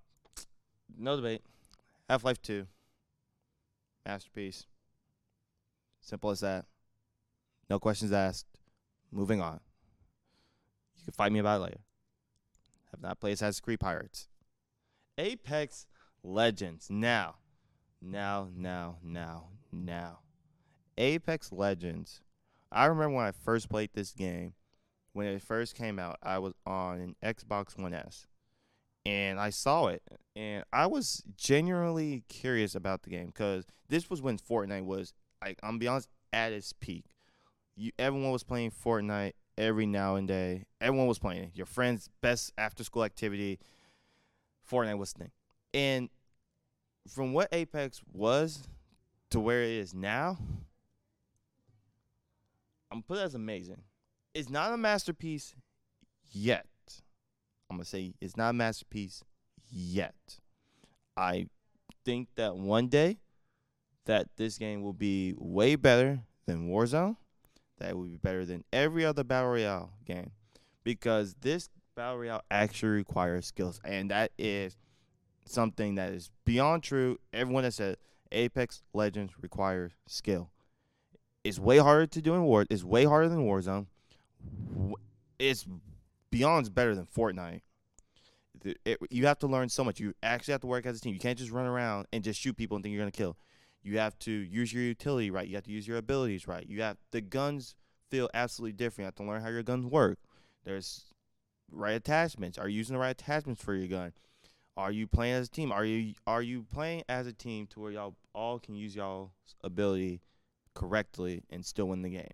No 0.96 1.16
debate. 1.16 1.42
Half 2.08 2.24
Life 2.24 2.40
2. 2.44 2.68
Masterpiece. 4.06 4.68
Simple 6.02 6.30
as 6.30 6.42
that. 6.42 6.66
No 7.68 7.80
questions 7.80 8.12
asked. 8.12 8.46
Moving 9.12 9.42
on. 9.42 9.60
You 10.98 11.06
can 11.06 11.14
fight 11.14 11.32
me 11.32 11.40
about 11.40 11.62
it 11.62 11.64
later. 11.64 11.80
Have 12.92 13.02
not 13.02 13.20
played 13.20 13.34
Assassin's 13.34 13.60
Creed 13.60 13.80
Pirates. 13.80 14.28
Apex 15.22 15.86
Legends. 16.24 16.88
Now. 16.90 17.36
Now, 18.02 18.50
now, 18.58 18.98
now, 19.04 19.50
now. 19.72 20.20
Apex 20.98 21.52
Legends. 21.52 22.22
I 22.72 22.86
remember 22.86 23.18
when 23.18 23.26
I 23.28 23.32
first 23.32 23.70
played 23.70 23.92
this 23.94 24.14
game, 24.14 24.54
when 25.14 25.28
it 25.28 25.42
first 25.44 25.76
came 25.76 26.00
out, 26.00 26.18
I 26.24 26.40
was 26.40 26.54
on 26.66 27.00
an 27.00 27.16
Xbox 27.24 27.78
One 27.78 27.94
S. 27.94 28.26
And 29.06 29.40
I 29.40 29.52
saw 29.52 29.88
it, 29.88 30.04
and 30.36 30.64
I 30.72 30.86
was 30.86 31.24
genuinely 31.36 32.24
curious 32.28 32.76
about 32.76 33.02
the 33.02 33.10
game 33.10 33.28
because 33.28 33.66
this 33.90 34.10
was 34.12 34.22
when 34.22 34.38
Fortnite 34.38 34.86
was, 34.86 35.14
like, 35.44 35.60
I'm 35.64 35.80
be 35.80 35.88
honest, 35.88 36.08
at 36.32 36.52
its 36.52 36.72
peak. 36.74 37.06
You, 37.76 37.92
everyone 37.98 38.32
was 38.32 38.44
playing 38.44 38.72
Fortnite 38.72 39.34
every 39.58 39.88
now 39.88 40.16
and 40.16 40.30
then. 40.30 40.66
Everyone 40.80 41.08
was 41.08 41.18
playing 41.18 41.44
it. 41.46 41.52
Your 41.56 41.66
friend's 41.66 42.10
best 42.22 42.54
after 42.60 42.84
school 42.84 43.04
activity, 43.04 43.60
Fortnite 44.72 44.98
was 44.98 45.14
the 45.14 45.20
thing. 45.20 45.32
And 45.74 46.10
from 47.08 47.34
what 47.34 47.50
Apex 47.52 48.02
was 48.14 48.68
to 49.32 49.40
where 49.40 49.64
it 49.64 49.72
is 49.72 49.94
now, 49.94 50.38
I'm 52.92 53.04
put 53.04 53.18
it 53.18 53.22
as 53.22 53.36
amazing. 53.36 53.82
It's 54.34 54.50
not 54.50 54.74
a 54.74 54.78
masterpiece 54.78 55.56
yet. 56.32 56.66
I'm 57.70 57.78
gonna 57.78 57.86
say 57.86 58.14
it's 58.22 58.38
not 58.38 58.50
a 58.50 58.54
masterpiece 58.54 59.24
yet. 59.70 60.40
I 61.16 61.48
think 62.04 62.30
that 62.36 62.56
one 62.56 62.88
day 62.88 63.20
that 64.06 64.28
this 64.36 64.58
game 64.58 64.82
will 64.82 64.94
be 64.94 65.34
way 65.38 65.76
better 65.76 66.22
than 66.46 66.70
Warzone. 66.70 67.16
That 67.78 67.92
it 67.92 67.98
will 67.98 68.06
be 68.06 68.18
better 68.18 68.46
than 68.46 68.64
every 68.72 69.06
other 69.06 69.24
battle 69.24 69.52
royale 69.52 69.94
game 70.06 70.32
because 70.84 71.36
this 71.42 71.70
battle 71.96 72.18
royale 72.20 72.44
actually 72.50 72.90
requires 72.92 73.46
skills, 73.46 73.80
and 73.84 74.12
that 74.12 74.32
is 74.38 74.78
something 75.46 75.96
that 75.96 76.14
is 76.14 76.30
beyond 76.46 76.84
true. 76.84 77.18
Everyone 77.34 77.64
has 77.64 77.76
said 77.76 77.98
Apex 78.32 78.84
Legends 78.94 79.34
requires 79.42 79.94
skill. 80.08 80.50
It's 81.44 81.60
way 81.60 81.78
harder 81.80 82.06
to 82.08 82.22
do 82.22 82.36
in 82.36 82.44
War. 82.44 82.66
It's 82.70 82.84
way 82.84 83.06
harder 83.06 83.30
than 83.30 83.46
Warzone. 83.46 83.88
It's 85.40 85.66
beyond 86.30 86.74
better 86.74 86.96
than 86.96 87.06
Fortnite. 87.08 87.62
The- 88.64 88.78
it- 88.86 89.00
you 89.10 89.26
have 89.26 89.40
to 89.40 89.48
learn 89.48 89.70
so 89.70 89.84
much. 89.84 90.00
You 90.00 90.14
actually 90.22 90.52
have 90.52 90.62
to 90.62 90.68
work 90.68 90.86
as 90.86 90.98
a 90.98 91.02
team. 91.02 91.14
You 91.14 91.20
can't 91.20 91.38
just 91.40 91.52
run 91.52 91.66
around 91.66 92.08
and 92.14 92.24
just 92.24 92.40
shoot 92.40 92.56
people 92.56 92.76
and 92.78 92.84
think 92.84 92.94
you're 92.94 93.02
gonna 93.02 93.12
kill. 93.12 93.38
You 93.82 93.98
have 93.98 94.18
to 94.20 94.32
use 94.32 94.72
your 94.72 94.84
utility 94.84 95.32
right. 95.32 95.48
You 95.48 95.56
have 95.56 95.64
to 95.64 95.72
use 95.72 95.88
your 95.88 95.98
abilities 95.98 96.48
right. 96.48 96.66
You 96.68 96.84
have 96.84 96.98
the 97.10 97.22
guns 97.22 97.76
feel 98.10 98.30
absolutely 98.36 98.74
different. 98.74 99.00
You 99.00 99.06
have 99.06 99.16
to 99.16 99.24
learn 99.24 99.42
how 99.42 99.50
your 99.50 99.64
guns 99.64 99.88
work. 99.88 100.20
There's 100.64 101.11
right 101.72 101.96
attachments. 101.96 102.58
Are 102.58 102.68
you 102.68 102.78
using 102.78 102.94
the 102.94 103.00
right 103.00 103.12
attachments 103.12 103.64
for 103.64 103.74
your 103.74 103.88
gun? 103.88 104.14
Are 104.78 104.92
you 104.92 105.08
playing 105.08 105.36
as 105.36 105.48
a 105.48 105.52
team? 105.52 105.72
Are 105.72 105.86
you 105.86 106.14
are 106.26 106.42
you 106.42 106.64
playing 106.64 107.04
as 107.10 107.28
a 107.28 107.34
team 107.34 107.68
to 107.68 107.80
where 107.80 107.92
y'all 107.92 108.16
all 108.34 108.60
can 108.60 108.76
use 108.76 108.96
y'all's 108.96 109.30
ability 109.64 110.22
correctly 110.74 111.44
and 111.50 111.66
still 111.66 111.88
win 111.88 112.02
the 112.02 112.10
game? 112.10 112.34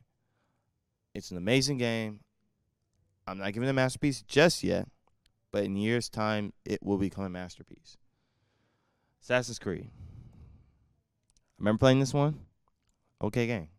It's 1.15 1.31
an 1.31 1.37
amazing 1.37 1.77
game. 1.77 2.19
I'm 3.25 3.39
not 3.39 3.53
giving 3.53 3.67
it 3.67 3.71
a 3.71 3.73
masterpiece 3.73 4.21
just 4.21 4.63
yet, 4.63 4.87
but 5.51 5.63
in 5.63 5.75
years' 5.75 6.09
time, 6.09 6.53
it 6.63 6.81
will 6.83 6.97
become 6.97 7.23
a 7.23 7.29
masterpiece. 7.29 7.97
Assassin's 9.21 9.59
Creed. 9.59 9.89
I 9.89 11.59
remember 11.59 11.79
playing 11.79 11.99
this 11.99 12.13
one. 12.13 12.39
Okay 13.21 13.47
game. 13.47 13.69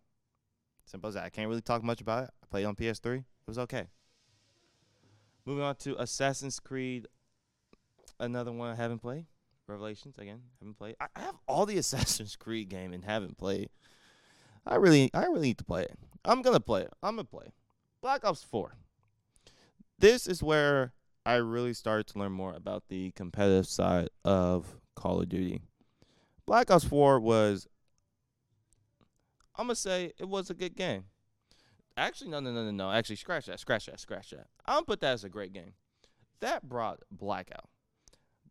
Simple 0.84 1.08
as 1.08 1.14
that. 1.14 1.24
I 1.24 1.30
can't 1.30 1.48
really 1.48 1.60
talk 1.60 1.84
much 1.84 2.00
about 2.00 2.24
it. 2.24 2.30
I 2.42 2.46
played 2.50 2.64
on 2.64 2.74
PS3. 2.74 3.18
It 3.18 3.24
was 3.46 3.58
okay. 3.58 3.86
Moving 5.48 5.64
on 5.64 5.76
to 5.76 5.98
Assassin's 5.98 6.60
Creed. 6.60 7.06
Another 8.20 8.52
one 8.52 8.70
I 8.70 8.74
haven't 8.74 8.98
played. 8.98 9.24
Revelations 9.66 10.18
again. 10.18 10.42
Haven't 10.60 10.76
played. 10.76 10.96
I 11.00 11.06
I 11.16 11.20
have 11.20 11.36
all 11.46 11.64
the 11.64 11.78
Assassin's 11.78 12.36
Creed 12.36 12.68
game 12.68 12.92
and 12.92 13.02
haven't 13.02 13.38
played. 13.38 13.70
I 14.66 14.74
really, 14.74 15.08
I 15.14 15.24
really 15.24 15.40
need 15.40 15.56
to 15.56 15.64
play 15.64 15.84
it. 15.84 15.98
I'm 16.22 16.42
gonna 16.42 16.60
play 16.60 16.82
it. 16.82 16.92
I'm 17.02 17.16
gonna 17.16 17.24
play. 17.24 17.46
Black 18.02 18.26
Ops 18.26 18.42
4. 18.42 18.74
This 19.98 20.26
is 20.26 20.42
where 20.42 20.92
I 21.24 21.36
really 21.36 21.72
started 21.72 22.08
to 22.08 22.18
learn 22.18 22.32
more 22.32 22.52
about 22.52 22.88
the 22.90 23.12
competitive 23.12 23.66
side 23.66 24.10
of 24.26 24.76
Call 24.96 25.22
of 25.22 25.30
Duty. 25.30 25.62
Black 26.44 26.70
Ops 26.70 26.84
4 26.84 27.20
was, 27.20 27.66
I'm 29.56 29.68
gonna 29.68 29.76
say, 29.76 30.12
it 30.18 30.28
was 30.28 30.50
a 30.50 30.54
good 30.54 30.76
game. 30.76 31.04
Actually, 31.98 32.30
no, 32.30 32.38
no, 32.38 32.52
no, 32.52 32.64
no, 32.64 32.70
no. 32.70 32.92
Actually, 32.92 33.16
scratch 33.16 33.46
that, 33.46 33.58
scratch 33.58 33.86
that, 33.86 33.98
scratch 33.98 34.30
that. 34.30 34.46
I'm 34.64 34.76
gonna 34.76 34.86
put 34.86 35.00
that 35.00 35.14
as 35.14 35.24
a 35.24 35.28
great 35.28 35.52
game. 35.52 35.72
That 36.40 36.68
brought 36.68 37.00
Blackout. 37.10 37.68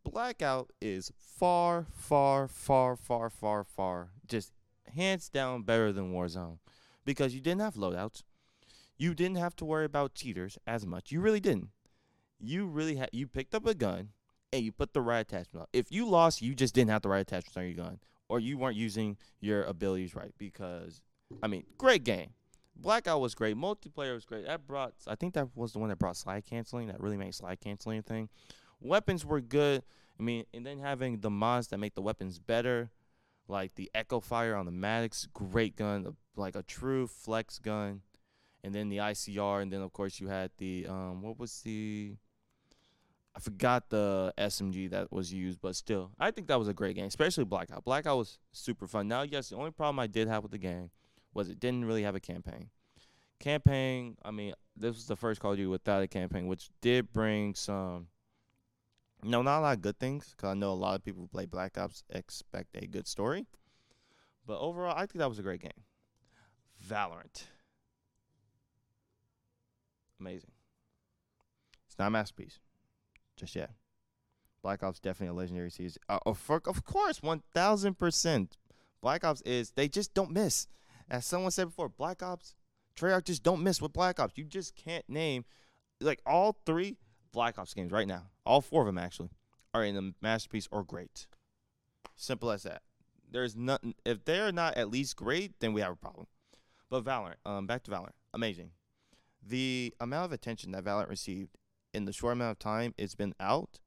Blackout 0.03 0.71
is 0.81 1.12
far, 1.17 1.86
far, 1.93 2.49
far, 2.49 2.97
far, 2.97 3.29
far, 3.29 3.63
far, 3.63 4.10
just 4.27 4.51
hands 4.93 5.29
down 5.29 5.63
better 5.63 5.93
than 5.93 6.13
Warzone 6.13 6.57
because 7.05 7.33
you 7.33 7.39
didn't 7.39 7.62
have 7.62 7.75
loadouts. 7.75 8.23
You 8.97 9.13
didn't 9.13 9.38
have 9.38 9.55
to 9.57 9.65
worry 9.65 9.86
about 9.86 10.13
cheaters 10.13 10.57
as 10.67 10.86
much. 10.86 11.12
You 11.12 11.21
really 11.21 11.39
didn't. 11.39 11.69
You 12.39 12.65
really 12.67 12.97
had. 12.97 13.10
You 13.13 13.27
picked 13.27 13.55
up 13.55 13.65
a 13.65 13.73
gun 13.73 14.10
and 14.51 14.63
you 14.63 14.73
put 14.73 14.93
the 14.93 15.01
right 15.01 15.19
attachment 15.19 15.62
on. 15.62 15.67
If 15.71 15.89
you 15.89 16.07
lost, 16.07 16.41
you 16.41 16.53
just 16.53 16.75
didn't 16.75 16.89
have 16.89 17.01
the 17.01 17.10
right 17.10 17.21
attachments 17.21 17.55
on 17.55 17.63
your 17.63 17.75
gun, 17.75 17.99
or 18.27 18.41
you 18.41 18.57
weren't 18.57 18.75
using 18.75 19.17
your 19.39 19.63
abilities 19.63 20.15
right. 20.15 20.33
Because 20.38 21.01
I 21.41 21.47
mean, 21.47 21.63
great 21.77 22.03
game. 22.03 22.31
Blackout 22.79 23.21
was 23.21 23.35
great. 23.35 23.55
Multiplayer 23.55 24.13
was 24.13 24.25
great. 24.25 24.45
That 24.45 24.67
brought. 24.67 24.93
I 25.07 25.15
think 25.15 25.33
that 25.33 25.49
was 25.55 25.73
the 25.73 25.79
one 25.79 25.89
that 25.89 25.99
brought 25.99 26.17
slide 26.17 26.45
canceling. 26.45 26.87
That 26.87 26.99
really 26.99 27.17
made 27.17 27.33
slide 27.33 27.59
canceling 27.59 28.03
thing. 28.03 28.29
Weapons 28.79 29.25
were 29.25 29.41
good. 29.41 29.83
I 30.19 30.23
mean, 30.23 30.45
and 30.53 30.65
then 30.65 30.79
having 30.79 31.19
the 31.19 31.29
mods 31.29 31.67
that 31.67 31.77
make 31.77 31.95
the 31.95 32.01
weapons 32.01 32.39
better, 32.39 32.89
like 33.47 33.75
the 33.75 33.89
Echo 33.93 34.19
Fire 34.19 34.55
on 34.55 34.65
the 34.65 34.71
Maddox, 34.71 35.27
great 35.33 35.75
gun, 35.75 36.15
like 36.35 36.55
a 36.55 36.63
true 36.63 37.07
flex 37.07 37.59
gun, 37.59 38.01
and 38.63 38.73
then 38.73 38.89
the 38.89 38.97
ICR, 38.97 39.61
and 39.61 39.71
then 39.71 39.81
of 39.81 39.93
course 39.93 40.19
you 40.19 40.27
had 40.27 40.51
the 40.57 40.87
um, 40.87 41.21
what 41.21 41.39
was 41.39 41.61
the 41.61 42.15
I 43.35 43.39
forgot 43.39 43.89
the 43.89 44.33
SMG 44.35 44.89
that 44.89 45.11
was 45.11 45.31
used, 45.31 45.61
but 45.61 45.75
still, 45.75 46.09
I 46.19 46.31
think 46.31 46.47
that 46.47 46.57
was 46.57 46.67
a 46.67 46.73
great 46.73 46.95
game, 46.95 47.05
especially 47.05 47.43
Blackout. 47.43 47.85
Blackout 47.85 48.17
was 48.17 48.39
super 48.51 48.87
fun. 48.87 49.07
Now, 49.07 49.21
yes, 49.21 49.49
the 49.49 49.57
only 49.57 49.69
problem 49.69 49.99
I 49.99 50.07
did 50.07 50.27
have 50.27 50.41
with 50.41 50.51
the 50.51 50.57
game 50.57 50.89
was 51.38 51.50
it 51.50 51.60
didn't 51.60 51.86
really 51.86 52.02
have 52.02 52.15
a 52.15 52.19
campaign. 52.19 52.69
Campaign, 53.39 54.17
I 54.26 54.32
mean, 54.32 54.54
this 54.76 54.95
was 54.95 55.06
the 55.06 55.15
first 55.15 55.39
Call 55.39 55.52
of 55.52 55.58
Duty 55.58 55.67
without 55.67 56.02
a 56.02 56.08
campaign, 56.08 56.47
which 56.47 56.69
did 56.82 57.13
bring 57.13 57.54
some, 57.54 58.08
no, 59.23 59.43
not 59.43 59.60
a 59.60 59.62
lot 59.62 59.76
of 59.76 59.82
good 59.82 60.00
things, 60.00 60.34
because 60.36 60.50
I 60.50 60.54
know 60.56 60.71
a 60.71 60.73
lot 60.73 60.95
of 60.95 61.06
people 61.06 61.21
who 61.21 61.28
play 61.28 61.45
Black 61.45 61.78
Ops 61.78 62.04
expect 62.10 62.76
a 62.76 62.88
good 62.88 63.08
story. 63.08 63.45
But 64.47 64.60
overall, 64.60 64.95
I 64.97 65.02
think 65.02 65.19
that 65.19 65.30
was 65.30 65.38
a 65.38 65.43
great 65.43 65.62
game. 65.62 65.84
Valorant. 66.89 67.43
Amazing. 70.19 70.52
It's 71.86 72.00
not 72.00 72.08
a 72.08 72.12
masterpiece 72.12 72.60
just 73.36 73.56
yet. 73.56 73.69
Black 74.63 74.82
Ops 74.82 75.00
definitely 75.00 75.36
a 75.36 75.39
legendary 75.39 75.69
series. 75.69 76.00
Uh, 76.10 76.17
of, 76.26 76.43
of 76.65 76.84
course, 76.84 77.21
one 77.21 77.43
thousand 77.54 78.00
percent. 78.00 78.58
Black 79.02 79.23
Ops 79.23 79.41
is 79.41 79.71
they 79.71 79.88
just 79.88 80.15
don't 80.15 80.32
miss. 80.32 80.67
As 81.10 81.26
someone 81.26 81.52
said 81.52 81.65
before, 81.65 81.89
Black 81.89 82.22
Ops, 82.22 82.56
Treyarch 82.98 83.26
just 83.26 83.43
don't 83.43 83.63
miss 83.63 83.82
with 83.82 83.93
Black 83.93 84.20
Ops. 84.20 84.38
You 84.38 84.43
just 84.43 84.76
can't 84.76 85.08
name 85.08 85.46
like 86.02 86.22
all 86.26 86.58
three 86.65 86.98
Black 87.32 87.58
Ops 87.58 87.74
games 87.74 87.91
right 87.91 88.08
now. 88.08 88.24
All 88.46 88.62
four 88.62 88.82
of 88.82 88.88
them 88.88 88.98
actually 88.98 89.30
are 89.74 89.84
in 89.84 89.96
the 89.96 90.13
masterpiece 90.22 90.67
or 90.72 90.84
great. 90.84 91.28
Simple 92.15 92.52
as 92.52 92.63
that. 92.63 92.82
There's 93.30 93.56
nothing. 93.56 93.93
If 94.06 94.26
they're 94.26 94.52
not 94.52 94.76
at 94.76 94.89
least 94.89 95.15
great, 95.15 95.60
then 95.60 95.74
we 95.74 95.82
have 95.82 95.93
a 95.93 95.98
problem. 95.98 96.28
But 96.89 97.04
Valorant, 97.04 97.36
um, 97.46 97.67
back 97.67 97.84
to 97.84 97.91
Valorant, 97.91 98.15
amazing. 98.34 98.72
The 99.46 99.93
amount 100.00 100.26
of 100.26 100.32
attention 100.32 100.72
that 100.72 100.84
Valorant 100.84 101.10
received 101.10 101.50
in 101.93 102.06
the 102.06 102.13
short 102.13 102.34
amount 102.34 102.52
of 102.52 102.60
time 102.60 102.93
it's 102.98 103.15
been 103.15 103.34
out, 103.39 103.80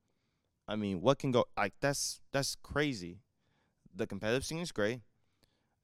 I 0.69 0.77
mean, 0.77 1.01
what 1.01 1.19
can 1.19 1.33
go 1.33 1.47
like 1.57 1.75
that's 1.81 2.21
that's 2.33 2.57
crazy. 2.63 3.21
The 3.95 4.07
competitive 4.07 4.45
scene 4.45 4.61
is 4.61 4.73
great. 4.73 5.01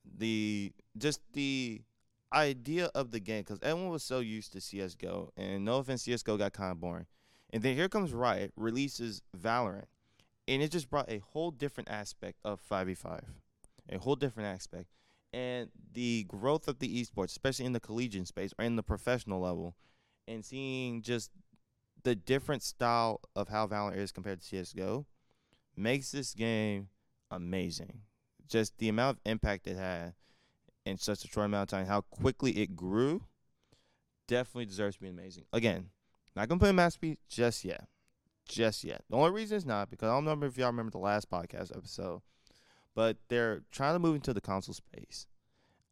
The 0.05 0.73
just 0.99 1.21
the 1.33 1.83
idea 2.33 2.91
of 2.95 3.11
the 3.11 3.21
game 3.21 3.43
because 3.43 3.61
everyone 3.63 3.91
was 3.91 4.03
so 4.03 4.21
used 4.21 4.53
to 4.53 4.61
CS:GO, 4.61 5.33
and 5.37 5.65
no 5.65 5.79
offense, 5.79 6.03
CS:GO 6.03 6.37
got 6.37 6.53
kind 6.53 6.73
of 6.73 6.81
boring. 6.81 7.07
And 7.51 7.63
then 7.63 7.77
here 7.77 7.89
comes 7.89 8.13
Riot 8.13 8.53
releases 8.57 9.23
Valorant, 9.37 9.87
and 10.49 10.63
it 10.63 10.71
just 10.73 10.91
brought 10.91 11.11
a 11.11 11.19
whole 11.19 11.51
different 11.51 11.89
aspect 11.89 12.39
of 12.45 12.61
5v5, 12.61 13.25
a 13.89 13.99
whole 13.99 14.17
different 14.17 14.49
aspect, 14.49 14.89
and 15.33 15.71
the 15.93 16.25
growth 16.25 16.67
of 16.67 16.81
the 16.81 17.01
esports, 17.01 17.27
especially 17.27 17.67
in 17.67 17.73
the 17.73 17.81
collegiate 17.81 18.27
space 18.27 18.53
or 18.59 18.65
in 18.65 18.77
the 18.77 18.83
professional 18.83 19.41
level, 19.41 19.77
and 20.27 20.45
seeing 20.45 21.03
just 21.03 21.31
the 22.03 22.17
different 22.17 22.63
style 22.63 23.21
of 23.35 23.49
how 23.49 23.67
Valorant 23.67 23.97
is 23.97 24.13
compared 24.13 24.41
to 24.41 24.47
CS:GO, 24.47 25.07
makes 25.77 26.11
this 26.11 26.35
game 26.35 26.89
amazing. 27.31 28.03
Just 28.49 28.79
the 28.79 28.89
amount 28.89 29.19
of 29.19 29.31
impact 29.31 29.67
it 29.67 29.77
had 29.77 30.15
in 30.87 30.99
such 30.99 31.25
a 31.25 31.29
short 31.29 31.47
amount 31.47 31.71
of 31.71 31.77
time, 31.77 31.87
how 31.87 32.01
quickly 32.03 32.53
it 32.53 32.77
grew, 32.77 33.23
definitely 34.29 34.67
deserves 34.67 34.97
to 34.97 35.03
be 35.03 35.09
amazing. 35.09 35.45
Again, 35.53 35.91
not 36.35 36.49
gonna 36.49 36.61
put 36.61 36.71
a 36.71 36.73
masterpiece 36.73 37.19
just 37.29 37.65
yet, 37.65 37.89
just 38.49 38.85
yet. 38.85 39.03
The 39.11 39.17
only 39.17 39.33
reason 39.33 39.57
is 39.57 39.67
not 39.67 39.91
because 39.91 40.09
I 40.09 40.13
don't 40.13 40.25
remember 40.25 40.47
if 40.47 40.57
y'all 40.57 40.69
remember 40.69 40.93
the 40.93 40.99
last 40.99 41.29
podcast 41.29 41.77
episode, 41.77 42.23
but 42.95 43.17
they're 43.29 43.63
trying 43.73 43.95
to 43.95 43.99
move 43.99 44.15
into 44.15 44.33
the 44.33 44.41
console 44.41 44.75
space. 44.75 45.27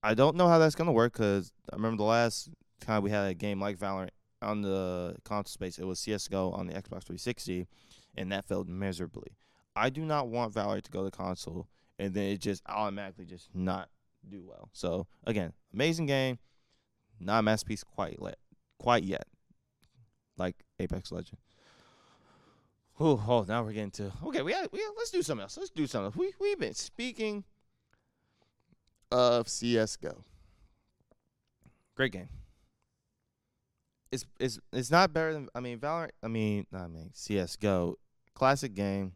I 0.02 0.14
don't 0.14 0.36
know 0.36 0.48
how 0.48 0.58
that's 0.58 0.74
gonna 0.76 0.92
work 0.92 1.14
because 1.14 1.52
I 1.72 1.76
remember 1.76 1.98
the 1.98 2.04
last 2.04 2.50
time 2.80 3.02
we 3.02 3.10
had 3.10 3.28
a 3.28 3.34
game 3.34 3.60
like 3.60 3.78
Valorant 3.78 4.10
on 4.40 4.62
the 4.62 5.16
console 5.24 5.50
space, 5.50 5.78
it 5.78 5.86
was 5.86 5.98
CS:GO 5.98 6.52
on 6.52 6.66
the 6.66 6.74
Xbox 6.74 7.04
360, 7.04 7.66
and 8.14 8.30
that 8.30 8.44
failed 8.44 8.68
miserably. 8.68 9.36
I 9.74 9.90
do 9.90 10.04
not 10.04 10.28
want 10.28 10.54
Valorant 10.54 10.82
to 10.82 10.90
go 10.92 11.04
to 11.04 11.10
console 11.10 11.68
and 11.98 12.14
then 12.14 12.24
it 12.24 12.40
just 12.40 12.62
automatically 12.66 13.24
just 13.24 13.54
not 13.54 13.88
do 14.30 14.44
well. 14.46 14.68
So 14.72 15.06
again, 15.26 15.52
amazing 15.72 16.06
game, 16.06 16.38
not 17.20 17.40
a 17.40 17.42
masterpiece 17.42 17.84
quite 17.84 18.18
yet, 18.20 18.38
quite 18.78 19.04
yet, 19.04 19.26
like 20.36 20.56
Apex 20.78 21.12
Legend. 21.12 21.38
Ooh, 23.00 23.20
oh, 23.26 23.44
now 23.48 23.64
we're 23.64 23.72
getting 23.72 23.90
to 23.92 24.12
okay. 24.26 24.42
We 24.42 24.52
got, 24.52 24.72
we 24.72 24.80
let's 24.96 25.10
do 25.10 25.22
something 25.22 25.42
else. 25.42 25.56
Let's 25.56 25.70
do 25.70 25.86
something. 25.86 26.06
Else. 26.06 26.16
We 26.16 26.32
we've 26.40 26.58
been 26.58 26.74
speaking 26.74 27.42
of 29.10 29.48
CS:GO. 29.48 30.22
Great 31.96 32.12
game. 32.12 32.28
It's 34.12 34.24
it's 34.38 34.60
it's 34.72 34.92
not 34.92 35.12
better 35.12 35.32
than 35.32 35.48
I 35.56 35.60
mean 35.60 35.78
Valorant. 35.78 36.10
I 36.22 36.28
mean 36.28 36.66
I 36.72 36.86
mean 36.86 37.10
CS:GO. 37.14 37.98
Classic 38.34 38.72
game. 38.72 39.14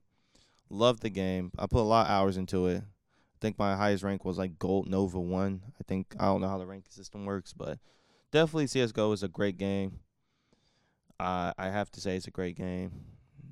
Love 0.71 1.01
the 1.01 1.11
game. 1.11 1.53
I 1.57 1.67
put 1.67 1.81
a 1.81 1.83
lot 1.83 2.07
of 2.07 2.11
hours 2.11 2.37
into 2.37 2.67
it. 2.67 2.83
I 3.39 3.41
think 3.41 3.57
my 3.57 3.77
highest 3.77 4.03
rank 4.03 4.25
was 4.25 4.37
like 4.37 4.59
Gold 4.59 4.89
Nova 4.89 5.21
one. 5.21 5.63
I 5.79 5.85
think 5.85 6.17
I 6.19 6.25
don't 6.25 6.41
know 6.41 6.49
how 6.49 6.59
the 6.59 6.67
ranking 6.67 6.91
system 6.91 7.25
works, 7.25 7.53
but 7.53 7.79
definitely 8.33 8.67
CS:GO 8.67 9.13
is 9.13 9.23
a 9.23 9.29
great 9.29 9.57
game. 9.59 10.01
Uh, 11.21 11.53
I 11.57 11.69
have 11.69 11.89
to 11.93 12.01
say 12.01 12.17
it's 12.17 12.27
a 12.27 12.33
great 12.33 12.57
game. 12.57 12.91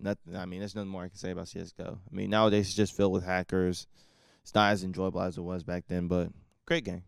Nothing. 0.01 0.35
I 0.35 0.45
mean, 0.45 0.59
there's 0.59 0.75
nothing 0.75 0.91
more 0.91 1.05
I 1.05 1.09
can 1.09 1.19
say 1.19 1.31
about 1.31 1.47
CS:GO. 1.47 2.01
I 2.05 2.15
mean, 2.15 2.31
nowadays 2.31 2.67
it's 2.67 2.75
just 2.75 2.97
filled 2.97 3.13
with 3.13 3.25
hackers. 3.25 3.87
It's 4.43 4.57
not 4.57 4.73
as 4.73 4.83
enjoyable 4.83 5.21
as 5.21 5.39
it 5.39 5.43
was 5.43 5.63
back 5.63 5.85
then, 5.87 6.09
but 6.09 6.33
great 6.67 6.83
game. 6.83 7.05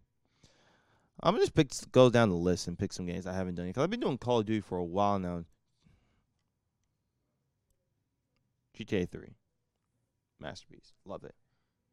I'm 1.20 1.34
gonna 1.34 1.42
just 1.42 1.56
pick 1.56 1.72
go 1.90 2.10
down 2.10 2.28
the 2.28 2.36
list 2.36 2.68
and 2.68 2.78
pick 2.78 2.92
some 2.92 3.06
games 3.06 3.26
I 3.26 3.34
haven't 3.34 3.56
done 3.56 3.66
because 3.66 3.82
I've 3.82 3.90
been 3.90 3.98
doing 3.98 4.18
Call 4.18 4.38
of 4.38 4.46
Duty 4.46 4.60
for 4.60 4.78
a 4.78 4.84
while 4.84 5.18
now. 5.18 5.44
GTA 8.78 9.10
3, 9.10 9.34
masterpiece, 10.38 10.92
love 11.04 11.24
it. 11.24 11.34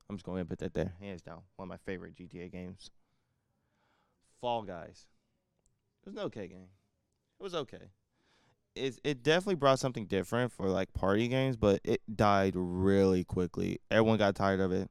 I'm 0.09 0.15
just 0.15 0.25
going 0.25 0.43
to 0.43 0.45
put 0.45 0.59
that 0.59 0.73
there, 0.73 0.93
hands 0.99 1.21
down. 1.21 1.41
One 1.55 1.65
of 1.65 1.69
my 1.69 1.77
favorite 1.77 2.15
GTA 2.15 2.51
games. 2.51 2.91
Fall 4.41 4.63
Guys, 4.63 5.07
it 6.03 6.09
was 6.09 6.15
an 6.15 6.23
okay 6.23 6.47
game. 6.47 6.67
It 7.39 7.43
was 7.43 7.55
okay. 7.55 7.89
It 8.75 8.99
it 9.03 9.23
definitely 9.23 9.55
brought 9.55 9.79
something 9.79 10.05
different 10.05 10.51
for 10.51 10.67
like 10.67 10.93
party 10.93 11.27
games, 11.27 11.55
but 11.55 11.79
it 11.83 12.01
died 12.13 12.53
really 12.55 13.23
quickly. 13.23 13.79
Everyone 13.89 14.17
got 14.17 14.35
tired 14.35 14.59
of 14.59 14.71
it. 14.71 14.89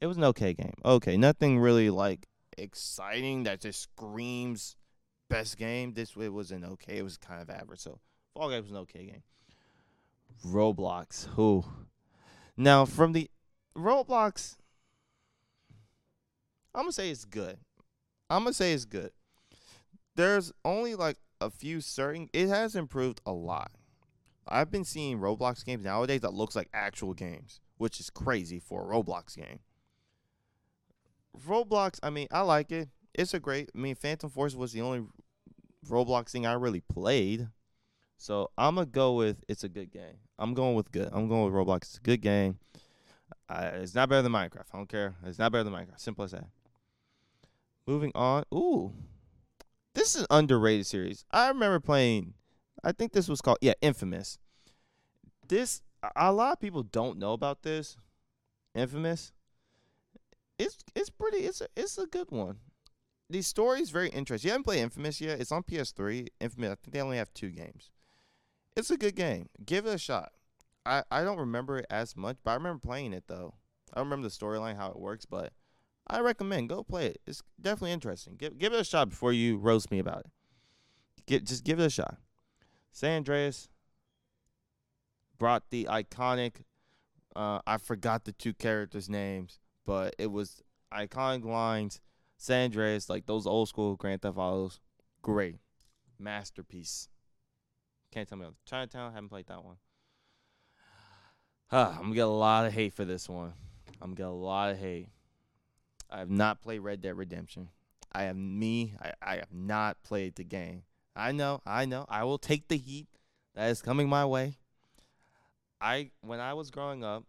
It 0.00 0.06
was 0.06 0.16
an 0.16 0.24
okay 0.24 0.54
game. 0.54 0.74
Okay, 0.84 1.16
nothing 1.16 1.58
really 1.58 1.90
like 1.90 2.26
exciting 2.56 3.44
that 3.44 3.60
just 3.60 3.82
screams 3.82 4.76
best 5.28 5.56
game. 5.56 5.92
This 5.92 6.16
it 6.16 6.32
was 6.32 6.50
an 6.50 6.64
okay. 6.64 6.98
It 6.98 7.04
was 7.04 7.16
kind 7.16 7.40
of 7.40 7.50
average. 7.50 7.80
So 7.80 8.00
Fall 8.34 8.50
Guys 8.50 8.62
was 8.62 8.72
an 8.72 8.78
okay 8.78 9.06
game. 9.06 9.22
Roblox. 10.46 11.26
Who? 11.34 11.64
Now 12.56 12.84
from 12.84 13.12
the 13.12 13.30
Roblox, 13.76 14.56
I'm 16.74 16.82
gonna 16.82 16.92
say 16.92 17.10
it's 17.10 17.24
good. 17.24 17.58
I'm 18.28 18.44
gonna 18.44 18.54
say 18.54 18.72
it's 18.72 18.84
good. 18.84 19.10
There's 20.16 20.52
only 20.64 20.94
like 20.94 21.16
a 21.40 21.50
few 21.50 21.80
certain. 21.80 22.28
It 22.32 22.48
has 22.48 22.76
improved 22.76 23.20
a 23.24 23.32
lot. 23.32 23.70
I've 24.46 24.70
been 24.70 24.84
seeing 24.84 25.18
Roblox 25.18 25.64
games 25.64 25.84
nowadays 25.84 26.22
that 26.22 26.34
looks 26.34 26.56
like 26.56 26.68
actual 26.74 27.14
games, 27.14 27.60
which 27.78 28.00
is 28.00 28.10
crazy 28.10 28.58
for 28.58 28.82
a 28.82 28.94
Roblox 28.94 29.36
game. 29.36 29.60
Roblox, 31.46 31.98
I 32.02 32.10
mean, 32.10 32.26
I 32.30 32.40
like 32.40 32.72
it. 32.72 32.88
It's 33.14 33.34
a 33.34 33.40
great. 33.40 33.70
I 33.74 33.78
mean, 33.78 33.94
Phantom 33.94 34.30
Force 34.30 34.54
was 34.54 34.72
the 34.72 34.80
only 34.80 35.04
Roblox 35.88 36.30
thing 36.30 36.46
I 36.46 36.54
really 36.54 36.80
played. 36.80 37.48
So 38.16 38.50
I'm 38.58 38.74
gonna 38.74 38.86
go 38.86 39.14
with 39.14 39.44
it's 39.48 39.64
a 39.64 39.68
good 39.68 39.90
game. 39.90 40.18
I'm 40.38 40.54
going 40.54 40.74
with 40.74 40.92
good. 40.92 41.08
I'm 41.12 41.28
going 41.28 41.44
with 41.44 41.54
Roblox. 41.54 41.82
It's 41.82 41.96
a 41.96 42.00
good 42.00 42.20
game. 42.20 42.58
It's 43.50 43.94
not 43.94 44.08
better 44.08 44.22
than 44.22 44.32
Minecraft. 44.32 44.66
I 44.72 44.76
don't 44.76 44.88
care. 44.88 45.14
It's 45.24 45.38
not 45.38 45.52
better 45.52 45.64
than 45.64 45.72
Minecraft. 45.72 45.98
Simple 45.98 46.24
as 46.24 46.32
that. 46.32 46.46
Moving 47.86 48.12
on. 48.14 48.44
Ooh, 48.54 48.92
this 49.94 50.14
is 50.14 50.22
an 50.22 50.26
underrated 50.30 50.86
series. 50.86 51.24
I 51.30 51.48
remember 51.48 51.80
playing. 51.80 52.34
I 52.84 52.92
think 52.92 53.12
this 53.12 53.28
was 53.28 53.40
called 53.40 53.58
yeah, 53.60 53.74
Infamous. 53.80 54.38
This 55.48 55.82
a 56.16 56.32
lot 56.32 56.52
of 56.52 56.60
people 56.60 56.82
don't 56.82 57.18
know 57.18 57.32
about 57.32 57.62
this. 57.62 57.96
Infamous. 58.74 59.32
It's 60.58 60.78
it's 60.94 61.10
pretty. 61.10 61.38
It's 61.38 61.60
a 61.60 61.66
it's 61.76 61.98
a 61.98 62.06
good 62.06 62.30
one. 62.30 62.58
The 63.28 63.42
story 63.42 63.80
is 63.80 63.90
very 63.90 64.08
interesting. 64.08 64.48
You 64.48 64.52
haven't 64.52 64.64
played 64.64 64.80
Infamous 64.80 65.20
yet. 65.20 65.40
It's 65.40 65.52
on 65.52 65.62
PS3. 65.62 66.28
Infamous. 66.40 66.72
I 66.72 66.74
think 66.74 66.92
they 66.92 67.00
only 67.00 67.16
have 67.16 67.32
two 67.34 67.50
games. 67.50 67.90
It's 68.76 68.90
a 68.90 68.96
good 68.96 69.16
game. 69.16 69.48
Give 69.64 69.86
it 69.86 69.94
a 69.94 69.98
shot. 69.98 70.32
I, 70.86 71.02
I 71.10 71.22
don't 71.22 71.38
remember 71.38 71.78
it 71.78 71.86
as 71.90 72.16
much, 72.16 72.38
but 72.42 72.52
I 72.52 72.54
remember 72.54 72.80
playing 72.80 73.12
it 73.12 73.24
though. 73.26 73.54
I 73.94 74.00
remember 74.00 74.28
the 74.28 74.34
storyline 74.34 74.76
how 74.76 74.90
it 74.90 74.98
works, 74.98 75.26
but 75.26 75.52
I 76.06 76.20
recommend 76.20 76.68
go 76.68 76.82
play 76.82 77.06
it. 77.06 77.20
It's 77.26 77.42
definitely 77.60 77.92
interesting. 77.92 78.36
Give 78.36 78.58
give 78.58 78.72
it 78.72 78.80
a 78.80 78.84
shot 78.84 79.10
before 79.10 79.32
you 79.32 79.56
roast 79.58 79.90
me 79.90 79.98
about 79.98 80.20
it. 80.20 80.30
Get 81.26 81.44
just 81.44 81.64
give 81.64 81.78
it 81.78 81.86
a 81.86 81.90
shot. 81.90 82.16
San 82.92 83.18
Andreas 83.18 83.68
brought 85.38 85.70
the 85.70 85.86
iconic. 85.90 86.64
Uh, 87.36 87.60
I 87.66 87.78
forgot 87.78 88.24
the 88.24 88.32
two 88.32 88.52
characters' 88.52 89.08
names, 89.08 89.60
but 89.86 90.16
it 90.18 90.32
was 90.32 90.62
iconic 90.92 91.44
lines. 91.44 92.00
San 92.36 92.64
Andreas, 92.64 93.08
like 93.08 93.26
those 93.26 93.46
old 93.46 93.68
school 93.68 93.96
Grand 93.96 94.22
Theft 94.22 94.38
Autos, 94.38 94.80
great 95.22 95.56
masterpiece. 96.18 97.08
Can't 98.10 98.28
tell 98.28 98.38
me. 98.38 98.46
About 98.46 98.56
Chinatown, 98.66 99.12
haven't 99.12 99.28
played 99.28 99.46
that 99.46 99.64
one. 99.64 99.76
Huh, 101.70 101.92
I'm 101.94 102.02
gonna 102.02 102.14
get 102.16 102.26
a 102.26 102.26
lot 102.26 102.66
of 102.66 102.72
hate 102.72 102.94
for 102.94 103.04
this 103.04 103.28
one. 103.28 103.52
I'm 104.02 104.14
gonna 104.14 104.16
get 104.16 104.26
a 104.26 104.30
lot 104.30 104.72
of 104.72 104.78
hate. 104.78 105.08
I 106.10 106.18
have 106.18 106.30
not 106.30 106.60
played 106.60 106.80
Red 106.80 107.00
Dead 107.00 107.16
Redemption. 107.16 107.68
I 108.10 108.24
have 108.24 108.36
me. 108.36 108.94
I, 109.00 109.12
I 109.22 109.36
have 109.36 109.52
not 109.52 110.02
played 110.02 110.34
the 110.34 110.42
game. 110.42 110.82
I 111.14 111.30
know. 111.30 111.62
I 111.64 111.84
know. 111.84 112.06
I 112.08 112.24
will 112.24 112.38
take 112.38 112.66
the 112.66 112.76
heat 112.76 113.06
that 113.54 113.70
is 113.70 113.82
coming 113.82 114.08
my 114.08 114.26
way. 114.26 114.58
I 115.80 116.10
when 116.22 116.40
I 116.40 116.54
was 116.54 116.72
growing 116.72 117.04
up, 117.04 117.24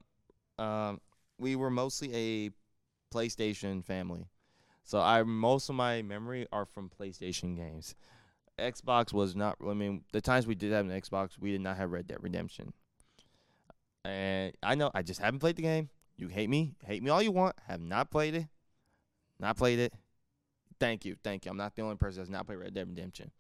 um, 0.58 1.02
we 1.38 1.56
were 1.56 1.70
mostly 1.70 2.12
a 2.16 2.50
PlayStation 3.16 3.86
family. 3.86 4.26
So 4.84 5.00
I 5.00 5.22
most 5.22 5.70
of 5.70 5.76
my 5.76 6.02
memory 6.02 6.48
are 6.52 6.66
from 6.66 6.90
PlayStation 6.90 7.56
games. 7.56 7.94
Xbox 8.58 9.14
was 9.14 9.36
not. 9.36 9.58
I 9.64 9.76
mean, 9.76 10.04
the 10.14 10.22
times 10.22 10.48
we 10.48 10.56
did 10.56 10.72
have 10.72 10.90
an 10.90 11.00
Xbox, 11.00 11.38
we 11.40 11.52
did 11.52 11.62
not 11.62 11.78
have 11.78 11.92
Red 11.92 12.08
Dead 12.08 12.18
Redemption. 12.22 12.74
And 14.04 14.54
I 14.64 14.76
know 14.76 14.90
I 14.94 15.02
just 15.02 15.20
haven't 15.20 15.40
played 15.40 15.56
the 15.56 15.62
game. 15.62 15.90
You 16.18 16.28
hate 16.28 16.50
me, 16.50 16.76
hate 16.86 17.04
me 17.04 17.10
all 17.10 17.22
you 17.22 17.32
want. 17.32 17.56
Have 17.68 17.82
not 17.82 18.12
played 18.12 18.36
it, 18.36 18.48
not 19.40 19.58
played 19.58 19.80
it. 19.80 19.94
Thank 20.80 21.06
you, 21.06 21.16
thank 21.24 21.46
you. 21.46 21.52
I'm 21.52 21.58
not 21.58 21.76
the 21.76 21.84
only 21.84 21.96
person 21.96 22.22
that's 22.22 22.30
not 22.30 22.48
played 22.48 22.58
Red 22.60 22.74
Dead 22.74 22.88
Redemption. 22.88 23.32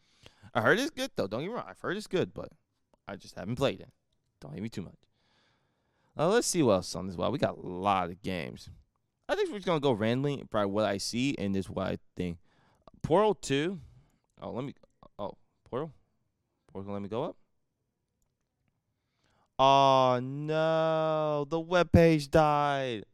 I 0.53 0.61
heard 0.61 0.79
it's 0.79 0.89
good 0.89 1.11
though. 1.15 1.27
Don't 1.27 1.41
get 1.41 1.49
me 1.49 1.53
wrong. 1.53 1.65
I've 1.67 1.79
heard 1.79 1.97
it's 1.97 2.07
good, 2.07 2.33
but 2.33 2.49
I 3.07 3.15
just 3.15 3.35
haven't 3.35 3.55
played 3.55 3.79
it. 3.81 3.89
Don't 4.39 4.53
hate 4.53 4.63
me 4.63 4.69
too 4.69 4.81
much. 4.81 4.95
Uh, 6.17 6.27
let's 6.27 6.47
see 6.47 6.61
what 6.61 6.73
else 6.73 6.95
on 6.95 7.07
this. 7.07 7.15
Well, 7.15 7.31
we 7.31 7.37
got 7.37 7.57
a 7.57 7.67
lot 7.67 8.09
of 8.09 8.21
games. 8.21 8.69
I 9.29 9.35
think 9.35 9.49
we're 9.49 9.57
just 9.57 9.67
gonna 9.67 9.79
go 9.79 9.93
randomly, 9.93 10.43
probably 10.49 10.71
what 10.71 10.85
I 10.85 10.97
see 10.97 11.35
and 11.37 11.55
this 11.55 11.69
what 11.69 11.87
I 11.87 11.97
think. 12.17 12.37
Portal 13.01 13.33
Two. 13.33 13.79
Oh, 14.41 14.51
let 14.51 14.65
me. 14.65 14.73
Oh, 15.17 15.37
Portal. 15.69 15.91
Portal, 16.71 16.93
let 16.93 17.01
me 17.01 17.09
go 17.09 17.23
up. 17.23 17.37
Oh 19.63 20.19
no, 20.19 21.45
the 21.47 21.59
web 21.59 21.91
page 21.91 22.31
died. 22.31 23.05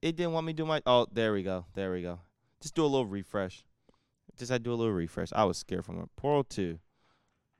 It 0.00 0.16
didn't 0.16 0.32
want 0.32 0.46
me 0.46 0.54
to 0.54 0.56
do 0.56 0.64
my. 0.64 0.80
Oh, 0.86 1.06
there 1.12 1.34
we 1.34 1.42
go. 1.42 1.66
There 1.74 1.92
we 1.92 2.00
go. 2.00 2.20
Just 2.62 2.74
do 2.74 2.82
a 2.82 2.86
little 2.86 3.04
refresh. 3.04 3.62
Just 4.38 4.50
had 4.50 4.64
to 4.64 4.70
do 4.70 4.72
a 4.72 4.74
little 4.74 4.94
refresh. 4.94 5.34
I 5.34 5.44
was 5.44 5.58
scared 5.58 5.84
from 5.84 6.00
it. 6.00 6.08
Portal 6.16 6.44
2, 6.44 6.78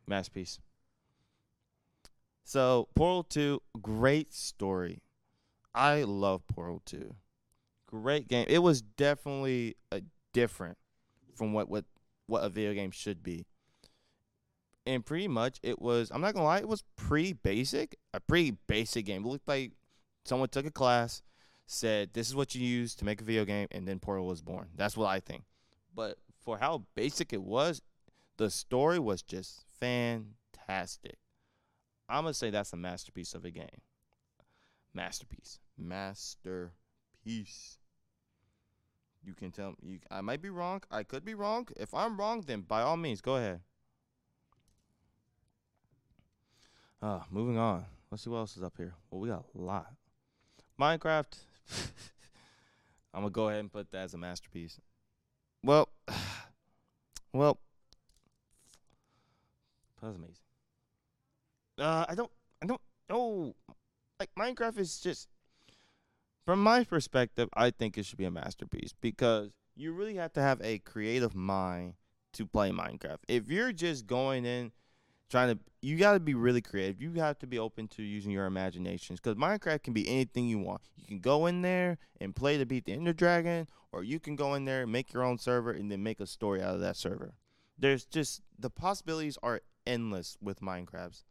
masterpiece. 0.07 0.61
So, 2.43 2.89
Portal 2.95 3.23
2, 3.25 3.61
great 3.83 4.33
story. 4.33 5.03
I 5.75 6.05
love 6.05 6.47
Portal 6.47 6.81
2. 6.87 7.15
Great 7.87 8.29
game. 8.29 8.47
It 8.49 8.61
was 8.61 8.81
definitely 8.81 9.77
a 9.93 10.01
different 10.33 10.79
from 11.35 11.53
what 11.53 11.69
what 11.69 11.85
what 12.29 12.45
a 12.45 12.49
video 12.49 12.73
game 12.73 12.93
should 12.93 13.23
be. 13.23 13.45
And 14.87 15.05
pretty 15.05 15.27
much 15.27 15.59
it 15.63 15.83
was 15.83 16.11
I'm 16.13 16.21
not 16.21 16.35
gonna 16.35 16.47
lie, 16.47 16.59
it 16.59 16.69
was 16.69 16.85
pretty 16.95 17.33
basic. 17.33 17.97
A 18.15 18.21
pretty 18.21 18.53
basic 18.67 19.07
game. 19.07 19.25
It 19.25 19.29
looked 19.29 19.49
like 19.49 19.73
someone 20.25 20.49
took 20.49 20.67
a 20.67 20.71
class, 20.71 21.23
said 21.67 22.11
this 22.13 22.29
is 22.29 22.37
what 22.37 22.55
you 22.55 22.65
use 22.65 22.95
to 22.97 23.05
make 23.05 23.21
a 23.21 23.25
video 23.25 23.45
game, 23.45 23.67
and 23.73 23.87
then 23.87 23.99
Portal 23.99 24.27
was 24.27 24.43
born. 24.43 24.69
That's 24.77 24.97
what 24.97 25.09
I 25.09 25.19
think. 25.21 25.43
But 25.95 26.19
for 26.41 26.59
how 26.59 26.85
basic 26.95 27.33
it 27.33 27.43
was, 27.43 27.83
the 28.37 28.49
story 28.51 29.01
was 29.01 29.23
just 29.23 29.65
fantastic. 29.81 31.19
I'm 32.09 32.23
gonna 32.23 32.35
say 32.35 32.51
that's 32.51 32.73
a 32.73 32.77
masterpiece 32.77 33.35
of 33.35 33.45
a 33.45 33.51
game. 33.51 33.81
Masterpiece. 34.95 35.59
Masterpiece. 35.77 36.71
You 39.25 39.35
can 39.35 39.51
tell 39.51 39.75
me. 39.83 39.99
I 40.11 40.21
might 40.21 40.41
be 40.41 40.51
wrong. 40.51 40.83
I 40.91 41.03
could 41.03 41.25
be 41.25 41.35
wrong. 41.35 41.67
If 41.77 41.93
I'm 41.93 42.17
wrong, 42.17 42.45
then 42.47 42.61
by 42.61 42.83
all 42.83 42.97
means, 42.97 43.21
go 43.21 43.37
ahead. 43.37 43.61
Uh, 47.03 47.21
moving 47.31 47.59
on. 47.59 47.85
Let's 48.11 48.25
see 48.25 48.31
what 48.31 48.39
else 48.39 48.57
is 48.57 48.63
up 48.63 48.75
here. 48.77 48.95
Well, 49.11 49.21
we 49.21 49.29
got 49.29 49.45
a 49.55 49.61
lot. 49.61 49.93
Minecraft. 50.81 51.37
I'm 53.15 53.23
gonna 53.23 53.31
go 53.31 53.49
ahead 53.49 53.61
and 53.61 53.73
put 53.73 53.91
that 53.93 54.05
as 54.05 54.15
a 54.15 54.19
masterpiece. 54.19 54.79
Well, 55.63 55.89
well, 57.33 57.59
that 60.01 60.09
was 60.09 60.17
amazing. 60.17 60.37
Uh, 61.79 62.07
I 62.09 62.15
don't, 62.15 62.31
I 62.63 62.67
don't 62.67 62.81
know. 63.11 63.55
Like 64.21 64.31
Minecraft 64.39 64.79
is 64.79 64.99
just, 65.01 65.29
from 66.47 66.63
my 66.63 66.85
perspective, 66.85 67.49
I 67.55 67.71
think 67.71 67.99
it 67.99 68.07
should 68.07 68.19
be 68.19 68.25
a 68.25 68.31
masterpiece 68.31 68.95
because 69.01 69.51
you 69.75 69.93
really 69.93 70.15
have 70.15 70.33
to 70.35 70.41
have 70.41 70.61
a 70.63 70.79
creative 70.79 71.35
mind 71.35 71.95
to 72.35 72.47
play 72.47 72.71
Minecraft. 72.71 73.19
If 73.29 73.51
you're 73.51 73.73
just 73.73 74.07
going 74.07 74.45
in 74.45 74.73
trying 75.31 75.55
to 75.55 75.61
you 75.83 75.97
got 75.97 76.15
to 76.15 76.21
be 76.21 76.35
really 76.35 76.61
creative. 76.61 77.01
You 77.01 77.13
have 77.15 77.39
to 77.39 77.47
be 77.47 77.59
open 77.59 77.87
to 77.89 78.03
using 78.03 78.33
your 78.33 78.47
imaginations 78.47 79.21
because 79.21 79.37
Minecraft 79.37 79.85
can 79.85 79.93
be 79.93 80.09
anything 80.09 80.49
you 80.49 80.59
want. 80.59 80.83
You 80.97 81.07
can 81.07 81.21
go 81.21 81.47
in 81.47 81.63
there 81.63 81.99
and 82.21 82.35
play 82.35 82.59
to 82.59 82.67
beat 82.67 82.87
the 82.87 82.93
Ender 82.93 83.13
Dragon, 83.13 83.69
or 83.93 84.03
you 84.03 84.19
can 84.19 84.35
go 84.35 84.55
in 84.55 84.65
there 84.65 84.83
and 84.83 84.91
make 84.91 85.13
your 85.13 85.23
own 85.23 85.39
server 85.39 85.71
and 85.71 85.91
then 85.91 86.03
make 86.03 86.19
a 86.21 86.27
story 86.27 86.61
out 86.63 86.75
of 86.75 86.81
that 86.81 86.97
server. 86.97 87.35
There's 87.79 88.05
just 88.05 88.43
the 88.59 88.71
possibilities 88.71 89.39
are 89.43 89.61
endless 89.87 90.37
with 90.41 90.61
Minecraft. 90.61 91.23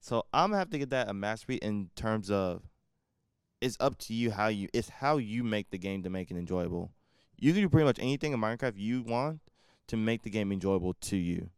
So 0.00 0.26
I'm 0.32 0.50
gonna 0.50 0.58
have 0.58 0.70
to 0.70 0.78
get 0.78 0.90
that 0.90 1.08
a 1.08 1.14
mastery 1.14 1.56
in 1.56 1.90
terms 1.94 2.30
of 2.30 2.62
it's 3.60 3.76
up 3.80 3.96
to 3.98 4.14
you 4.14 4.30
how 4.30 4.48
you 4.48 4.68
it's 4.72 4.88
how 4.88 5.18
you 5.18 5.44
make 5.44 5.70
the 5.70 5.78
game 5.78 6.02
to 6.02 6.10
make 6.10 6.30
it 6.30 6.36
enjoyable. 6.36 6.90
You 7.38 7.52
can 7.52 7.62
do 7.62 7.68
pretty 7.68 7.86
much 7.86 7.98
anything 7.98 8.32
in 8.32 8.40
Minecraft 8.40 8.74
you 8.76 9.02
want 9.02 9.40
to 9.88 9.96
make 9.96 10.22
the 10.22 10.30
game 10.30 10.50
enjoyable 10.52 10.94
to 10.94 11.16
you. 11.16 11.50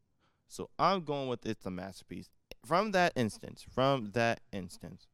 So 0.48 0.70
I'm 0.78 1.04
going 1.04 1.28
with 1.28 1.44
it's 1.46 1.66
a 1.66 1.70
masterpiece. 1.70 2.30
From 2.64 2.92
that 2.92 3.12
instance, 3.16 3.64
from 3.68 4.10
that 4.12 4.40
instance. 4.52 5.06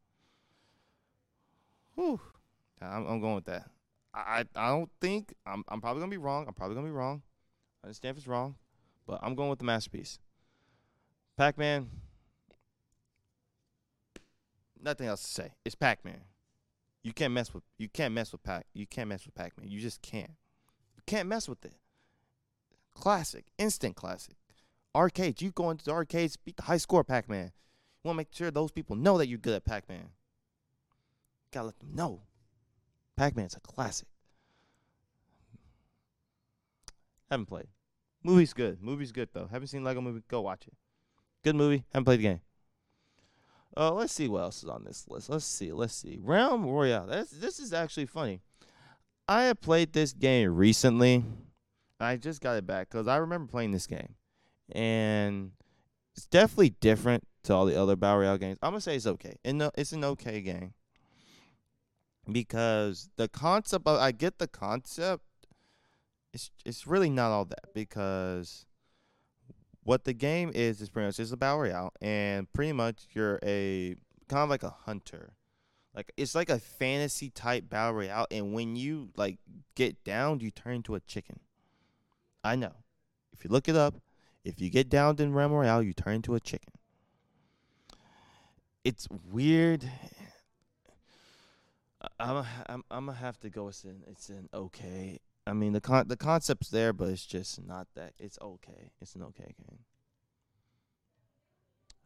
Whew. 1.94 2.20
I'm, 2.80 3.06
I'm 3.06 3.20
going 3.20 3.36
with 3.36 3.44
that. 3.46 3.70
I, 4.14 4.44
I 4.54 4.68
don't 4.68 4.90
think 5.00 5.34
I'm 5.46 5.64
I'm 5.68 5.80
probably 5.80 6.00
gonna 6.00 6.10
be 6.10 6.18
wrong. 6.18 6.46
I'm 6.46 6.54
probably 6.54 6.74
gonna 6.74 6.86
be 6.86 6.92
wrong. 6.92 7.22
I 7.82 7.86
understand 7.86 8.14
if 8.14 8.18
it's 8.18 8.26
wrong, 8.26 8.56
but 9.06 9.18
I'm 9.22 9.34
going 9.34 9.50
with 9.50 9.58
the 9.58 9.64
masterpiece. 9.64 10.18
Pac-Man. 11.36 11.88
Nothing 14.80 15.06
else 15.06 15.22
to 15.22 15.28
say. 15.28 15.52
It's 15.64 15.74
Pac-Man. 15.74 16.20
You 17.02 17.12
can't 17.12 17.32
mess 17.32 17.54
with 17.54 17.62
you 17.78 17.88
can't 17.88 18.12
mess 18.12 18.32
with 18.32 18.42
Pac. 18.42 18.66
You 18.74 18.86
can't 18.86 19.08
mess 19.08 19.24
with 19.24 19.34
Pac-Man. 19.34 19.68
You 19.68 19.80
just 19.80 20.02
can't. 20.02 20.32
You 20.96 21.02
can't 21.06 21.28
mess 21.28 21.48
with 21.48 21.64
it. 21.64 21.74
Classic, 22.94 23.46
instant 23.58 23.96
classic 23.96 24.36
arcades. 24.94 25.42
You 25.42 25.50
go 25.50 25.70
into 25.70 25.84
the 25.84 25.92
arcades, 25.92 26.36
beat 26.36 26.56
the 26.56 26.64
high 26.64 26.76
score 26.76 27.04
Pac 27.04 27.28
Man. 27.28 27.52
You 28.02 28.08
want 28.08 28.16
to 28.16 28.18
make 28.18 28.28
sure 28.32 28.50
those 28.50 28.72
people 28.72 28.96
know 28.96 29.18
that 29.18 29.28
you're 29.28 29.38
good 29.38 29.54
at 29.54 29.64
Pac 29.64 29.88
Man. 29.88 30.08
Gotta 31.52 31.66
let 31.66 31.78
them 31.78 31.94
know. 31.94 32.22
Pac 33.16 33.36
Man's 33.36 33.54
a 33.54 33.60
classic. 33.60 34.08
Haven't 37.30 37.46
played. 37.46 37.68
Movie's 38.22 38.52
good. 38.52 38.82
Movie's 38.82 39.12
good 39.12 39.28
though. 39.32 39.48
Haven't 39.50 39.68
seen 39.68 39.84
Lego 39.84 40.00
Movie. 40.00 40.22
Go 40.28 40.40
watch 40.40 40.66
it. 40.66 40.74
Good 41.44 41.56
movie. 41.56 41.84
Haven't 41.92 42.04
played 42.04 42.20
the 42.20 42.24
game. 42.24 42.40
Uh, 43.76 43.90
let's 43.92 44.12
see 44.12 44.28
what 44.28 44.42
else 44.42 44.62
is 44.62 44.68
on 44.68 44.84
this 44.84 45.06
list. 45.08 45.30
Let's 45.30 45.46
see. 45.46 45.72
Let's 45.72 45.94
see. 45.94 46.18
Realm 46.20 46.66
Royale. 46.66 47.06
This 47.06 47.58
is 47.58 47.72
actually 47.72 48.06
funny. 48.06 48.40
I 49.28 49.44
have 49.44 49.60
played 49.60 49.92
this 49.92 50.12
game 50.12 50.54
recently. 50.54 51.24
I 51.98 52.16
just 52.16 52.40
got 52.40 52.56
it 52.56 52.66
back 52.66 52.90
because 52.90 53.08
I 53.08 53.16
remember 53.16 53.50
playing 53.50 53.70
this 53.70 53.86
game 53.86 54.14
and 54.72 55.52
it's 56.14 56.26
definitely 56.26 56.70
different 56.80 57.24
to 57.44 57.54
all 57.54 57.66
the 57.66 57.80
other 57.80 57.96
Battle 57.96 58.20
Royale 58.20 58.38
games. 58.38 58.58
I'm 58.62 58.70
gonna 58.70 58.80
say 58.80 58.96
it's 58.96 59.06
okay. 59.06 59.36
And 59.44 59.70
it's 59.76 59.92
an 59.92 60.04
okay 60.04 60.40
game 60.40 60.74
because 62.30 63.10
the 63.16 63.28
concept 63.28 63.86
of 63.86 63.98
I 63.98 64.12
get 64.12 64.38
the 64.38 64.48
concept. 64.48 65.24
It's 66.32 66.50
it's 66.64 66.86
really 66.86 67.10
not 67.10 67.30
all 67.30 67.44
that 67.44 67.74
because 67.74 68.64
what 69.82 70.04
the 70.04 70.14
game 70.14 70.50
is 70.54 70.80
is 70.80 70.88
pretty 70.88 71.06
much 71.06 71.20
it's 71.20 71.32
a 71.32 71.36
battle 71.36 71.60
royale, 71.60 71.92
and 72.00 72.50
pretty 72.52 72.72
much 72.72 73.08
you're 73.12 73.38
a 73.42 73.96
kind 74.28 74.42
of 74.42 74.50
like 74.50 74.62
a 74.62 74.74
hunter. 74.86 75.34
Like 75.94 76.10
it's 76.16 76.34
like 76.34 76.48
a 76.48 76.58
fantasy 76.58 77.28
type 77.28 77.68
battle 77.68 77.94
royale, 77.94 78.26
and 78.30 78.54
when 78.54 78.76
you 78.76 79.10
like 79.16 79.38
get 79.74 80.02
down, 80.04 80.40
you 80.40 80.50
turn 80.50 80.76
into 80.76 80.94
a 80.94 81.00
chicken. 81.00 81.40
I 82.42 82.56
know. 82.56 82.72
If 83.32 83.44
you 83.44 83.50
look 83.50 83.68
it 83.68 83.76
up, 83.76 83.94
if 84.44 84.60
you 84.60 84.70
get 84.70 84.88
downed 84.88 85.20
in 85.20 85.32
Realm 85.32 85.52
Royale, 85.52 85.82
you 85.82 85.92
turn 85.92 86.16
into 86.16 86.34
a 86.34 86.40
chicken. 86.40 86.72
It's 88.84 89.08
weird. 89.30 89.88
I'm 92.18 92.44
I'm 92.66 92.84
I'm 92.90 93.06
gonna 93.06 93.18
have 93.18 93.38
to 93.40 93.50
go. 93.50 93.68
It's 93.68 93.84
an 93.84 94.02
it's 94.08 94.28
an 94.28 94.48
okay. 94.52 95.20
I 95.46 95.52
mean 95.52 95.72
the 95.72 95.80
con 95.80 96.08
the 96.08 96.16
concept's 96.16 96.68
there, 96.68 96.92
but 96.92 97.08
it's 97.08 97.24
just 97.24 97.64
not 97.64 97.86
that. 97.94 98.14
It's 98.18 98.38
okay. 98.40 98.90
It's 99.00 99.14
an 99.14 99.22
okay 99.22 99.54
game. 99.56 99.78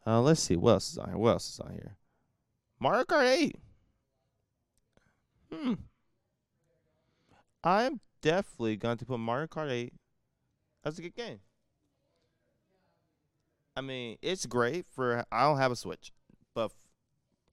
Uh, 0.05 0.21
let's 0.21 0.41
see 0.41 0.55
what 0.55 0.73
else 0.73 0.91
is 0.91 0.97
on 0.97 1.09
here. 1.09 1.17
What 1.17 1.31
else 1.31 1.49
is 1.49 1.59
on 1.59 1.71
here? 1.71 1.97
Mario 2.79 3.03
Kart 3.03 3.25
8. 3.25 3.55
Hmm. 5.51 5.73
I'm 7.61 7.99
definitely 8.21 8.77
going 8.77 8.97
to 8.99 9.05
put 9.05 9.19
Mario 9.19 9.47
Kart 9.47 9.69
8 9.69 9.91
as 10.85 10.97
a 10.97 11.01
good 11.01 11.15
game. 11.15 11.39
I 13.77 13.81
mean, 13.81 14.17
it's 14.23 14.47
great 14.47 14.87
for. 14.89 15.23
I 15.31 15.43
don't 15.43 15.59
have 15.59 15.71
a 15.71 15.75
Switch, 15.75 16.11
but 16.55 16.71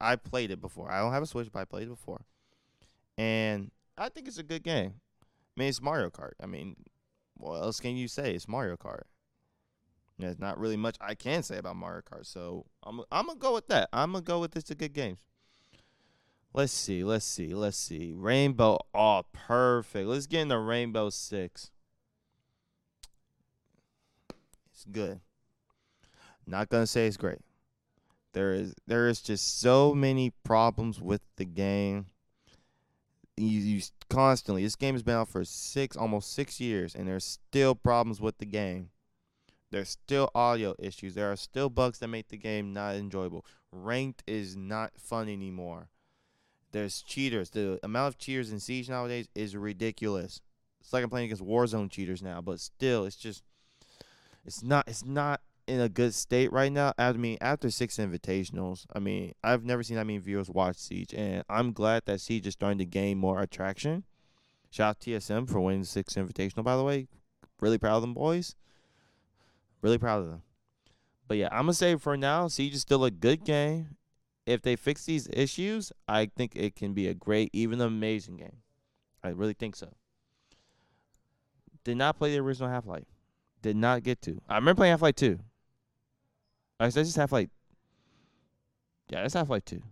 I 0.01 0.17
played 0.17 0.51
it 0.51 0.59
before. 0.59 0.91
I 0.91 1.01
don't 1.01 1.13
have 1.13 1.23
a 1.23 1.27
Switch, 1.27 1.53
but 1.53 1.59
I 1.59 1.65
played 1.67 1.83
it 1.83 1.91
before, 1.91 2.25
and 3.19 3.71
I 3.99 4.09
think 4.09 4.27
it's 4.27 4.39
a 4.39 4.43
good 4.43 4.63
game. 4.63 4.95
I 5.23 5.61
mean, 5.61 5.69
it's 5.69 5.83
Mario 5.83 6.09
Kart. 6.09 6.33
I 6.43 6.47
mean, 6.47 6.77
what 7.37 7.57
else 7.57 7.79
can 7.79 7.95
you 7.99 8.09
say? 8.09 8.35
It's 8.35 8.49
Mario 8.49 8.79
Kart. 8.79 9.03
There's 10.19 10.39
not 10.39 10.59
really 10.59 10.79
much 10.79 10.97
I 10.99 11.15
can 11.15 11.43
say 11.43 11.59
about 11.59 11.77
Mario 11.77 12.01
Kart, 12.01 12.25
so 12.25 12.65
I'm 12.83 13.03
I'm 13.13 13.27
gonna 13.27 13.39
go 13.39 13.53
with 13.53 13.67
that. 13.69 13.91
I'm 13.93 14.13
gonna 14.13 14.23
go 14.23 14.41
with 14.41 14.57
it's 14.57 14.71
a 14.71 14.75
good 14.75 14.95
game. 14.95 15.19
Let's 16.55 16.73
see, 16.73 17.05
let's 17.05 17.27
see, 17.27 17.53
let's 17.53 17.77
see. 17.77 18.15
Rainbow, 18.17 18.79
oh, 18.95 19.25
perfect. 19.35 20.09
Let's 20.09 20.27
get 20.27 20.41
into 20.41 20.59
Rainbow 20.59 21.11
Six. 21.11 21.71
It's 24.73 24.87
good. 24.91 25.21
Not 26.47 26.69
gonna 26.69 26.87
say 26.87 27.07
it's 27.07 27.17
great. 27.17 27.39
There 28.33 28.53
is 28.53 28.75
there 28.87 29.09
is 29.09 29.21
just 29.21 29.61
so 29.61 29.95
many 29.95 30.33
problems 30.45 31.01
with 31.01 31.23
the 31.37 31.45
game. 31.45 32.07
You, 33.37 33.47
you 33.47 33.83
constantly 34.09 34.63
this 34.63 34.77
game 34.77 34.95
has 34.95 35.03
been 35.03 35.17
out 35.17 35.29
for 35.29 35.45
six 35.45 35.97
almost 35.97 36.33
six 36.33 36.61
years, 36.61 36.95
and 36.95 37.09
there's 37.09 37.25
still 37.25 37.75
problems 37.75 38.21
with 38.21 38.39
the 38.39 38.47
game. 38.47 38.91
There's 39.71 39.89
still 39.89 40.31
audio 40.37 40.77
issues. 40.79 41.15
There 41.15 41.33
are 41.33 41.37
still 41.37 41.69
bugs 41.69 41.99
that 41.99 42.07
make 42.07 42.29
the 42.29 42.37
game 42.37 42.73
not 42.73 42.95
enjoyable. 42.95 43.45
Ranked 43.73 44.23
is 44.25 44.55
not 44.55 44.93
fun 44.97 45.29
anymore. 45.29 45.89
There's 46.71 47.03
cheaters. 47.03 47.51
The 47.51 47.81
amount 47.83 48.15
of 48.15 48.19
cheaters 48.19 48.53
in 48.53 48.61
Siege 48.61 48.89
nowadays 48.89 49.29
is 49.35 49.57
ridiculous. 49.57 50.41
It's 50.81 50.93
like 50.93 51.03
I'm 51.03 51.11
playing 51.11 51.27
against 51.27 51.45
Warzone 51.45 51.91
cheaters 51.91 52.23
now, 52.23 52.41
but 52.41 52.61
still, 52.61 53.05
it's 53.05 53.17
just, 53.17 53.43
it's 54.45 54.63
not, 54.63 54.87
it's 54.87 55.05
not 55.05 55.41
in 55.67 55.81
a 55.81 55.89
good 55.89 56.15
state 56.15 56.53
right 56.53 56.73
now. 56.73 56.93
I 56.99 57.13
mean, 57.13 57.39
after 57.41 57.71
six 57.71 57.97
invitationals, 57.97 58.87
I 58.95 58.99
mean, 58.99 59.33
I've 59.43 59.65
never 59.65 59.83
seen 59.83 59.97
that 59.97 60.07
many 60.07 60.19
viewers 60.19 60.51
watch 60.51 60.77
Siege, 60.77 61.15
and 61.15 61.45
I'm 61.49 61.73
glad 61.73 62.03
that 62.07 62.21
Siege 62.21 62.47
is 62.47 62.53
starting 62.53 62.79
to 62.79 62.85
gain 62.85 63.19
more 63.19 63.41
attraction. 63.41 64.05
Shout 64.71 64.91
out 64.91 65.01
TSM 65.01 65.49
for 65.49 65.61
winning 65.61 65.85
six 65.85 66.15
invitational, 66.15 66.65
by 66.65 66.77
the 66.77 66.83
way. 66.83 67.07
Really 67.61 67.79
proud 67.79 67.97
of 67.97 68.03
them 68.03 68.15
boys. 68.15 68.57
Really 69.83 69.99
proud 69.99 70.23
of 70.23 70.29
them. 70.29 70.43
But 71.29 71.37
yeah, 71.37 71.49
I'm 71.53 71.63
gonna 71.63 71.75
say 71.75 71.97
for 71.97 72.17
now, 72.17 72.49
Siege 72.49 72.75
is 72.75 72.81
still 72.81 73.05
a 73.05 73.11
good 73.11 73.45
game. 73.45 73.97
If 74.47 74.63
they 74.63 74.77
fix 74.77 75.05
these 75.07 75.29
issues, 75.33 75.93
I 76.07 76.27
think 76.27 76.55
it 76.55 76.77
can 76.77 76.93
be 76.93 77.09
a 77.09 77.15
great, 77.15 77.51
even 77.53 77.81
amazing 77.81 78.37
game. 78.37 78.59
I 79.23 79.29
really 79.29 79.55
think 79.55 79.75
so. 79.75 79.89
Did 81.83 81.97
not 81.97 82.19
play 82.19 82.33
the 82.33 82.41
original 82.41 82.69
Half 82.69 82.87
Life. 82.87 83.07
Did 83.63 83.77
not 83.77 84.03
get 84.03 84.21
to. 84.23 84.41
I 84.49 84.57
remember 84.57 84.81
playing 84.81 84.93
Half 84.93 85.03
Life 85.03 85.17
2. 85.17 85.39
I 86.81 86.89
said 86.89 87.05
just 87.05 87.17
Half 87.17 87.33
Life. 87.33 87.51
Yeah, 89.09 89.23
that's 89.23 89.35
Half 89.35 89.51
Life 89.51 89.65
2. 89.65 89.83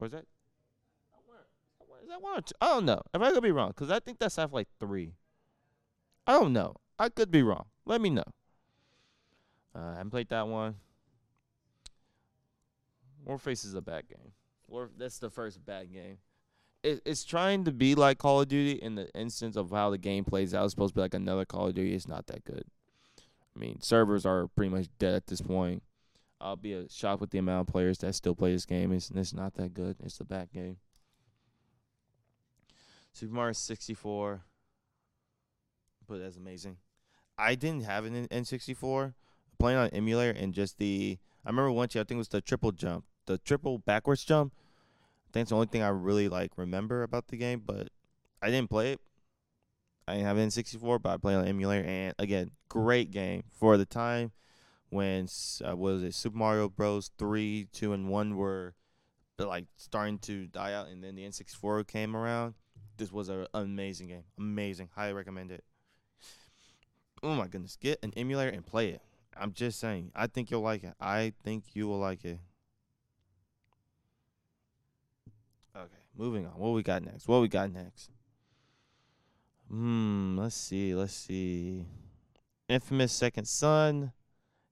Was 0.00 0.12
that? 0.12 0.24
Is 2.02 2.08
that 2.08 2.22
one 2.22 2.38
or 2.38 2.40
two? 2.40 2.54
I 2.60 2.68
don't 2.68 2.86
know. 2.86 3.02
If 3.12 3.20
I 3.20 3.32
could 3.32 3.42
be 3.42 3.50
wrong, 3.50 3.68
because 3.68 3.90
I 3.90 4.00
think 4.00 4.18
that's 4.18 4.36
Half 4.36 4.54
Life 4.54 4.68
3. 4.80 5.12
I 6.26 6.32
don't 6.32 6.54
know. 6.54 6.74
I 6.98 7.10
could 7.10 7.30
be 7.30 7.42
wrong. 7.42 7.66
Let 7.84 8.00
me 8.00 8.08
know. 8.08 8.24
Uh, 9.74 9.90
I 9.92 9.96
haven't 9.96 10.10
played 10.10 10.30
that 10.30 10.48
one. 10.48 10.76
Warface 13.26 13.64
is 13.64 13.74
a 13.74 13.82
bad 13.82 14.08
game. 14.08 14.32
War, 14.68 14.88
that's 14.96 15.18
the 15.18 15.28
first 15.28 15.64
bad 15.66 15.92
game. 15.92 16.16
It, 16.82 17.02
it's 17.04 17.24
trying 17.24 17.64
to 17.64 17.72
be 17.72 17.94
like 17.94 18.16
Call 18.16 18.40
of 18.40 18.48
Duty 18.48 18.80
in 18.80 18.94
the 18.94 19.10
instance 19.14 19.56
of 19.56 19.70
how 19.70 19.90
the 19.90 19.98
game 19.98 20.24
plays 20.24 20.54
out. 20.54 20.64
It's 20.64 20.72
supposed 20.72 20.94
to 20.94 20.98
be 20.98 21.02
like 21.02 21.14
another 21.14 21.44
Call 21.44 21.66
of 21.66 21.74
Duty. 21.74 21.94
It's 21.94 22.08
not 22.08 22.26
that 22.28 22.44
good. 22.44 22.64
I 23.58 23.60
mean, 23.60 23.80
servers 23.80 24.24
are 24.24 24.46
pretty 24.46 24.70
much 24.70 24.86
dead 25.00 25.14
at 25.14 25.26
this 25.26 25.40
point. 25.40 25.82
I'll 26.40 26.54
be 26.54 26.74
a 26.74 26.88
shocked 26.88 27.20
with 27.20 27.30
the 27.30 27.38
amount 27.38 27.68
of 27.68 27.72
players 27.72 27.98
that 27.98 28.14
still 28.14 28.36
play 28.36 28.52
this 28.52 28.64
game. 28.64 28.92
It's, 28.92 29.10
it's 29.10 29.34
not 29.34 29.54
that 29.54 29.74
good. 29.74 29.96
It's 30.04 30.20
a 30.20 30.24
bad 30.24 30.52
game. 30.52 30.76
Super 33.12 33.34
Mario 33.34 33.52
64, 33.52 34.42
but 36.06 36.20
that's 36.20 36.36
amazing. 36.36 36.76
I 37.36 37.56
didn't 37.56 37.84
have 37.84 38.04
an 38.04 38.28
N64 38.28 39.14
playing 39.58 39.78
on 39.78 39.88
emulator 39.88 40.38
and 40.38 40.54
just 40.54 40.78
the. 40.78 41.18
I 41.44 41.48
remember 41.48 41.72
once, 41.72 41.96
I 41.96 42.00
think 42.00 42.12
it 42.12 42.16
was 42.16 42.28
the 42.28 42.40
triple 42.40 42.70
jump, 42.70 43.06
the 43.26 43.38
triple 43.38 43.78
backwards 43.78 44.24
jump. 44.24 44.52
I 44.56 45.32
think 45.32 45.42
it's 45.42 45.50
the 45.50 45.56
only 45.56 45.66
thing 45.66 45.82
I 45.82 45.88
really 45.88 46.28
like 46.28 46.52
remember 46.56 47.02
about 47.02 47.26
the 47.28 47.36
game, 47.36 47.62
but 47.66 47.88
I 48.40 48.50
didn't 48.50 48.70
play 48.70 48.92
it. 48.92 49.00
I 50.08 50.14
didn't 50.14 50.26
have 50.26 50.36
N64, 50.38 51.02
but 51.02 51.10
I 51.10 51.16
played 51.18 51.36
on 51.36 51.46
emulator, 51.46 51.86
and 51.86 52.14
again, 52.18 52.50
great 52.70 53.10
game 53.10 53.44
for 53.58 53.76
the 53.76 53.84
time 53.84 54.32
when 54.88 55.28
uh, 55.66 55.76
was 55.76 56.02
it 56.02 56.14
Super 56.14 56.38
Mario 56.38 56.70
Bros. 56.70 57.10
three, 57.18 57.68
two, 57.72 57.92
and 57.92 58.08
one 58.08 58.36
were 58.36 58.74
like 59.38 59.66
starting 59.76 60.18
to 60.20 60.46
die 60.46 60.72
out, 60.72 60.88
and 60.88 61.04
then 61.04 61.14
the 61.14 61.24
N64 61.24 61.86
came 61.86 62.16
around. 62.16 62.54
This 62.96 63.12
was 63.12 63.28
an 63.28 63.46
amazing 63.52 64.08
game, 64.08 64.24
amazing. 64.38 64.88
Highly 64.94 65.12
recommend 65.12 65.50
it. 65.50 65.62
Oh 67.22 67.34
my 67.34 67.46
goodness, 67.46 67.76
get 67.76 67.98
an 68.02 68.14
emulator 68.16 68.50
and 68.50 68.64
play 68.64 68.88
it. 68.88 69.02
I'm 69.36 69.52
just 69.52 69.78
saying. 69.78 70.10
I 70.14 70.26
think 70.26 70.50
you'll 70.50 70.62
like 70.62 70.84
it. 70.84 70.94
I 70.98 71.34
think 71.44 71.64
you 71.74 71.86
will 71.86 71.98
like 71.98 72.24
it. 72.24 72.38
Okay, 75.76 76.02
moving 76.16 76.46
on. 76.46 76.52
What 76.52 76.70
we 76.70 76.82
got 76.82 77.02
next? 77.02 77.28
What 77.28 77.42
we 77.42 77.48
got 77.48 77.70
next? 77.70 78.10
Hmm, 79.70 80.38
let's 80.38 80.56
see. 80.56 80.94
Let's 80.94 81.14
see. 81.14 81.86
Infamous 82.68 83.12
Second 83.12 83.46
Son. 83.46 84.12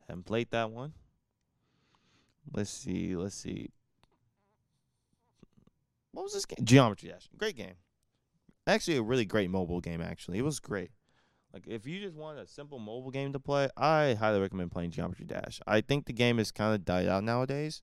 Haven't 0.08 0.24
played 0.24 0.50
that 0.50 0.70
one. 0.70 0.94
Let's 2.52 2.70
see. 2.70 3.16
Let's 3.16 3.34
see. 3.34 3.70
What 6.12 6.22
was 6.22 6.32
this 6.32 6.46
game? 6.46 6.64
Geometry 6.64 7.10
Dash. 7.10 7.28
Great 7.36 7.56
game. 7.56 7.74
Actually, 8.66 8.96
a 8.96 9.02
really 9.02 9.24
great 9.26 9.50
mobile 9.50 9.80
game. 9.80 10.00
Actually, 10.00 10.38
it 10.38 10.44
was 10.44 10.60
great. 10.60 10.90
Like 11.52 11.66
if 11.66 11.86
you 11.86 12.00
just 12.00 12.16
want 12.16 12.38
a 12.38 12.46
simple 12.46 12.78
mobile 12.78 13.10
game 13.10 13.32
to 13.32 13.38
play, 13.38 13.68
I 13.76 14.14
highly 14.18 14.40
recommend 14.40 14.72
playing 14.72 14.90
Geometry 14.90 15.24
Dash. 15.24 15.60
I 15.66 15.80
think 15.80 16.06
the 16.06 16.12
game 16.12 16.38
is 16.38 16.50
kind 16.50 16.74
of 16.74 16.84
died 16.84 17.06
out 17.06 17.24
nowadays, 17.24 17.82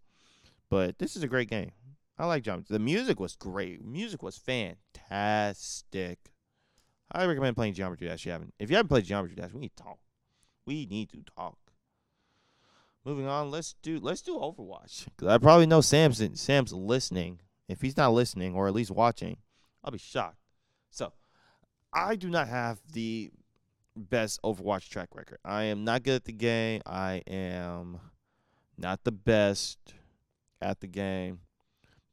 but 0.70 1.00
this 1.00 1.16
is 1.16 1.24
a 1.24 1.28
great 1.28 1.50
game. 1.50 1.72
I 2.18 2.26
like 2.26 2.44
Geometry. 2.44 2.74
The 2.74 2.80
music 2.80 3.20
was 3.20 3.36
great. 3.36 3.84
Music 3.84 4.22
was 4.22 4.38
fantastic. 4.38 6.33
I 7.14 7.26
recommend 7.26 7.56
playing 7.56 7.74
Geometry 7.74 8.08
Dash. 8.08 8.22
If 8.22 8.26
you 8.26 8.32
haven't, 8.32 8.54
if 8.60 8.70
you 8.70 8.76
haven't 8.76 8.90
played 8.90 9.06
Geometry 9.06 9.36
Dash, 9.36 9.54
we 9.54 9.62
need 9.62 9.76
to 9.76 9.84
talk. 9.84 10.00
We 10.66 10.86
need 10.86 11.10
to 11.10 11.24
talk. 11.36 11.58
Moving 13.06 13.28
on, 13.28 13.52
let's 13.52 13.76
do 13.82 14.00
let's 14.00 14.22
do 14.22 14.36
Overwatch. 14.36 15.08
Cause 15.18 15.28
I 15.28 15.38
probably 15.38 15.66
know 15.66 15.82
Sam's 15.82 16.22
Sam's 16.40 16.74
listening. 16.74 17.40
If 17.68 17.82
he's 17.82 17.98
not 17.98 18.14
listening 18.14 18.56
or 18.56 18.68
at 18.68 18.74
least 18.74 18.92
watching, 18.92 19.38
I'll 19.84 19.92
be 19.92 19.98
shocked. 19.98 20.38
So, 20.90 21.14
I 21.92 22.16
do 22.16 22.30
not 22.30 22.48
have 22.48 22.80
the 22.92 23.32
best 23.96 24.42
Overwatch 24.44 24.90
track 24.90 25.10
record. 25.14 25.40
I 25.44 25.64
am 25.64 25.84
not 25.84 26.04
good 26.04 26.16
at 26.16 26.26
the 26.26 26.34
game. 26.34 26.82
I 26.86 27.24
am 27.28 28.00
not 28.78 29.04
the 29.04 29.12
best 29.12 29.78
at 30.62 30.80
the 30.82 30.88
game. 30.88 31.40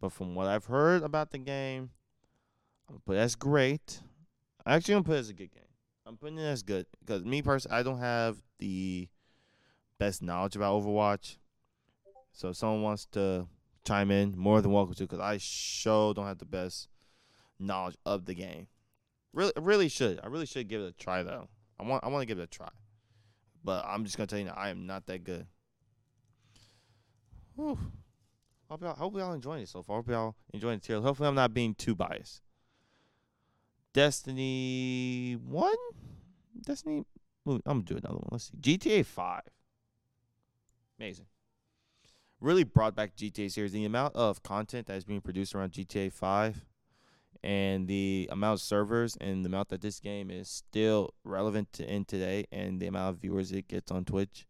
But 0.01 0.13
from 0.13 0.35
what 0.35 0.47
I've 0.47 0.67
heard 0.67 1.03
about 1.03 1.31
the 1.31 1.39
game, 1.39 1.91
it 3.09 3.15
as 3.15 3.35
great. 3.35 4.01
I 4.67 4.75
actually 4.75 4.95
gonna 4.95 5.05
put 5.05 5.17
it 5.17 5.21
as 5.21 5.31
a 5.31 5.35
good 5.35 5.53
game. 5.53 5.65
I'm 6.07 6.17
putting 6.17 6.39
it 6.39 6.45
as 6.45 6.63
good 6.63 6.87
because 7.01 7.25
me 7.25 7.43
personally, 7.43 7.79
I 7.79 7.83
don't 7.83 7.99
have 7.99 8.39
the 8.59 9.09
best 9.99 10.23
knowledge 10.23 10.57
about 10.57 10.83
Overwatch. 10.83 11.37
So 12.33 12.49
if 12.49 12.57
someone 12.57 12.83
wants 12.83 13.07
to 13.13 13.47
chime 13.85 14.11
in, 14.11 14.37
more 14.37 14.61
than 14.61 14.73
welcome 14.73 14.95
to, 14.95 15.05
because 15.05 15.21
I 15.21 15.39
sure 15.39 16.15
don't 16.15 16.27
have 16.27 16.39
the 16.39 16.45
best 16.45 16.89
knowledge 17.59 17.97
of 18.05 18.25
the 18.25 18.35
game. 18.35 18.67
Really, 19.33 19.53
really 19.57 19.89
should. 19.89 20.21
I 20.23 20.27
really 20.27 20.47
should 20.47 20.69
give 20.69 20.81
it 20.81 20.89
a 20.89 20.93
try 20.93 21.23
though. 21.23 21.49
I 21.79 21.85
want 21.85 22.05
I 22.05 22.09
want 22.09 22.23
to 22.23 22.27
give 22.27 22.39
it 22.39 22.43
a 22.43 22.47
try. 22.47 22.71
But 23.63 23.85
I'm 23.87 24.05
just 24.05 24.17
gonna 24.17 24.27
tell 24.27 24.39
you 24.39 24.47
now, 24.47 24.55
I 24.57 24.71
am 24.71 24.87
not 24.87 25.07
that 25.07 25.25
good. 25.25 25.47
Whew. 27.57 27.79
Hope 28.71 28.83
y'all, 28.83 28.95
hope 28.95 29.17
y'all 29.17 29.33
enjoying 29.33 29.63
it 29.63 29.69
so 29.69 29.83
far. 29.83 29.97
Hope 29.97 30.09
y'all 30.09 30.37
enjoying 30.53 30.79
the 30.79 30.87
tier. 30.87 31.01
Hopefully, 31.01 31.29
I'm 31.29 31.35
not 31.35 31.53
being 31.53 31.75
too 31.75 31.95
biased. 31.95 32.43
Destiny 33.93 35.37
one, 35.45 35.75
Destiny. 36.65 37.05
I'm 37.47 37.61
gonna 37.65 37.83
do 37.83 37.97
another 37.97 38.19
one. 38.19 38.29
Let's 38.31 38.51
see. 38.51 38.77
GTA 38.79 39.05
Five. 39.05 39.43
Amazing. 40.99 41.27
Really 42.41 42.65
brought 42.65 42.95
back 42.95 43.17
GTA 43.17 43.51
series. 43.51 43.73
The 43.73 43.85
amount 43.85 44.15
of 44.15 44.43
content 44.43 44.87
that 44.87 44.97
is 44.97 45.05
being 45.05 45.21
produced 45.21 45.55
around 45.55 45.73
GTA 45.73 46.13
Five 46.13 46.65
and 47.43 47.89
the 47.89 48.29
amount 48.31 48.61
of 48.61 48.61
servers 48.61 49.17
and 49.21 49.45
the 49.45 49.49
amount 49.49 49.71
that 49.71 49.81
this 49.81 49.99
game 49.99 50.31
is 50.31 50.49
still 50.49 51.15
relevant 51.25 51.73
to 51.73 51.91
in 51.91 52.05
today 52.05 52.47
and 52.53 52.81
the 52.81 52.87
amount 52.87 53.15
of 53.15 53.21
viewers 53.21 53.51
it 53.53 53.67
gets 53.69 53.91
on 53.91 54.05
Twitch 54.05 54.47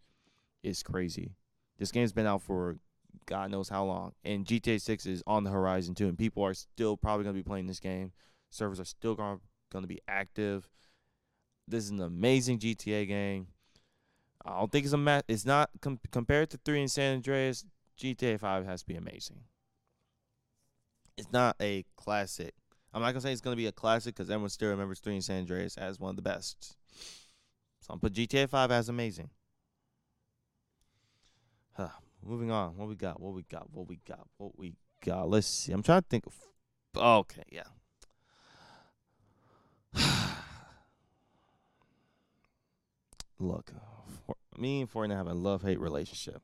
is 0.62 0.82
crazy. 0.82 1.36
This 1.78 1.92
game's 1.92 2.12
been 2.12 2.26
out 2.26 2.42
for 2.42 2.78
God 3.26 3.50
knows 3.50 3.68
how 3.68 3.84
long, 3.84 4.12
and 4.24 4.44
GTA 4.44 4.80
6 4.80 5.06
is 5.06 5.22
on 5.26 5.44
the 5.44 5.50
horizon 5.50 5.94
too, 5.94 6.08
and 6.08 6.18
people 6.18 6.44
are 6.44 6.54
still 6.54 6.96
probably 6.96 7.24
to 7.24 7.32
be 7.32 7.42
playing 7.42 7.66
this 7.66 7.80
game. 7.80 8.12
Servers 8.50 8.80
are 8.80 8.84
still 8.84 9.14
going 9.14 9.40
to 9.72 9.86
be 9.86 10.00
active. 10.08 10.68
This 11.68 11.84
is 11.84 11.90
an 11.90 12.00
amazing 12.00 12.58
GTA 12.58 13.06
game. 13.06 13.48
I 14.44 14.58
don't 14.58 14.72
think 14.72 14.84
it's 14.84 14.94
a 14.94 14.98
ma- 14.98 15.20
it's 15.28 15.44
not 15.44 15.70
com- 15.80 16.00
compared 16.10 16.50
to 16.50 16.58
3 16.64 16.82
in 16.82 16.88
San 16.88 17.16
Andreas. 17.16 17.64
GTA 17.98 18.40
5 18.40 18.64
has 18.64 18.80
to 18.80 18.86
be 18.86 18.96
amazing. 18.96 19.40
It's 21.16 21.30
not 21.30 21.56
a 21.60 21.84
classic 21.96 22.54
I'm 22.92 23.02
not 23.02 23.12
gonna 23.12 23.20
say 23.20 23.32
it's 23.32 23.40
gonna 23.40 23.56
be 23.56 23.66
a 23.66 23.72
classic 23.72 24.16
because 24.16 24.30
everyone 24.30 24.50
still 24.50 24.70
remembers 24.70 24.98
Three 24.98 25.14
in 25.14 25.22
San 25.22 25.38
Andreas 25.38 25.76
as 25.76 26.00
one 26.00 26.10
of 26.10 26.16
the 26.16 26.22
best. 26.22 26.76
So 27.80 27.92
I'm 27.92 28.00
put 28.00 28.12
GTA 28.12 28.48
Five 28.48 28.70
as 28.70 28.88
amazing. 28.88 29.30
Huh. 31.74 31.88
Moving 32.22 32.50
on. 32.50 32.76
What 32.76 32.88
we 32.88 32.96
got? 32.96 33.20
What 33.20 33.34
we 33.34 33.42
got? 33.42 33.70
What 33.72 33.88
we 33.88 34.00
got? 34.06 34.26
What 34.36 34.58
we 34.58 34.74
got? 35.04 35.30
Let's 35.30 35.46
see. 35.46 35.72
I'm 35.72 35.82
trying 35.82 36.02
to 36.02 36.08
think 36.08 36.26
of. 36.26 36.34
Okay, 36.96 37.44
yeah. 37.50 37.62
Look, 43.40 43.72
for, 44.26 44.36
me 44.56 44.82
and 44.82 44.92
Fortnite 44.92 45.16
have 45.16 45.26
a 45.26 45.34
love 45.34 45.62
hate 45.62 45.80
relationship. 45.80 46.42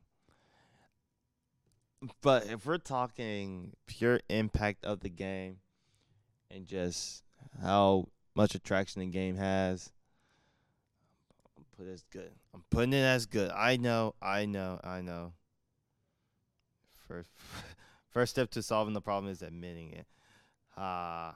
But 2.21 2.47
if 2.47 2.65
we're 2.65 2.79
talking 2.79 3.73
pure 3.85 4.19
impact 4.29 4.83
of 4.83 4.99
the 4.99 5.09
game, 5.09 5.57
and 6.49 6.65
just 6.65 7.23
how 7.61 8.07
much 8.35 8.55
attraction 8.55 9.01
the 9.01 9.07
game 9.07 9.35
has. 9.35 9.91
I'm 11.79 11.87
as 11.87 12.03
good. 12.11 12.31
I'm 12.53 12.63
putting 12.69 12.93
it 12.93 13.03
as 13.03 13.25
good. 13.25 13.51
I 13.51 13.77
know, 13.77 14.15
I 14.21 14.45
know, 14.45 14.79
I 14.83 15.01
know. 15.01 15.33
First, 17.07 17.29
first 18.09 18.31
step 18.31 18.49
to 18.51 18.63
solving 18.63 18.93
the 18.93 19.01
problem 19.01 19.31
is 19.31 19.41
admitting 19.41 19.91
it. 19.91 20.07
Ah, 20.75 21.29
uh, 21.29 21.33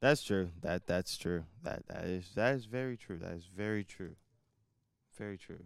that's 0.00 0.22
true. 0.22 0.50
That 0.62 0.86
that's 0.86 1.16
true. 1.16 1.44
That 1.62 1.86
that 1.88 2.04
is 2.04 2.30
that 2.34 2.54
is 2.54 2.66
very 2.66 2.96
true. 2.96 3.18
That 3.18 3.32
is 3.32 3.48
very 3.54 3.84
true. 3.84 4.16
Very 5.16 5.36
true. 5.36 5.64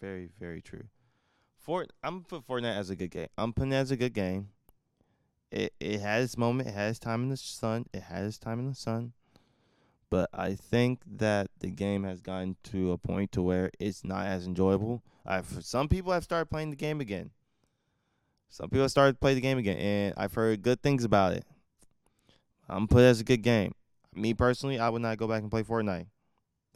Very, 0.00 0.28
very 0.38 0.60
true. 0.60 0.84
Fort, 1.56 1.92
I'm 2.02 2.22
put 2.22 2.46
Fortnite 2.46 2.76
as 2.76 2.90
a 2.90 2.96
good 2.96 3.10
game. 3.10 3.28
I'm 3.36 3.52
putting 3.52 3.72
it 3.72 3.76
as 3.76 3.90
a 3.90 3.96
good 3.96 4.14
game. 4.14 4.50
It 5.50 5.72
it 5.80 6.00
had 6.00 6.22
its 6.22 6.36
moment. 6.36 6.68
It 6.68 6.74
has 6.74 6.98
time 6.98 7.24
in 7.24 7.28
the 7.30 7.36
sun. 7.36 7.86
It 7.92 8.02
has 8.02 8.38
time 8.38 8.58
in 8.58 8.68
the 8.68 8.74
sun. 8.74 9.12
But 10.10 10.30
I 10.32 10.54
think 10.54 11.00
that 11.18 11.50
the 11.60 11.70
game 11.70 12.04
has 12.04 12.20
gotten 12.20 12.56
to 12.64 12.92
a 12.92 12.98
point 12.98 13.32
to 13.32 13.42
where 13.42 13.70
it's 13.78 14.04
not 14.04 14.26
as 14.26 14.46
enjoyable. 14.46 15.02
I 15.26 15.42
for 15.42 15.60
some 15.62 15.88
people 15.88 16.12
have 16.12 16.24
started 16.24 16.46
playing 16.46 16.70
the 16.70 16.76
game 16.76 17.00
again. 17.00 17.30
Some 18.50 18.70
people 18.70 18.82
have 18.82 18.90
started 18.90 19.14
to 19.14 19.18
play 19.18 19.34
the 19.34 19.42
game 19.42 19.58
again, 19.58 19.76
and 19.76 20.14
I've 20.16 20.32
heard 20.32 20.62
good 20.62 20.82
things 20.82 21.04
about 21.04 21.34
it. 21.34 21.44
I'm 22.68 22.88
put 22.88 23.02
as 23.02 23.20
a 23.20 23.24
good 23.24 23.42
game. 23.42 23.72
Me 24.14 24.34
personally, 24.34 24.78
I 24.78 24.88
would 24.88 25.02
not 25.02 25.18
go 25.18 25.26
back 25.26 25.42
and 25.42 25.50
play 25.50 25.62
Fortnite. 25.62 26.06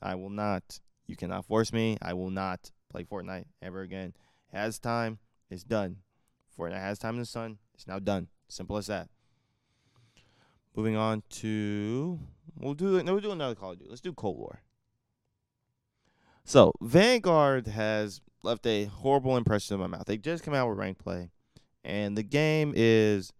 I 0.00 0.14
will 0.14 0.30
not. 0.30 0.80
You 1.06 1.16
cannot 1.16 1.44
force 1.44 1.72
me. 1.72 1.98
I 2.00 2.14
will 2.14 2.30
not 2.30 2.70
play 2.90 3.04
Fortnite 3.04 3.46
ever 3.60 3.82
again. 3.82 4.14
It 4.52 4.56
has 4.56 4.78
time. 4.78 5.18
It's 5.50 5.64
done. 5.64 5.98
Fortnite 6.58 6.80
has 6.80 6.98
time 6.98 7.14
in 7.14 7.20
the 7.20 7.26
sun. 7.26 7.58
It's 7.74 7.86
now 7.86 7.98
done. 7.98 8.28
Simple 8.48 8.76
as 8.76 8.86
that. 8.86 9.08
Moving 10.74 10.96
on 10.96 11.22
to 11.30 12.18
we'll 12.58 12.74
do 12.74 13.02
no 13.02 13.12
we'll 13.12 13.20
do 13.20 13.30
another 13.30 13.54
Call 13.54 13.72
of 13.72 13.78
Duty. 13.78 13.90
Let's 13.90 14.00
do 14.00 14.12
Cold 14.12 14.38
War. 14.38 14.62
So 16.44 16.72
Vanguard 16.80 17.66
has 17.66 18.20
left 18.42 18.66
a 18.66 18.86
horrible 18.86 19.36
impression 19.36 19.74
in 19.74 19.80
my 19.80 19.86
mouth. 19.86 20.06
They 20.06 20.16
just 20.16 20.42
came 20.42 20.54
out 20.54 20.68
with 20.68 20.78
rank 20.78 20.98
play, 20.98 21.28
and 21.84 22.16
the 22.16 22.22
game 22.22 22.72
is 22.74 23.32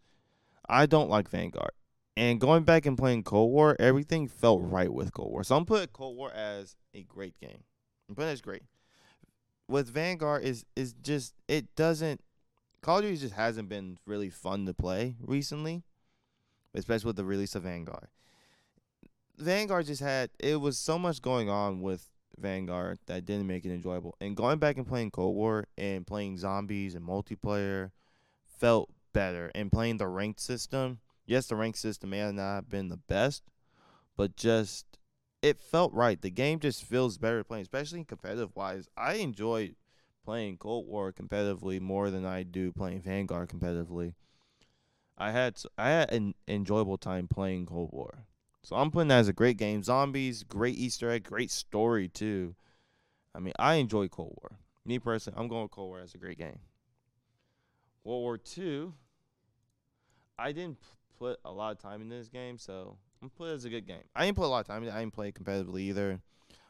I 0.69 0.87
don't 0.87 1.11
like 1.11 1.29
Vanguard. 1.29 1.73
And 2.17 2.41
going 2.41 2.65
back 2.65 2.85
and 2.85 2.99
playing 2.99 3.23
Cold 3.23 3.53
War, 3.53 3.75
everything 3.81 4.29
felt 4.29 4.61
right 4.63 4.93
with 4.93 5.13
Cold 5.13 5.31
War. 5.31 5.45
So 5.45 5.57
I'm 5.57 5.65
putting 5.65 5.89
Cold 5.89 6.17
War 6.17 6.31
as 6.33 6.77
a 6.95 7.03
great 7.03 7.39
game. 7.39 7.65
It 8.11 8.23
as 8.23 8.43
great. 8.43 8.63
With 9.69 9.89
Vanguard 9.89 10.43
is 10.43 10.67
is 10.77 10.93
just 10.93 11.35
it 11.49 11.75
doesn't 11.77 12.21
Call 12.83 12.99
of 12.99 13.05
Duty 13.05 13.17
just 13.17 13.35
hasn't 13.35 13.69
been 13.69 13.97
really 14.07 14.29
fun 14.29 14.67
to 14.67 14.75
play 14.75 15.17
recently, 15.21 15.85
especially 16.75 17.07
with 17.07 17.17
the 17.17 17.25
release 17.25 17.55
of 17.55 17.63
Vanguard. 17.63 18.09
Vanguard 19.39 19.87
just 19.87 20.03
had 20.03 20.31
it 20.39 20.61
was 20.61 20.77
so 20.77 20.99
much 20.99 21.23
going 21.23 21.49
on 21.49 21.81
with 21.81 22.09
Vanguard 22.39 22.99
that 23.07 23.25
didn't 23.25 23.47
make 23.47 23.65
it 23.65 23.73
enjoyable. 23.73 24.17
And 24.21 24.37
going 24.37 24.59
back 24.59 24.77
and 24.77 24.87
playing 24.87 25.13
Cold 25.13 25.35
War 25.35 25.67
and 25.79 26.07
playing 26.07 26.39
zombies 26.39 26.95
and 26.95 27.07
multiplayer 27.07 27.93
felt 28.59 28.91
better. 29.13 29.51
And 29.55 29.71
playing 29.71 29.99
the 29.99 30.09
ranked 30.09 30.41
system 30.41 30.99
yes, 31.27 31.47
the 31.47 31.57
rank 31.57 31.77
system 31.77 32.11
may 32.11 32.19
have 32.19 32.35
not 32.35 32.69
been 32.69 32.89
the 32.89 32.97
best, 32.97 33.43
but 34.17 34.37
just 34.37 34.87
it 35.43 35.59
felt 35.59 35.93
right. 35.93 36.21
The 36.21 36.31
game 36.31 36.61
just 36.61 36.85
feels 36.85 37.19
better 37.19 37.43
playing, 37.45 37.63
especially 37.63 38.05
competitive 38.05 38.55
wise. 38.55 38.89
I 38.97 39.15
enjoy 39.15 39.75
playing 40.25 40.59
Cold 40.59 40.87
War 40.87 41.13
competitively 41.13 41.81
more 41.81 42.11
than 42.11 42.25
I 42.25 42.43
do 42.45 42.73
playing 42.73 43.03
Vanguard 43.03 43.49
competitively. 43.49 44.15
I 45.19 45.31
had 45.31 45.57
I 45.77 45.91
had 45.91 46.13
an 46.13 46.35
enjoyable 46.49 46.99
time 46.99 47.29
playing 47.29 47.67
Cold 47.67 47.91
War. 47.93 48.27
So 48.63 48.77
I'm 48.77 48.91
putting 48.91 49.09
that 49.09 49.19
as 49.19 49.29
a 49.29 49.33
great 49.33 49.57
game. 49.57 49.83
Zombies, 49.83 50.45
great 50.45 50.77
Easter 50.77 51.11
egg, 51.11 51.25
great 51.25 51.51
story 51.51 52.09
too. 52.09 52.55
I 53.35 53.41
mean, 53.41 53.55
I 53.59 53.75
enjoy 53.75 54.09
Cold 54.09 54.39
War. 54.41 54.59
Me 54.85 54.99
personally, 54.99 55.39
I'm 55.41 55.49
going 55.49 55.63
with 55.63 55.71
Cold 55.73 55.89
War 55.89 56.01
as 56.01 56.15
a 56.15 56.19
great 56.19 56.39
game. 56.39 56.61
World 58.05 58.23
War 58.23 58.39
Two. 58.39 58.95
I 60.39 60.53
didn't 60.53 60.79
put 61.23 61.39
a 61.45 61.53
lot 61.53 61.71
of 61.71 61.79
time 61.79 62.03
into 62.03 62.17
this 62.17 62.29
game, 62.29 62.59
so 62.59 62.97
I'm 63.23 63.31
put 63.31 63.51
it 63.51 63.55
as 63.55 63.65
a 63.65 63.71
good 63.71 63.87
game. 63.87 64.03
I 64.15 64.27
didn't 64.27 64.37
put 64.37 64.47
a 64.47 64.49
lot 64.49 64.61
of 64.61 64.67
time 64.67 64.83
in 64.83 64.89
it. 64.89 64.93
I 64.93 65.01
didn't 65.01 65.15
play 65.15 65.29
it 65.29 65.35
competitively 65.35 65.83
either. 65.83 66.21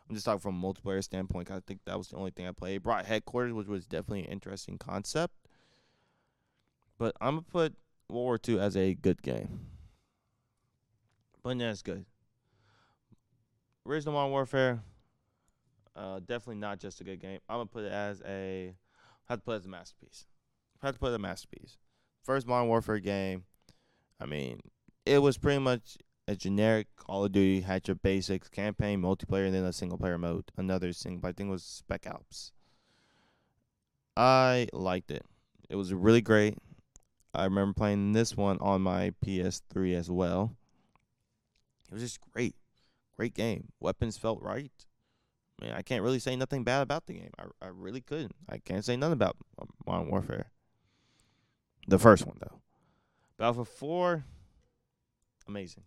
I'm 0.09 0.15
just 0.15 0.27
talking 0.27 0.41
from 0.41 0.63
a 0.63 0.67
multiplayer 0.67 1.03
standpoint. 1.03 1.51
I 1.51 1.61
think 1.67 1.81
that 1.87 1.97
was 1.97 2.09
the 2.09 2.17
only 2.17 2.33
thing 2.33 2.47
I 2.47 2.53
played. 2.53 2.83
Brought 2.83 3.07
headquarters, 3.07 3.55
which 3.55 3.67
was 3.67 3.87
definitely 3.87 4.25
an 4.25 4.33
interesting 4.33 4.77
concept. 4.77 5.33
But 6.99 7.17
I'm 7.19 7.37
gonna 7.37 7.43
put 7.43 7.75
World 8.11 8.25
War 8.25 8.39
II 8.47 8.61
as 8.61 8.77
a 8.77 8.93
good 8.93 9.23
game. 9.23 9.61
But 11.43 11.59
that's 11.59 11.83
good. 11.83 12.05
Original 13.87 14.13
Modern 14.13 14.33
Warfare, 14.33 14.83
uh, 15.97 16.21
definitely 16.21 16.57
not 16.57 16.79
just 16.79 17.01
a 17.01 17.05
good 17.05 17.21
game. 17.21 17.41
I'm 17.49 17.57
gonna 17.57 17.67
put 17.67 17.85
it 17.85 17.93
as 17.93 18.23
a 18.27 18.75
I 19.29 19.33
have 19.33 19.39
to 19.39 19.45
put 19.45 19.53
it 19.53 19.57
as 19.57 19.67
a 19.67 19.71
masterpiece. 19.71 20.27
I 20.83 20.87
have 20.87 20.97
to 20.97 20.99
put 20.99 21.07
it 21.07 21.11
as 21.11 21.17
a 21.17 21.21
masterpiece. 21.21 21.79
First 22.23 22.47
Modern 22.47 22.69
Warfare 22.69 22.99
game. 22.99 23.45
I 24.21 24.27
mean, 24.27 24.61
it 25.05 25.19
was 25.19 25.39
pretty 25.39 25.59
much 25.59 25.99
a 26.29 26.37
generic 26.37 26.89
Call 26.97 27.25
of 27.25 27.33
Duty. 27.33 27.61
Had 27.63 27.89
your 27.89 27.97
basics, 27.97 28.49
campaign, 28.49 29.03
multiplayer, 29.03 29.47
and 29.47 29.55
then 29.55 29.65
a 29.65 29.73
single 29.73 29.99
player 29.99 30.19
mode. 30.19 30.45
Another 30.57 30.93
single, 30.93 31.29
I 31.29 31.33
think 31.33 31.51
was 31.51 31.65
Spec 31.65 32.07
Ops. 32.07 32.53
I 34.17 34.69
liked 34.73 35.11
it. 35.11 35.25
It 35.69 35.77
was 35.77 35.93
really 35.95 36.21
great. 36.21 36.59
I 37.35 37.45
remember 37.45 37.73
playing 37.73 38.13
this 38.13 38.37
one 38.37 38.59
on 38.61 38.83
my 38.83 39.15
PS3 39.25 39.95
as 39.95 40.11
well. 40.11 40.55
It 41.89 41.95
was 41.95 42.03
just 42.03 42.21
great. 42.33 42.55
Great 43.17 43.35
game. 43.35 43.69
Weapons 43.81 44.19
felt 44.19 44.43
right. 44.43 44.71
I 45.61 45.65
mean, 45.65 45.75
I 45.75 45.83
can't 45.83 46.03
really 46.03 46.19
say 46.19 46.37
nothing 46.37 46.65
bad 46.65 46.83
about 46.83 47.07
the 47.07 47.15
game. 47.15 47.31
I, 47.39 47.45
I 47.63 47.69
really 47.69 48.01
couldn't. 48.01 48.35
I 48.49 48.59
can't 48.59 48.85
say 48.85 48.97
nothing 48.97 49.15
about 49.15 49.37
um, 49.59 49.69
Modern 49.87 50.11
Warfare. 50.11 50.51
The 51.87 51.99
first 51.99 52.27
one, 52.27 52.37
though. 52.41 52.61
Battlefield 53.43 53.71
4, 53.71 54.25
amazing. 55.49 55.83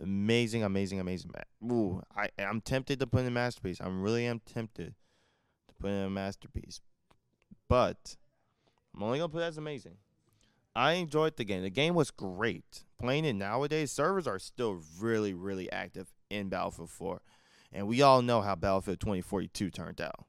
Amazing, 0.00 0.62
amazing, 0.62 1.00
amazing. 1.00 1.32
Ooh, 1.64 2.04
I, 2.16 2.28
I'm 2.38 2.60
tempted 2.60 3.00
to 3.00 3.08
put 3.08 3.22
in 3.22 3.26
a 3.26 3.32
masterpiece. 3.32 3.80
I 3.80 3.88
really 3.88 4.26
am 4.26 4.40
tempted 4.46 4.94
to 5.66 5.74
put 5.80 5.88
in 5.88 6.04
a 6.04 6.08
masterpiece. 6.08 6.82
But 7.68 8.14
I'm 8.94 9.02
only 9.02 9.18
going 9.18 9.28
to 9.28 9.34
put 9.34 9.42
as 9.42 9.58
amazing. 9.58 9.96
I 10.76 10.92
enjoyed 10.92 11.36
the 11.36 11.42
game. 11.42 11.62
The 11.62 11.68
game 11.68 11.96
was 11.96 12.12
great. 12.12 12.84
Playing 13.00 13.24
it 13.24 13.32
nowadays, 13.32 13.90
servers 13.90 14.28
are 14.28 14.38
still 14.38 14.80
really, 15.00 15.34
really 15.34 15.68
active 15.72 16.12
in 16.30 16.48
Battlefield 16.48 16.90
4. 16.90 17.22
And 17.72 17.88
we 17.88 18.02
all 18.02 18.22
know 18.22 18.40
how 18.40 18.54
Battlefield 18.54 19.00
2042 19.00 19.68
turned 19.70 20.00
out. 20.00 20.26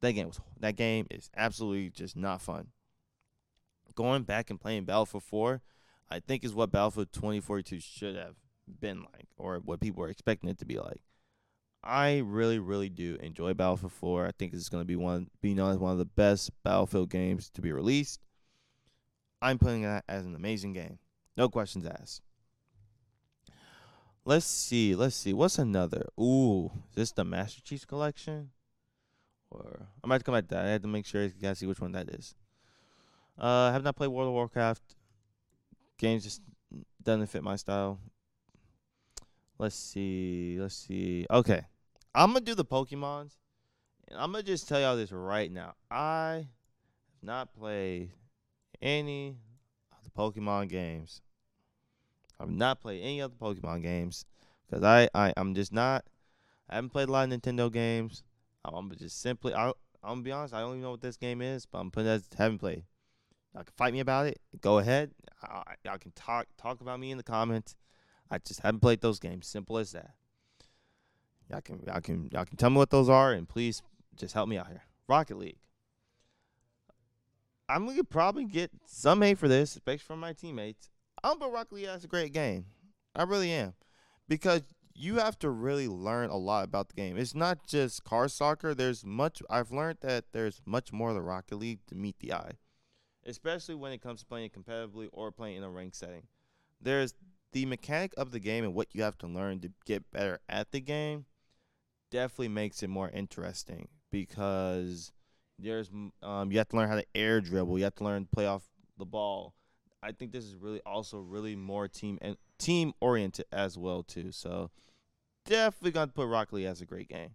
That 0.00 0.14
game 0.14 0.26
was 0.26 0.40
that 0.58 0.74
game 0.74 1.06
is 1.08 1.30
absolutely 1.36 1.90
just 1.90 2.16
not 2.16 2.42
fun 2.42 2.72
going 3.94 4.22
back 4.22 4.50
and 4.50 4.60
playing 4.60 4.84
Battlefield 4.84 5.24
4, 5.24 5.62
I 6.10 6.20
think 6.20 6.44
is 6.44 6.54
what 6.54 6.72
Battlefield 6.72 7.12
2042 7.12 7.80
should 7.80 8.16
have 8.16 8.34
been 8.80 9.00
like, 9.00 9.26
or 9.36 9.56
what 9.58 9.80
people 9.80 10.02
were 10.02 10.08
expecting 10.08 10.50
it 10.50 10.58
to 10.58 10.64
be 10.64 10.78
like. 10.78 11.00
I 11.82 12.18
really, 12.18 12.58
really 12.58 12.88
do 12.88 13.16
enjoy 13.20 13.52
Battlefield 13.52 13.92
4. 13.92 14.26
I 14.26 14.30
think 14.38 14.54
it's 14.54 14.70
going 14.70 14.80
to 14.80 14.86
be 14.86 14.96
one, 14.96 15.28
be 15.42 15.54
known 15.54 15.72
as 15.72 15.78
one 15.78 15.92
of 15.92 15.98
the 15.98 16.04
best 16.06 16.50
Battlefield 16.62 17.10
games 17.10 17.50
to 17.50 17.60
be 17.60 17.72
released. 17.72 18.20
I'm 19.42 19.58
putting 19.58 19.82
that 19.82 20.04
as 20.08 20.24
an 20.24 20.34
amazing 20.34 20.72
game. 20.72 20.98
No 21.36 21.48
questions 21.50 21.84
asked. 21.84 22.22
Let's 24.24 24.46
see. 24.46 24.94
Let's 24.94 25.16
see. 25.16 25.34
What's 25.34 25.58
another? 25.58 26.06
Ooh, 26.18 26.70
is 26.90 26.94
this 26.94 27.12
the 27.12 27.24
Master 27.24 27.60
Chief 27.60 27.86
Collection? 27.86 28.50
Or 29.50 29.88
I 30.02 30.06
might 30.06 30.24
come 30.24 30.34
back 30.34 30.48
to 30.48 30.54
that. 30.54 30.64
I 30.64 30.70
had 30.70 30.82
to 30.82 30.88
make 30.88 31.04
sure 31.04 31.22
you 31.22 31.32
guys 31.40 31.58
see 31.58 31.66
which 31.66 31.80
one 31.80 31.92
that 31.92 32.08
is. 32.08 32.34
Uh, 33.38 33.72
have 33.72 33.82
not 33.82 33.96
played 33.96 34.08
World 34.08 34.28
of 34.28 34.34
Warcraft. 34.34 34.82
Games 35.98 36.24
just 36.24 36.40
doesn't 37.02 37.26
fit 37.26 37.42
my 37.42 37.56
style. 37.56 37.98
Let's 39.58 39.74
see. 39.74 40.56
Let's 40.60 40.76
see. 40.76 41.26
Okay. 41.30 41.62
I'm 42.14 42.32
going 42.32 42.44
to 42.44 42.50
do 42.50 42.54
the 42.54 42.64
Pokemons. 42.64 43.32
And 44.08 44.18
I'm 44.18 44.32
going 44.32 44.44
to 44.44 44.50
just 44.50 44.68
tell 44.68 44.80
y'all 44.80 44.96
this 44.96 45.12
right 45.12 45.50
now. 45.50 45.74
I 45.90 46.46
have 47.12 47.22
not 47.22 47.54
played 47.54 48.10
any 48.82 49.36
of 49.92 50.04
the 50.04 50.10
Pokemon 50.10 50.68
games. 50.68 51.22
I've 52.38 52.50
not 52.50 52.80
played 52.80 53.02
any 53.02 53.20
of 53.20 53.30
the 53.30 53.44
Pokemon 53.44 53.82
games 53.82 54.26
because 54.66 54.84
I, 54.84 55.08
I 55.14 55.32
I'm 55.36 55.54
just 55.54 55.72
not. 55.72 56.04
I 56.68 56.76
haven't 56.76 56.90
played 56.90 57.08
a 57.08 57.12
lot 57.12 57.30
of 57.30 57.40
Nintendo 57.40 57.72
games. 57.72 58.22
I'm 58.64 58.92
just 58.96 59.20
simply. 59.20 59.54
I, 59.54 59.68
I'm 59.68 59.74
gonna 60.02 60.22
be 60.22 60.32
honest. 60.32 60.54
I 60.54 60.60
don't 60.60 60.70
even 60.70 60.82
know 60.82 60.90
what 60.90 61.00
this 61.00 61.16
game 61.16 61.40
is, 61.40 61.66
but 61.66 61.78
I'm 61.78 61.90
putting 61.90 62.08
that 62.08 62.22
haven't 62.36 62.58
played. 62.58 62.84
Y'all 63.54 63.64
can 63.64 63.72
fight 63.76 63.92
me 63.92 64.00
about 64.00 64.26
it. 64.26 64.40
Go 64.60 64.78
ahead. 64.78 65.12
Y'all 65.84 65.98
can 65.98 66.12
talk 66.12 66.46
talk 66.58 66.80
about 66.80 66.98
me 66.98 67.10
in 67.10 67.16
the 67.16 67.22
comments. 67.22 67.76
I 68.30 68.38
just 68.38 68.60
haven't 68.60 68.80
played 68.80 69.00
those 69.00 69.20
games. 69.20 69.46
Simple 69.46 69.78
as 69.78 69.92
that. 69.92 70.14
Y'all 71.50 71.60
can 71.60 71.80
y'all 71.86 72.00
can 72.00 72.28
y'all 72.32 72.44
can 72.44 72.56
tell 72.56 72.70
me 72.70 72.78
what 72.78 72.90
those 72.90 73.08
are, 73.08 73.32
and 73.32 73.48
please 73.48 73.82
just 74.16 74.34
help 74.34 74.48
me 74.48 74.58
out 74.58 74.66
here. 74.66 74.82
Rocket 75.08 75.38
League. 75.38 75.58
I'm 77.68 77.86
gonna 77.86 78.02
probably 78.04 78.44
get 78.44 78.70
some 78.86 79.22
hate 79.22 79.38
for 79.38 79.48
this, 79.48 79.76
especially 79.76 79.98
from 79.98 80.20
my 80.20 80.32
teammates. 80.32 80.90
I'm 81.22 81.38
but 81.38 81.52
Rocket 81.52 81.74
League 81.74 81.86
as 81.86 82.04
a 82.04 82.08
great 82.08 82.32
game. 82.32 82.66
I 83.14 83.22
really 83.22 83.52
am, 83.52 83.74
because 84.28 84.62
you 84.94 85.16
have 85.16 85.38
to 85.40 85.50
really 85.50 85.86
learn 85.86 86.30
a 86.30 86.36
lot 86.36 86.64
about 86.64 86.88
the 86.88 86.94
game. 86.94 87.16
It's 87.16 87.34
not 87.34 87.66
just 87.66 88.04
car 88.04 88.28
soccer. 88.28 88.74
There's 88.74 89.04
much. 89.04 89.42
I've 89.48 89.70
learned 89.70 89.98
that 90.00 90.24
there's 90.32 90.60
much 90.66 90.92
more 90.92 91.12
to 91.12 91.20
Rocket 91.20 91.56
League 91.56 91.86
to 91.86 91.94
meet 91.94 92.18
the 92.18 92.32
eye 92.32 92.52
especially 93.26 93.74
when 93.74 93.92
it 93.92 94.02
comes 94.02 94.20
to 94.20 94.26
playing 94.26 94.50
competitively 94.50 95.08
or 95.12 95.32
playing 95.32 95.56
in 95.56 95.62
a 95.62 95.70
ranked 95.70 95.96
setting. 95.96 96.26
There's 96.80 97.14
the 97.52 97.66
mechanic 97.66 98.12
of 98.16 98.32
the 98.32 98.40
game 98.40 98.64
and 98.64 98.74
what 98.74 98.88
you 98.92 99.02
have 99.02 99.16
to 99.18 99.26
learn 99.26 99.60
to 99.60 99.70
get 99.86 100.10
better 100.10 100.40
at 100.48 100.72
the 100.72 100.80
game 100.80 101.26
definitely 102.10 102.48
makes 102.48 102.82
it 102.82 102.88
more 102.88 103.10
interesting 103.10 103.88
because 104.10 105.12
there's 105.58 105.90
um 106.22 106.50
you 106.50 106.58
have 106.58 106.68
to 106.68 106.76
learn 106.76 106.88
how 106.88 106.96
to 106.96 107.06
air 107.14 107.40
dribble. 107.40 107.78
You 107.78 107.84
have 107.84 107.94
to 107.96 108.04
learn 108.04 108.24
to 108.24 108.30
play 108.30 108.46
off 108.46 108.62
the 108.98 109.04
ball. 109.04 109.54
I 110.02 110.12
think 110.12 110.32
this 110.32 110.44
is 110.44 110.54
really 110.54 110.80
also 110.84 111.18
really 111.18 111.56
more 111.56 111.88
team 111.88 112.18
and 112.20 112.36
team 112.58 112.92
oriented 113.00 113.46
as 113.52 113.78
well 113.78 114.02
too. 114.02 114.32
So 114.32 114.70
definitely 115.46 115.92
gonna 115.92 116.08
put 116.08 116.26
Rocket 116.26 116.56
League 116.56 116.66
as 116.66 116.80
a 116.80 116.86
great 116.86 117.08
game. 117.08 117.30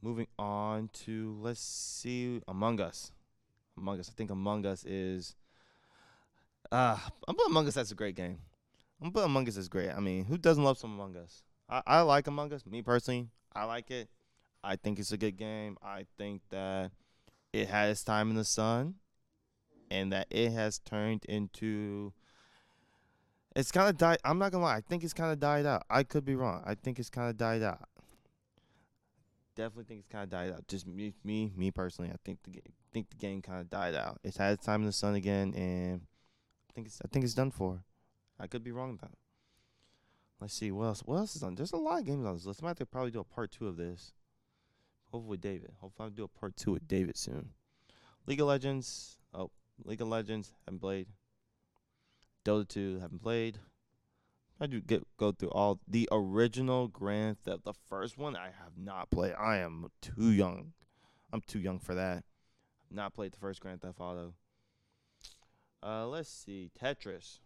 Moving 0.00 0.26
on 0.38 0.90
to 1.04 1.36
let's 1.40 1.60
see 1.60 2.42
Among 2.48 2.80
Us. 2.80 3.12
Among 3.76 4.00
Us. 4.00 4.08
I 4.08 4.12
think 4.16 4.30
Among 4.30 4.66
Us 4.66 4.84
is 4.84 5.34
uh 6.70 6.98
I'm 7.28 7.34
putting 7.34 7.50
Among 7.50 7.68
Us 7.68 7.76
as 7.76 7.90
a 7.92 7.94
great 7.94 8.14
game. 8.14 8.38
I'm 9.00 9.10
putting 9.12 9.26
Among 9.26 9.48
Us 9.48 9.56
as 9.56 9.68
great. 9.68 9.90
I 9.90 10.00
mean, 10.00 10.24
who 10.24 10.38
doesn't 10.38 10.62
love 10.62 10.78
some 10.78 10.94
Among 10.94 11.16
Us? 11.16 11.42
I, 11.68 11.82
I 11.86 12.00
like 12.02 12.26
Among 12.26 12.52
Us. 12.52 12.64
Me 12.66 12.82
personally, 12.82 13.28
I 13.54 13.64
like 13.64 13.90
it. 13.90 14.08
I 14.64 14.76
think 14.76 14.98
it's 14.98 15.12
a 15.12 15.16
good 15.16 15.36
game. 15.36 15.76
I 15.82 16.06
think 16.16 16.42
that 16.50 16.92
it 17.52 17.68
had 17.68 17.90
its 17.90 18.04
time 18.04 18.30
in 18.30 18.36
the 18.36 18.44
sun 18.44 18.94
and 19.90 20.12
that 20.12 20.26
it 20.30 20.52
has 20.52 20.78
turned 20.78 21.24
into 21.26 22.12
it's 23.54 23.70
kind 23.70 23.88
of 23.88 23.98
died. 23.98 24.18
I'm 24.24 24.38
not 24.38 24.52
gonna 24.52 24.64
lie. 24.64 24.76
I 24.76 24.80
think 24.80 25.04
it's 25.04 25.12
kind 25.12 25.32
of 25.32 25.38
died 25.38 25.66
out. 25.66 25.84
I 25.90 26.02
could 26.04 26.24
be 26.24 26.34
wrong. 26.34 26.62
I 26.64 26.74
think 26.74 26.98
it's 26.98 27.10
kind 27.10 27.28
of 27.28 27.36
died 27.36 27.62
out. 27.62 27.88
Definitely 29.54 29.84
think 29.84 30.00
it's 30.00 30.08
kind 30.08 30.24
of 30.24 30.30
died 30.30 30.52
out. 30.52 30.66
Just 30.66 30.86
me, 30.86 31.12
me, 31.22 31.52
me 31.54 31.70
personally. 31.70 32.10
I 32.10 32.16
think 32.24 32.38
the 32.44 32.62
think 32.92 33.10
the 33.10 33.16
game 33.16 33.42
kind 33.42 33.60
of 33.60 33.70
died 33.70 33.94
out. 33.94 34.20
It's 34.22 34.36
had 34.36 34.52
its 34.52 34.64
time 34.64 34.80
in 34.80 34.86
the 34.86 34.92
sun 34.92 35.14
again, 35.14 35.54
and 35.54 36.02
I 36.68 36.72
think 36.74 36.86
it's 36.86 37.00
I 37.04 37.08
think 37.08 37.24
it's 37.24 37.34
done 37.34 37.50
for. 37.50 37.82
I 38.38 38.46
could 38.46 38.64
be 38.64 38.72
wrong 38.72 38.98
though. 39.00 39.08
Let's 40.40 40.54
see 40.54 40.72
what 40.72 40.86
else. 40.86 41.00
What 41.00 41.16
else 41.16 41.36
is 41.36 41.42
on? 41.42 41.54
There's 41.54 41.72
a 41.72 41.76
lot 41.76 42.00
of 42.00 42.06
games 42.06 42.26
on 42.26 42.34
this 42.34 42.46
list. 42.46 42.60
I 42.62 42.64
might 42.64 42.70
have 42.70 42.78
to 42.78 42.86
probably 42.86 43.12
do 43.12 43.20
a 43.20 43.24
part 43.24 43.52
two 43.52 43.68
of 43.68 43.76
this. 43.76 44.12
Hopefully 45.10 45.30
with 45.30 45.40
David. 45.40 45.70
Hopefully 45.80 46.06
I'll 46.06 46.10
do 46.10 46.24
a 46.24 46.28
part 46.28 46.56
two 46.56 46.72
with 46.72 46.88
David 46.88 47.16
soon. 47.16 47.50
League 48.26 48.40
of 48.40 48.46
Legends. 48.46 49.18
Oh, 49.34 49.50
League 49.84 50.00
of 50.00 50.08
Legends. 50.08 50.52
Haven't 50.66 50.80
played. 50.80 51.06
Dota 52.44 52.66
2. 52.66 52.98
Haven't 53.00 53.22
played. 53.22 53.58
I 54.60 54.66
do 54.66 54.80
get 54.80 55.04
go 55.16 55.32
through 55.32 55.50
all 55.50 55.80
the 55.88 56.08
original 56.12 56.88
Grand 56.88 57.38
Theft. 57.38 57.64
The 57.64 57.74
first 57.88 58.16
one 58.16 58.36
I 58.36 58.46
have 58.46 58.76
not 58.76 59.10
played. 59.10 59.34
I 59.34 59.58
am 59.58 59.90
too 60.00 60.30
young. 60.30 60.72
I'm 61.32 61.40
too 61.40 61.58
young 61.58 61.78
for 61.78 61.94
that. 61.94 62.24
Not 62.92 63.14
played 63.14 63.32
the 63.32 63.38
first 63.38 63.60
Grand 63.60 63.80
Theft 63.80 64.00
Auto. 64.00 64.34
Uh, 65.82 66.06
let's 66.06 66.28
see. 66.28 66.70
Tetris. 66.80 67.38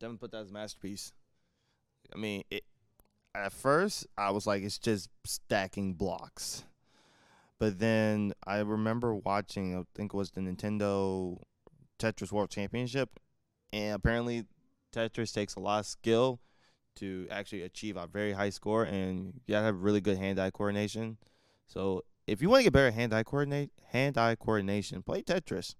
Devin 0.00 0.18
put 0.18 0.32
that 0.32 0.42
as 0.42 0.50
a 0.50 0.52
masterpiece. 0.52 1.12
I 2.14 2.18
mean, 2.18 2.42
it. 2.50 2.64
At 3.34 3.52
first, 3.52 4.06
I 4.16 4.30
was 4.30 4.46
like, 4.46 4.62
it's 4.62 4.78
just 4.78 5.10
stacking 5.24 5.92
blocks. 5.92 6.64
But 7.58 7.78
then 7.78 8.32
I 8.46 8.58
remember 8.58 9.14
watching, 9.14 9.76
I 9.76 9.84
think 9.94 10.14
it 10.14 10.16
was 10.16 10.30
the 10.30 10.40
Nintendo 10.40 11.38
Tetris 11.98 12.32
World 12.32 12.50
Championship, 12.50 13.20
and 13.72 13.94
apparently 13.94 14.44
Tetris 14.90 15.34
takes 15.34 15.54
a 15.54 15.60
lot 15.60 15.80
of 15.80 15.86
skill 15.86 16.40
to 16.96 17.26
actually 17.30 17.62
achieve 17.62 17.98
a 17.98 18.06
very 18.06 18.32
high 18.32 18.50
score, 18.50 18.84
and 18.84 19.34
you 19.46 19.52
gotta 19.52 19.66
have 19.66 19.82
really 19.82 20.00
good 20.00 20.16
hand-eye 20.16 20.50
coordination. 20.50 21.18
So 21.66 22.04
if 22.26 22.42
you 22.42 22.48
want 22.48 22.60
to 22.60 22.64
get 22.64 22.72
better 22.72 22.90
hand-eye 22.90 23.22
coordinate, 23.22 23.70
hand-eye 23.90 24.36
coordination, 24.36 25.02
play 25.02 25.22
Tetris. 25.22 25.74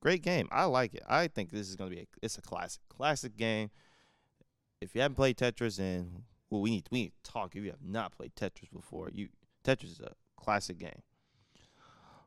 Great 0.00 0.22
game. 0.22 0.48
I 0.50 0.64
like 0.64 0.94
it. 0.94 1.02
I 1.08 1.28
think 1.28 1.50
this 1.50 1.68
is 1.68 1.76
gonna 1.76 1.90
be 1.90 2.00
a, 2.00 2.06
it's 2.20 2.36
a 2.36 2.42
classic, 2.42 2.82
classic 2.88 3.36
game. 3.36 3.70
If 4.80 4.94
you 4.94 5.00
haven't 5.00 5.14
played 5.14 5.36
Tetris, 5.36 5.78
and 5.78 6.24
well, 6.50 6.60
we 6.60 6.70
need 6.70 6.88
we 6.90 7.02
need 7.02 7.12
to 7.22 7.30
talk. 7.30 7.54
If 7.54 7.62
you 7.62 7.70
have 7.70 7.84
not 7.84 8.10
played 8.10 8.34
Tetris 8.34 8.72
before, 8.72 9.10
you 9.12 9.28
Tetris 9.62 9.92
is 9.92 10.00
a 10.00 10.14
classic 10.36 10.78
game. 10.78 11.02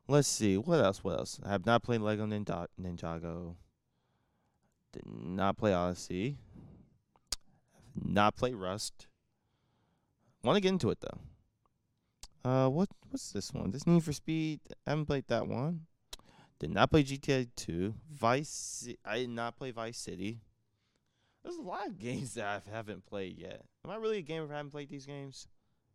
Let's 0.08 0.28
see 0.28 0.56
what 0.56 0.82
else. 0.82 1.04
What 1.04 1.18
else? 1.18 1.38
I 1.44 1.50
have 1.50 1.66
not 1.66 1.82
played 1.82 2.00
Lego 2.00 2.26
Ninja- 2.26 2.68
Ninjago. 2.80 3.56
Did 4.92 5.02
not 5.04 5.58
play 5.58 5.74
Odyssey. 5.74 6.38
Have 7.94 8.08
not 8.08 8.36
play 8.36 8.54
Rust. 8.54 9.06
Want 10.42 10.56
to 10.56 10.60
get 10.60 10.70
into 10.70 10.88
it 10.90 11.00
though. 11.00 11.18
Uh, 12.46 12.68
what 12.68 12.88
what's 13.10 13.32
this 13.32 13.52
one? 13.52 13.72
This 13.72 13.88
Need 13.88 14.04
for 14.04 14.12
Speed. 14.12 14.60
I 14.86 14.90
haven't 14.90 15.06
played 15.06 15.26
that 15.26 15.48
one. 15.48 15.80
Did 16.60 16.70
not 16.70 16.92
play 16.92 17.02
GTA 17.02 17.48
2. 17.56 17.92
Vice. 18.12 18.88
I 19.04 19.18
did 19.18 19.30
not 19.30 19.56
play 19.56 19.72
Vice 19.72 19.98
City. 19.98 20.42
There's 21.42 21.56
a 21.56 21.62
lot 21.62 21.88
of 21.88 21.98
games 21.98 22.34
that 22.34 22.46
I 22.46 22.70
haven't 22.70 23.04
played 23.04 23.36
yet. 23.36 23.64
Am 23.84 23.90
I 23.90 23.96
really 23.96 24.18
a 24.18 24.22
gamer 24.22 24.44
if 24.44 24.52
I 24.52 24.58
haven't 24.58 24.70
played 24.70 24.88
these 24.88 25.06
games? 25.06 25.48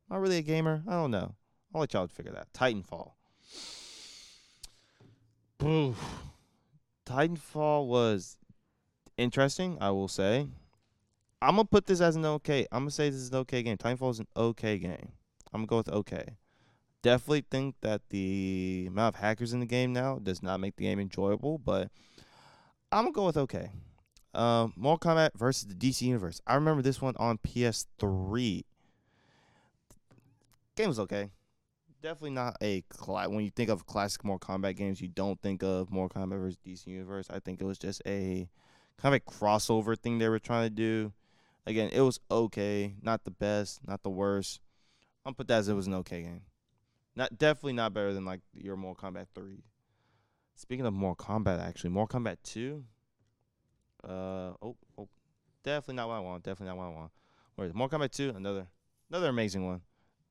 Am 0.10 0.18
I 0.18 0.20
really 0.20 0.39
a 0.39 0.41
gamer? 0.41 0.84
I 0.89 0.91
don't 0.91 1.12
know. 1.12 1.36
I'll 1.74 1.80
let 1.80 1.93
y'all 1.93 2.06
figure 2.08 2.34
that. 2.34 2.52
Titanfall. 2.52 3.14
Titanfall 7.06 7.88
was 7.88 8.36
interesting, 9.18 9.78
I 9.80 9.91
will 9.91 10.10
say. 10.10 10.49
I'm 11.41 11.56
gonna 11.56 11.64
put 11.64 11.86
this 11.86 12.02
as 12.02 12.18
an 12.18 12.26
okay. 12.26 12.68
I'm 12.74 12.82
gonna 12.82 12.91
say 12.91 13.10
this 13.10 13.22
is 13.22 13.30
an 13.30 13.36
okay 13.38 13.64
game. 13.64 13.78
Titanfall 13.78 14.12
is 14.12 14.20
an 14.20 14.28
okay 14.36 14.78
game. 14.78 15.14
I'm 15.54 15.62
gonna 15.62 15.68
go 15.68 15.78
with 15.78 15.88
okay. 15.88 16.36
Definitely 17.02 17.45
think 17.49 17.76
that 17.82 18.02
the 18.10 18.86
amount 18.88 19.16
of 19.16 19.22
hackers 19.22 19.54
in 19.54 19.60
the 19.60 19.66
game 19.66 19.91
now 19.91 20.20
does 20.20 20.43
not 20.43 20.60
make 20.60 20.76
the 20.76 20.84
game 20.84 20.99
enjoyable, 20.99 21.58
but 21.58 21.89
I'm 22.91 23.06
gonna 23.06 23.12
go 23.12 23.26
with 23.26 23.38
okay. 23.38 23.72
Um, 24.34 24.74
Mortal 24.76 25.12
Kombat 25.12 25.32
versus 25.36 25.68
the 25.68 25.74
DC 25.74 26.02
Universe. 26.04 26.41
I 26.45 26.56
remember 26.56 26.82
this 26.82 27.02
one 27.02 27.16
on 27.18 27.38
PS3. 27.39 28.64
Game 30.76 30.88
was 30.88 30.99
okay 30.99 31.32
definitely 32.02 32.32
not 32.32 32.58
a 32.62 32.82
cla- 32.89 33.30
when 33.30 33.43
you 33.43 33.52
think 33.52 33.70
of 33.70 33.86
classic 33.86 34.24
Mortal 34.24 34.56
Kombat 34.56 34.76
games, 34.76 35.02
you 35.02 35.08
don't 35.08 35.39
think 35.41 35.64
of 35.64 35.91
Mortal 35.91 36.22
Kombat 36.22 36.39
versus 36.39 36.58
DC 36.66 36.88
Universe. 36.88 37.28
I 37.30 37.39
think 37.39 37.62
it 37.62 37.66
was 37.66 37.78
just 37.78 38.02
a 38.06 38.49
kind 38.97 39.16
of 39.16 39.22
a 39.22 39.32
crossover 39.32 39.97
thing 39.97 40.18
they 40.18 40.30
were 40.30 40.39
trying 40.39 40.66
to 40.66 40.76
do. 40.76 41.14
Again, 41.66 41.89
it 41.93 42.02
was 42.02 42.20
okay, 42.30 42.95
not 43.02 43.24
the 43.24 43.32
best, 43.32 43.82
not 43.88 44.04
the 44.04 44.10
worst. 44.10 44.60
I'll 45.26 45.34
put 45.34 45.47
that 45.47 45.60
as 45.60 45.70
it 45.70 45.76
was 45.76 45.88
an 45.88 45.93
okay 45.95 46.24
game. 46.24 46.41
Not 47.22 47.38
definitely 47.38 47.74
not 47.74 47.93
better 47.93 48.15
than 48.15 48.26
like 48.26 48.39
your 48.51 48.76
Mortal 48.76 49.11
Kombat 49.11 49.28
three. 49.36 49.63
Speaking 50.55 50.88
of 50.88 50.93
Mortal 50.95 51.24
Kombat, 51.24 51.61
actually, 51.61 51.91
Mortal 51.91 52.19
Kombat 52.19 52.38
two. 52.43 52.84
Uh 54.03 54.53
oh 54.59 54.76
oh, 54.97 55.07
definitely 55.63 55.97
not 55.97 56.07
what 56.07 56.15
I 56.15 56.19
want. 56.22 56.41
Definitely 56.41 56.76
not 56.76 56.78
what 56.78 56.86
I 56.86 56.95
want. 56.95 57.11
Whereas 57.53 57.76
Mortal 57.76 57.99
Kombat 57.99 58.09
two, 58.09 58.34
another 58.36 58.65
another 59.11 59.30
amazing 59.30 59.67
one. 59.67 59.82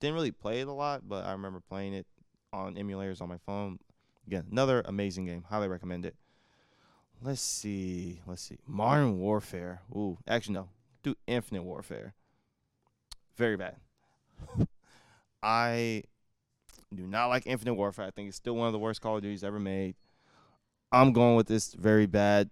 Didn't 0.01 0.17
really 0.17 0.33
play 0.33 0.63
it 0.63 0.67
a 0.67 0.73
lot, 0.73 1.09
but 1.09 1.25
I 1.25 1.31
remember 1.31 1.61
playing 1.61 1.95
it 1.95 2.09
on 2.53 2.75
emulators 2.75 3.23
on 3.23 3.29
my 3.29 3.39
phone. 3.47 3.79
Again, 4.27 4.47
another 4.51 4.83
amazing 4.85 5.27
game. 5.27 5.45
Highly 5.49 5.69
recommend 5.69 6.05
it. 6.05 6.17
Let's 7.23 7.41
see. 7.41 8.21
Let's 8.27 8.43
see. 8.43 8.59
Modern 8.67 9.21
Warfare. 9.21 9.83
Ooh, 9.95 10.19
actually 10.27 10.55
no. 10.55 10.71
Do 11.05 11.15
Infinite 11.29 11.63
Warfare. 11.63 12.15
Very 13.37 13.57
bad. 13.57 13.77
I 15.41 16.03
do 16.95 17.07
not 17.07 17.27
like 17.27 17.47
Infinite 17.47 17.75
Warfare. 17.75 18.07
I 18.07 18.11
think 18.11 18.29
it's 18.29 18.37
still 18.37 18.57
one 18.57 18.67
of 18.67 18.73
the 18.73 18.79
worst 18.79 19.01
Call 19.01 19.17
of 19.17 19.23
Duties 19.23 19.45
ever 19.45 19.61
made. 19.61 19.95
I'm 20.93 21.13
going 21.13 21.37
with 21.37 21.47
this 21.47 21.73
very 21.75 22.07
bad. 22.07 22.51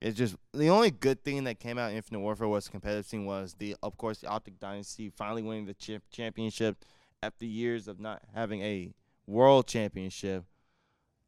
It's 0.00 0.16
just 0.16 0.36
the 0.52 0.68
only 0.70 0.90
good 0.90 1.22
thing 1.24 1.44
that 1.44 1.60
came 1.60 1.78
out 1.78 1.90
in 1.90 1.96
Infinite 1.96 2.20
Warfare 2.20 2.48
was 2.48 2.64
the 2.64 2.70
competitive 2.70 3.06
scene 3.06 3.26
was 3.26 3.54
the 3.58 3.76
of 3.82 3.96
course 3.98 4.18
the 4.18 4.28
Optic 4.28 4.58
Dynasty 4.58 5.10
finally 5.10 5.42
winning 5.42 5.66
the 5.66 6.00
championship 6.10 6.84
after 7.22 7.44
years 7.44 7.86
of 7.86 8.00
not 8.00 8.22
having 8.34 8.62
a 8.62 8.92
world 9.26 9.66
championship. 9.66 10.44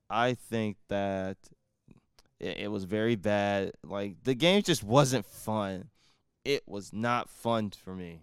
I 0.08 0.34
think 0.34 0.76
that 0.88 1.36
it, 2.40 2.58
it 2.58 2.70
was 2.70 2.84
very 2.84 3.16
bad. 3.16 3.72
Like 3.84 4.22
the 4.24 4.34
game 4.34 4.62
just 4.62 4.82
wasn't 4.82 5.26
fun. 5.26 5.88
It 6.44 6.62
was 6.66 6.92
not 6.92 7.28
fun 7.28 7.70
for 7.70 7.94
me. 7.94 8.22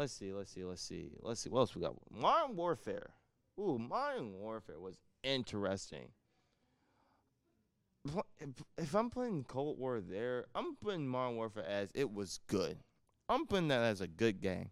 Let's 0.00 0.14
see, 0.14 0.32
let's 0.32 0.50
see, 0.50 0.64
let's 0.64 0.82
see, 0.82 1.10
let's 1.20 1.40
see. 1.42 1.50
What 1.50 1.60
else 1.60 1.76
we 1.76 1.82
got? 1.82 1.94
Modern 2.10 2.56
Warfare. 2.56 3.10
Ooh, 3.60 3.78
Modern 3.78 4.32
Warfare 4.32 4.80
was 4.80 4.96
interesting 5.22 6.08
if 8.78 8.94
I'm 8.94 9.10
playing 9.10 9.44
Cold 9.44 9.78
War 9.78 10.00
there, 10.00 10.46
I'm 10.54 10.76
putting 10.76 11.06
Modern 11.06 11.36
Warfare 11.36 11.66
as 11.66 11.90
it 11.94 12.12
was 12.12 12.40
good. 12.46 12.78
I'm 13.28 13.46
putting 13.46 13.68
that 13.68 13.82
as 13.82 14.00
a 14.00 14.08
good 14.08 14.40
game. 14.40 14.70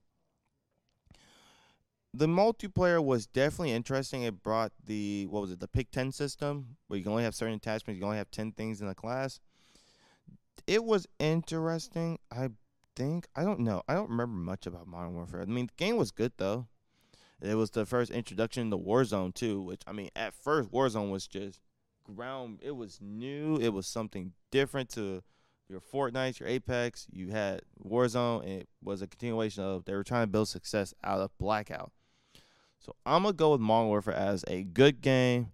The 2.14 2.26
multiplayer 2.26 3.04
was 3.04 3.26
definitely 3.26 3.72
interesting. 3.72 4.22
It 4.22 4.42
brought 4.42 4.72
the 4.84 5.26
what 5.26 5.42
was 5.42 5.52
it, 5.52 5.60
the 5.60 5.68
pick 5.68 5.90
ten 5.90 6.10
system, 6.10 6.76
where 6.86 6.96
you 6.96 7.04
can 7.04 7.12
only 7.12 7.24
have 7.24 7.34
certain 7.34 7.54
attachments, 7.54 7.96
you 7.96 8.00
can 8.00 8.06
only 8.06 8.18
have 8.18 8.30
ten 8.30 8.52
things 8.52 8.80
in 8.80 8.88
a 8.88 8.94
class. 8.94 9.40
It 10.66 10.84
was 10.84 11.06
interesting. 11.18 12.18
I 12.32 12.48
think 12.98 13.28
I 13.36 13.44
don't 13.44 13.60
know. 13.60 13.82
I 13.88 13.94
don't 13.94 14.10
remember 14.10 14.36
much 14.36 14.66
about 14.66 14.88
Modern 14.88 15.14
Warfare. 15.14 15.42
I 15.42 15.44
mean, 15.44 15.66
the 15.66 15.84
game 15.84 15.96
was 15.96 16.10
good 16.10 16.32
though. 16.36 16.66
It 17.40 17.54
was 17.54 17.70
the 17.70 17.86
first 17.86 18.10
introduction 18.10 18.70
to 18.70 18.76
Warzone 18.76 19.32
too, 19.32 19.60
which 19.60 19.82
I 19.86 19.92
mean, 19.92 20.10
at 20.16 20.34
first 20.34 20.72
Warzone 20.72 21.10
was 21.10 21.28
just 21.28 21.60
ground. 22.02 22.58
It 22.62 22.72
was 22.72 22.98
new. 23.00 23.56
It 23.56 23.72
was 23.72 23.86
something 23.86 24.32
different 24.50 24.88
to 24.90 25.22
your 25.68 25.80
Fortnite, 25.80 26.40
your 26.40 26.48
Apex, 26.48 27.06
you 27.10 27.28
had 27.28 27.60
Warzone, 27.84 28.42
and 28.42 28.52
it 28.62 28.68
was 28.82 29.02
a 29.02 29.06
continuation 29.06 29.62
of 29.62 29.84
they 29.84 29.94
were 29.94 30.02
trying 30.02 30.24
to 30.24 30.32
build 30.32 30.48
success 30.48 30.94
out 31.04 31.20
of 31.20 31.36
Blackout. 31.38 31.92
So 32.80 32.96
I'm 33.06 33.22
gonna 33.22 33.34
go 33.34 33.52
with 33.52 33.60
Modern 33.60 33.88
Warfare 33.88 34.14
as 34.14 34.44
a 34.48 34.64
good 34.64 35.00
game. 35.00 35.52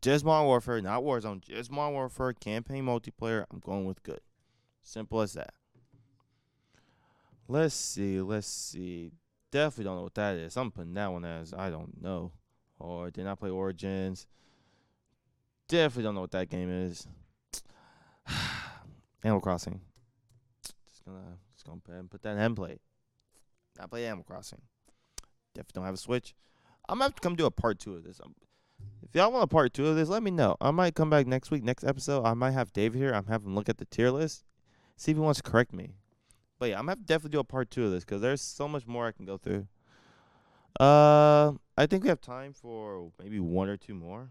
Just 0.00 0.24
Modern 0.24 0.46
Warfare, 0.48 0.80
not 0.80 1.04
Warzone. 1.04 1.42
Just 1.42 1.70
Modern 1.70 1.94
Warfare 1.94 2.32
campaign 2.32 2.84
multiplayer. 2.84 3.44
I'm 3.52 3.60
going 3.60 3.84
with 3.84 4.02
good. 4.02 4.20
Simple 4.82 5.20
as 5.20 5.34
that. 5.34 5.54
Let's 7.48 7.74
see. 7.74 8.20
Let's 8.20 8.46
see. 8.46 9.12
Definitely 9.50 9.84
don't 9.84 9.96
know 9.96 10.02
what 10.04 10.14
that 10.14 10.36
is. 10.36 10.56
I'm 10.56 10.70
putting 10.70 10.94
that 10.94 11.12
one 11.12 11.24
as 11.24 11.52
I 11.52 11.70
don't 11.70 12.00
know. 12.02 12.32
Or 12.78 13.10
did 13.10 13.24
not 13.24 13.38
play 13.38 13.50
Origins. 13.50 14.26
Definitely 15.68 16.02
don't 16.04 16.14
know 16.14 16.20
what 16.22 16.32
that 16.32 16.50
game 16.50 16.70
is. 16.70 17.06
Animal 19.24 19.40
Crossing. 19.40 19.80
Just 20.88 21.04
gonna 21.04 21.38
just 21.54 21.66
gonna 21.66 22.04
put, 22.08 22.22
that 22.22 22.36
in 22.36 22.54
play. 22.54 22.78
I 23.78 23.86
play 23.86 24.06
Animal 24.06 24.24
Crossing. 24.24 24.60
Definitely 25.54 25.72
don't 25.74 25.84
have 25.84 25.94
a 25.94 25.98
Switch. 25.98 26.34
I'm 26.88 26.96
gonna 26.96 27.04
have 27.04 27.14
to 27.14 27.20
come 27.20 27.36
do 27.36 27.46
a 27.46 27.50
part 27.50 27.78
two 27.78 27.94
of 27.94 28.04
this. 28.04 28.20
Um, 28.22 28.34
if 29.02 29.14
y'all 29.14 29.30
want 29.30 29.44
a 29.44 29.46
part 29.46 29.72
two 29.72 29.86
of 29.86 29.96
this, 29.96 30.08
let 30.08 30.22
me 30.22 30.30
know. 30.30 30.56
I 30.60 30.70
might 30.70 30.94
come 30.94 31.10
back 31.10 31.26
next 31.26 31.50
week, 31.50 31.62
next 31.62 31.84
episode. 31.84 32.24
I 32.24 32.34
might 32.34 32.52
have 32.52 32.72
David 32.72 32.98
here. 32.98 33.12
I'm 33.12 33.26
having 33.26 33.48
him 33.48 33.54
look 33.54 33.68
at 33.68 33.78
the 33.78 33.84
tier 33.84 34.10
list, 34.10 34.44
see 34.96 35.12
if 35.12 35.16
he 35.16 35.20
wants 35.20 35.40
to 35.40 35.48
correct 35.48 35.72
me. 35.72 35.94
But 36.62 36.68
yeah, 36.68 36.78
I'm 36.78 36.82
gonna 36.82 36.92
have 36.92 36.98
to 37.00 37.04
definitely 37.06 37.30
do 37.30 37.40
a 37.40 37.44
part 37.44 37.72
two 37.72 37.86
of 37.86 37.90
this 37.90 38.04
because 38.04 38.20
there's 38.20 38.40
so 38.40 38.68
much 38.68 38.86
more 38.86 39.08
I 39.08 39.10
can 39.10 39.24
go 39.24 39.36
through. 39.36 39.66
Uh, 40.78 41.54
I 41.76 41.86
think 41.86 42.04
we 42.04 42.08
have 42.08 42.20
time 42.20 42.52
for 42.52 43.10
maybe 43.20 43.40
one 43.40 43.68
or 43.68 43.76
two 43.76 43.94
more, 43.94 44.30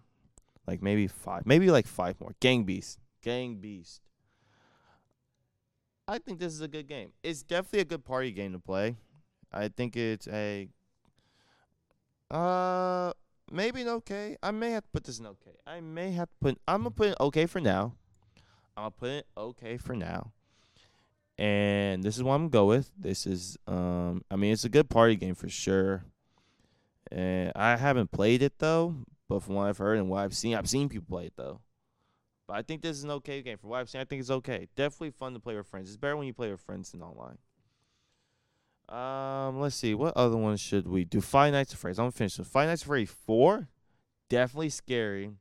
like 0.65 0.81
maybe 0.81 1.07
five, 1.07 1.45
maybe 1.45 1.69
like 1.69 1.85
five 1.85 2.21
more. 2.21 2.33
Gang 2.39 2.63
Beast, 2.63 2.99
Gang 3.21 3.57
Beast. 3.57 3.99
I 6.07 6.19
think 6.19 6.39
this 6.39 6.53
is 6.53 6.61
a 6.61 6.69
good 6.69 6.87
game. 6.87 7.11
It's 7.21 7.43
definitely 7.43 7.81
a 7.81 7.83
good 7.83 8.05
party 8.05 8.31
game 8.31 8.53
to 8.53 8.59
play. 8.59 8.95
I 9.51 9.67
think 9.67 9.97
it's 9.97 10.29
a 10.29 10.69
uh 12.33 13.11
maybe 13.51 13.81
an 13.81 13.89
okay. 13.89 14.37
I 14.41 14.51
may 14.51 14.71
have 14.71 14.83
to 14.83 14.89
put 14.93 15.03
this 15.03 15.19
in 15.19 15.25
okay. 15.25 15.57
I 15.67 15.81
may 15.81 16.13
have 16.13 16.29
to 16.29 16.35
put 16.39 16.57
I'm 16.65 16.83
gonna 16.83 16.91
put 16.91 17.09
it 17.09 17.17
okay 17.19 17.45
for 17.45 17.59
now. 17.59 17.95
I'm 18.77 18.83
gonna 18.83 18.91
put 18.91 19.09
it 19.09 19.27
okay 19.35 19.75
for 19.75 19.97
now. 19.97 20.31
And 21.37 22.03
this 22.03 22.17
is 22.17 22.23
what 22.23 22.33
I'm 22.33 22.49
gonna 22.49 22.49
go 22.49 22.65
with. 22.67 22.91
This 22.97 23.25
is 23.25 23.57
um 23.67 24.23
I 24.29 24.35
mean 24.35 24.53
it's 24.53 24.65
a 24.65 24.69
good 24.69 24.89
party 24.89 25.15
game 25.15 25.35
for 25.35 25.49
sure. 25.49 26.03
And 27.11 27.51
I 27.55 27.75
haven't 27.75 28.11
played 28.11 28.41
it 28.41 28.59
though, 28.59 28.95
but 29.27 29.43
from 29.43 29.55
what 29.55 29.67
I've 29.67 29.77
heard 29.77 29.97
and 29.97 30.09
what 30.09 30.19
I've 30.19 30.35
seen, 30.35 30.55
I've 30.55 30.69
seen 30.69 30.89
people 30.89 31.07
play 31.09 31.25
it 31.25 31.33
though. 31.35 31.59
But 32.47 32.57
I 32.57 32.61
think 32.61 32.81
this 32.81 32.97
is 32.97 33.03
an 33.03 33.11
okay 33.11 33.41
game. 33.41 33.57
For 33.57 33.67
what 33.67 33.79
I've 33.79 33.89
seen, 33.89 34.01
I 34.01 34.05
think 34.05 34.19
it's 34.19 34.29
okay. 34.29 34.67
Definitely 34.75 35.11
fun 35.11 35.33
to 35.33 35.39
play 35.39 35.55
with 35.55 35.67
friends. 35.67 35.89
It's 35.89 35.97
better 35.97 36.17
when 36.17 36.27
you 36.27 36.33
play 36.33 36.51
with 36.51 36.61
friends 36.61 36.91
than 36.91 37.01
online. 37.01 37.37
Um, 38.89 39.61
let's 39.61 39.77
see. 39.77 39.93
What 39.93 40.17
other 40.17 40.35
ones 40.35 40.59
should 40.59 40.85
we 40.85 41.05
do? 41.05 41.21
Five 41.21 41.53
Nights 41.53 41.71
at 41.71 41.79
Freddy's. 41.79 41.97
I'm 41.97 42.03
gonna 42.03 42.11
finish 42.11 42.37
with 42.37 42.47
Five 42.47 42.67
Nights 42.67 42.81
at 42.81 42.87
Freddy's 42.87 43.15
4. 43.25 43.69
Definitely 44.27 44.69
scary. 44.69 45.31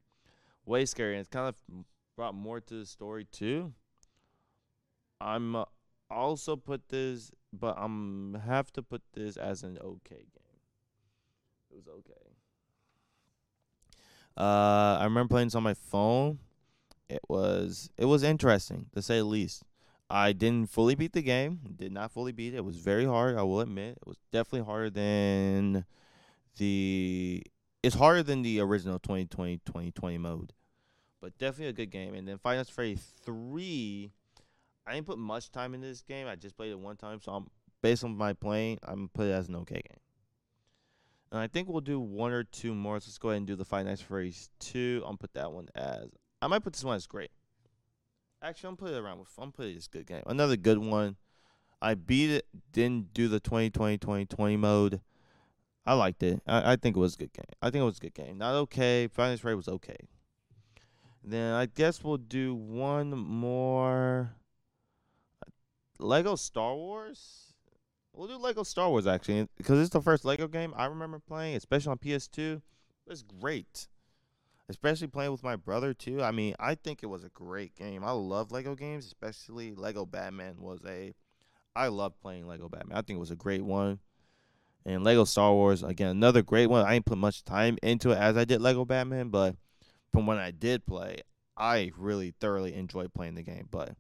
Way 0.65 0.87
scary. 0.87 1.15
And 1.15 1.21
it's 1.21 1.29
kind 1.29 1.49
of 1.49 1.57
brought 2.15 2.35
more 2.35 2.61
to 2.61 2.75
the 2.75 2.87
story 2.87 3.25
too. 3.25 3.73
I'm 5.21 5.57
uh, 5.57 5.65
also 6.11 6.57
put 6.57 6.89
this, 6.89 7.31
but 7.53 7.77
I'm 7.79 8.41
have 8.47 8.73
to 8.73 8.83
put 8.83 9.03
this 9.15 9.37
as 9.37 9.63
an 9.63 9.79
okay 9.83 10.17
game. 10.17 10.61
It 11.71 11.77
was 11.77 11.89
okay. 11.89 12.31
Uh, 14.37 14.99
I 15.01 15.05
remember 15.05 15.35
playing 15.35 15.49
this 15.49 15.55
on 15.55 15.63
my 15.63 15.75
phone. 15.75 16.39
It 17.09 17.21
was 17.29 17.91
it 17.99 18.05
was 18.05 18.23
interesting 18.23 18.87
to 18.95 19.03
say 19.03 19.19
the 19.19 19.25
least. 19.25 19.65
I 20.09 20.33
didn't 20.33 20.71
fully 20.71 20.97
beat 20.97 21.13
the 21.13 21.23
game. 21.23 21.61
Did 21.77 21.93
not 21.93 22.11
fully 22.11 22.33
beat 22.33 22.55
it. 22.55 22.59
It 22.59 22.65
was 22.65 22.77
very 22.77 23.05
hard. 23.05 23.37
I 23.37 23.43
will 23.43 23.61
admit. 23.61 23.99
It 24.01 24.07
was 24.07 24.19
definitely 24.33 24.67
harder 24.67 24.91
than 24.91 25.85
the. 26.59 27.43
It's 27.83 27.97
harder 27.97 28.23
than 28.23 28.43
the 28.43 28.61
original 28.61 28.99
2020 28.99 29.59
2020 29.59 30.19
mode, 30.19 30.53
but 31.21 31.39
definitely 31.39 31.69
a 31.69 31.73
good 31.73 31.91
game. 31.91 32.15
And 32.15 32.27
then 32.27 32.39
Final 32.39 32.65
Fantasy 32.65 33.01
three. 33.25 34.13
I 34.91 34.95
didn't 34.95 35.07
put 35.07 35.19
much 35.19 35.53
time 35.53 35.73
in 35.75 35.81
this 35.81 36.03
game. 36.03 36.27
I 36.27 36.35
just 36.35 36.57
played 36.57 36.73
it 36.73 36.79
one 36.79 36.97
time, 36.97 37.21
so 37.23 37.31
I'm 37.31 37.47
based 37.81 38.03
on 38.03 38.17
my 38.17 38.33
playing. 38.33 38.81
I'm 38.83 38.97
gonna 38.97 39.09
put 39.15 39.27
it 39.29 39.31
as 39.31 39.47
an 39.47 39.55
okay 39.57 39.83
game. 39.89 40.01
And 41.31 41.41
I 41.41 41.47
think 41.47 41.69
we'll 41.69 41.81
do 41.81 42.01
one 42.01 42.33
or 42.33 42.43
two 42.43 42.75
more. 42.75 42.99
So 42.99 43.07
let's 43.07 43.19
go 43.19 43.29
ahead 43.29 43.37
and 43.37 43.47
do 43.47 43.55
the 43.55 43.65
Five 43.65 43.87
Nights 43.87 44.01
Freddy's 44.01 44.51
two. 44.59 45.05
I'll 45.07 45.17
put 45.17 45.33
that 45.35 45.53
one 45.53 45.69
as. 45.77 46.09
I 46.43 46.49
might 46.49 46.65
put 46.65 46.73
this 46.73 46.83
one 46.83 46.97
as 46.97 47.07
great. 47.07 47.31
Actually, 48.43 48.71
I'm 48.71 48.77
putting 48.77 48.97
it 48.97 48.99
around 48.99 49.21
with. 49.21 49.29
I'm 49.39 49.53
putting 49.53 49.77
this 49.77 49.87
good 49.87 50.09
game. 50.09 50.25
Another 50.27 50.57
good 50.57 50.79
one. 50.79 51.15
I 51.81 51.95
beat 51.95 52.31
it. 52.31 52.47
Didn't 52.73 53.15
do 53.15 53.29
the 53.29 53.39
2020 53.39 53.97
2020 53.97 54.57
mode. 54.57 55.01
I 55.87 55.95
liked 55.95 56.25
it. 56.25 56.43
I, 56.49 56.73
I 56.73 56.77
think 56.77 56.97
it 56.97 57.01
was 57.01 57.15
a 57.15 57.19
good 57.19 57.33
game. 57.33 57.45
I 57.63 57.71
think 57.71 57.83
it 57.83 57.85
was 57.85 57.99
a 57.99 58.01
good 58.01 58.15
game. 58.15 58.39
Not 58.39 58.57
okay. 58.57 59.07
Five 59.07 59.31
Nights 59.31 59.45
was 59.45 59.69
okay. 59.69 60.09
Then 61.23 61.55
I 61.55 61.67
guess 61.67 62.03
we'll 62.03 62.17
do 62.17 62.57
one 62.57 63.11
more. 63.17 64.35
Lego 66.01 66.35
Star 66.35 66.75
Wars. 66.75 67.55
We'll 68.13 68.29
do 68.29 68.37
Lego 68.37 68.63
Star 68.63 68.89
Wars 68.91 69.07
actually 69.07 69.49
because 69.57 69.79
it's 69.79 69.91
the 69.91 70.01
first 70.01 70.25
Lego 70.25 70.49
game 70.49 70.75
I 70.77 70.87
remember 70.87 71.19
playing, 71.21 71.57
especially 71.57 71.93
on 71.93 71.99
PS2. 71.99 72.61
It's 73.07 73.23
great, 73.23 73.89
especially 74.69 75.07
playing 75.07 75.33
with 75.33 75.43
my 75.43 75.57
brother 75.57 75.95
too. 75.95 76.23
I 76.23 76.31
mean, 76.33 76.55
I 76.59 76.75
think 76.75 77.03
it 77.03 77.07
was 77.07 77.25
a 77.25 77.29
great 77.29 77.75
game. 77.77 78.05
I 78.05 78.11
love 78.11 78.53
Lego 78.53 78.75
games, 78.75 79.07
especially 79.07 79.75
Lego 79.75 80.05
Batman 80.05 80.57
was 80.59 80.81
a. 80.87 81.15
I 81.77 81.89
love 81.89 82.21
playing 82.21 82.47
Lego 82.49 82.69
Batman. 82.69 82.99
I 82.99 83.03
think 83.03 83.17
it 83.17 83.21
was 83.21 83.31
a 83.31 83.37
great 83.37 83.65
one. 83.65 84.01
And 84.85 85.05
Lego 85.05 85.25
Star 85.25 85.53
Wars 85.53 85.83
again, 85.83 86.09
another 86.09 86.43
great 86.43 86.67
one. 86.67 86.85
I 86.85 86.95
ain't 86.95 87.07
put 87.07 87.19
much 87.19 87.45
time 87.45 87.79
into 87.83 88.11
it 88.11 88.19
as 88.19 88.37
I 88.37 88.45
did 88.45 88.61
Lego 88.61 88.85
Batman, 88.85 89.29
but 89.29 89.57
from 90.13 90.27
when 90.27 90.39
I 90.39 90.51
did 90.51 90.87
play, 90.87 91.19
I 91.57 91.93
really 91.97 92.35
thoroughly 92.41 92.75
enjoyed 92.75 93.13
playing 93.13 93.35
the 93.35 93.43
game. 93.43 93.69
But 93.71 93.95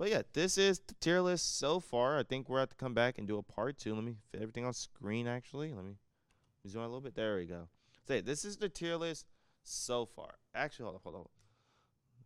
but 0.00 0.08
yeah, 0.08 0.22
this 0.32 0.56
is 0.56 0.78
the 0.78 0.94
tier 0.94 1.20
list 1.20 1.58
so 1.58 1.78
far. 1.78 2.18
I 2.18 2.22
think 2.22 2.48
we're 2.48 2.60
have 2.60 2.70
to 2.70 2.74
come 2.74 2.94
back 2.94 3.18
and 3.18 3.28
do 3.28 3.36
a 3.36 3.42
part 3.42 3.76
two. 3.76 3.94
Let 3.94 4.02
me 4.02 4.16
fit 4.32 4.40
everything 4.40 4.64
on 4.64 4.72
screen 4.72 5.28
actually. 5.28 5.74
Let 5.74 5.84
me 5.84 5.96
zoom 6.66 6.80
out 6.80 6.86
a 6.86 6.88
little 6.88 7.02
bit. 7.02 7.14
There 7.14 7.36
we 7.36 7.44
go. 7.44 7.68
Say 8.08 8.22
this 8.22 8.42
is 8.46 8.56
the 8.56 8.70
tier 8.70 8.96
list 8.96 9.26
so 9.62 10.06
far. 10.06 10.36
Actually, 10.54 10.84
hold 10.84 10.94
on, 10.94 11.00
hold 11.04 11.14
on. 11.16 11.26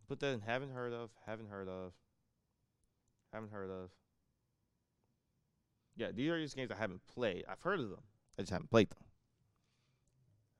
Put 0.07 0.21
that 0.21 0.27
in 0.27 0.39
haven't 0.39 0.71
heard 0.71 0.93
of, 0.93 1.09
haven't 1.25 1.49
heard 1.49 1.67
of, 1.67 1.91
haven't 3.33 3.51
heard 3.51 3.69
of. 3.69 3.89
Yeah, 5.97 6.11
these 6.15 6.29
are 6.29 6.39
just 6.39 6.55
games 6.55 6.71
I 6.71 6.77
haven't 6.77 7.05
played. 7.13 7.43
I've 7.45 7.61
heard 7.61 7.81
of 7.81 7.89
them. 7.89 8.03
I 8.39 8.43
just 8.43 8.53
haven't 8.53 8.71
played 8.71 8.89
them. 8.91 9.03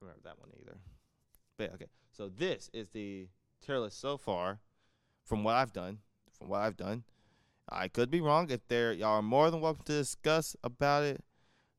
I 0.02 0.06
remember 0.06 0.22
that 0.26 0.38
one 0.38 0.50
either. 0.60 0.80
But 1.58 1.76
okay, 1.76 1.88
so 2.12 2.28
this 2.28 2.70
is 2.74 2.90
the 2.90 3.30
tier 3.66 3.80
list 3.80 4.02
so 4.02 4.18
far 4.18 4.60
from 5.24 5.46
what 5.46 5.56
I've 5.56 5.72
done. 5.72 6.00
From 6.38 6.50
what 6.50 6.62
I've 6.62 6.78
done, 6.78 7.04
I 7.70 7.88
could 7.88 8.12
be 8.12 8.22
wrong. 8.22 8.50
If 8.50 8.68
there, 8.68 8.94
y'all 8.94 9.18
are 9.18 9.22
more 9.22 9.50
than 9.50 9.62
welcome 9.62 9.84
to 9.86 9.94
discuss 9.94 10.56
about 10.64 11.04
it. 11.04 11.24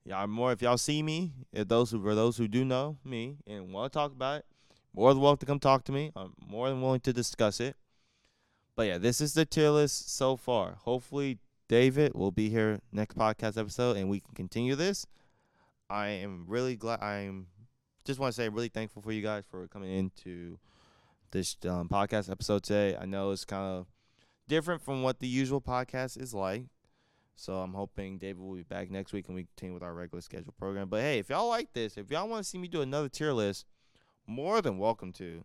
Y'all 0.05 0.19
are 0.19 0.27
more 0.27 0.53
if 0.53 0.63
y'all 0.63 0.79
see 0.79 1.03
me. 1.03 1.33
If 1.53 1.69
those 1.69 1.91
who 1.91 2.03
for 2.03 2.15
those 2.15 2.37
who 2.37 2.49
do 2.49 2.65
know 2.65 2.97
me 3.05 3.37
and 3.47 3.73
want 3.73 3.93
to 3.93 3.99
talk 3.99 4.13
about 4.13 4.41
it, 4.41 4.47
more 4.95 5.13
than 5.13 5.23
welcome 5.23 5.39
to 5.39 5.47
come 5.47 5.59
talk 5.59 5.85
to 5.85 5.93
me. 5.93 6.13
I'm 6.17 6.33
more 6.47 6.69
than 6.69 6.81
willing 6.81 7.01
to 7.01 7.13
discuss 7.13 7.61
it. 7.61 7.77
But 8.77 8.87
yeah, 8.87 8.99
this 8.99 9.21
is 9.21 9.35
the 9.35 9.45
tier 9.45 9.71
list 9.71 10.15
so 10.15 10.37
far. 10.37 10.77
Hopefully, 10.81 11.39
David 11.69 12.15
will 12.15 12.31
be 12.31 12.49
here 12.49 12.81
next 12.93 13.17
podcast 13.17 13.59
episode 13.59 13.97
and 13.97 14.09
we 14.09 14.21
can 14.21 14.35
continue 14.35 14.75
this. 14.75 15.07
I 15.91 16.09
am 16.09 16.45
really 16.47 16.77
glad. 16.77 17.03
I'm 17.03 17.47
just 18.05 18.21
want 18.21 18.35
to 18.35 18.41
say 18.41 18.49
really 18.49 18.69
thankful 18.69 19.03
for 19.03 19.13
you 19.13 19.23
guys 19.23 19.45
for 19.51 19.67
coming 19.69 19.93
into 19.93 20.59
this 21.33 21.57
um, 21.69 21.89
podcast 21.89 22.31
episode 22.31 22.63
today. 22.63 22.97
I 22.97 23.05
know 23.05 23.33
it's 23.33 23.45
kind 23.45 23.79
of 23.79 23.87
different 24.49 24.83
from 24.83 25.03
what 25.03 25.21
the 25.21 25.27
usual 25.27 25.61
podcast 25.61 26.21
is 26.21 26.35
like. 26.35 26.65
So 27.35 27.55
I'm 27.57 27.75
hoping 27.75 28.19
David 28.19 28.39
will 28.39 28.55
be 28.55 28.63
back 28.63 28.91
next 28.91 29.13
week 29.13 29.27
and 29.29 29.35
we 29.35 29.45
continue 29.45 29.75
with 29.75 29.83
our 29.83 29.95
regular 29.95 30.23
schedule 30.23 30.55
program. 30.59 30.89
But 30.89 31.03
hey, 31.03 31.19
if 31.19 31.29
y'all 31.29 31.49
like 31.49 31.73
this, 31.75 31.97
if 31.99 32.11
y'all 32.11 32.29
want 32.29 32.45
to 32.45 32.49
see 32.49 32.57
me 32.57 32.67
do 32.67 32.81
another 32.81 33.09
tier 33.09 33.33
list, 33.33 33.67
more 34.27 34.63
than 34.63 34.79
welcome 34.79 35.13
to. 35.15 35.45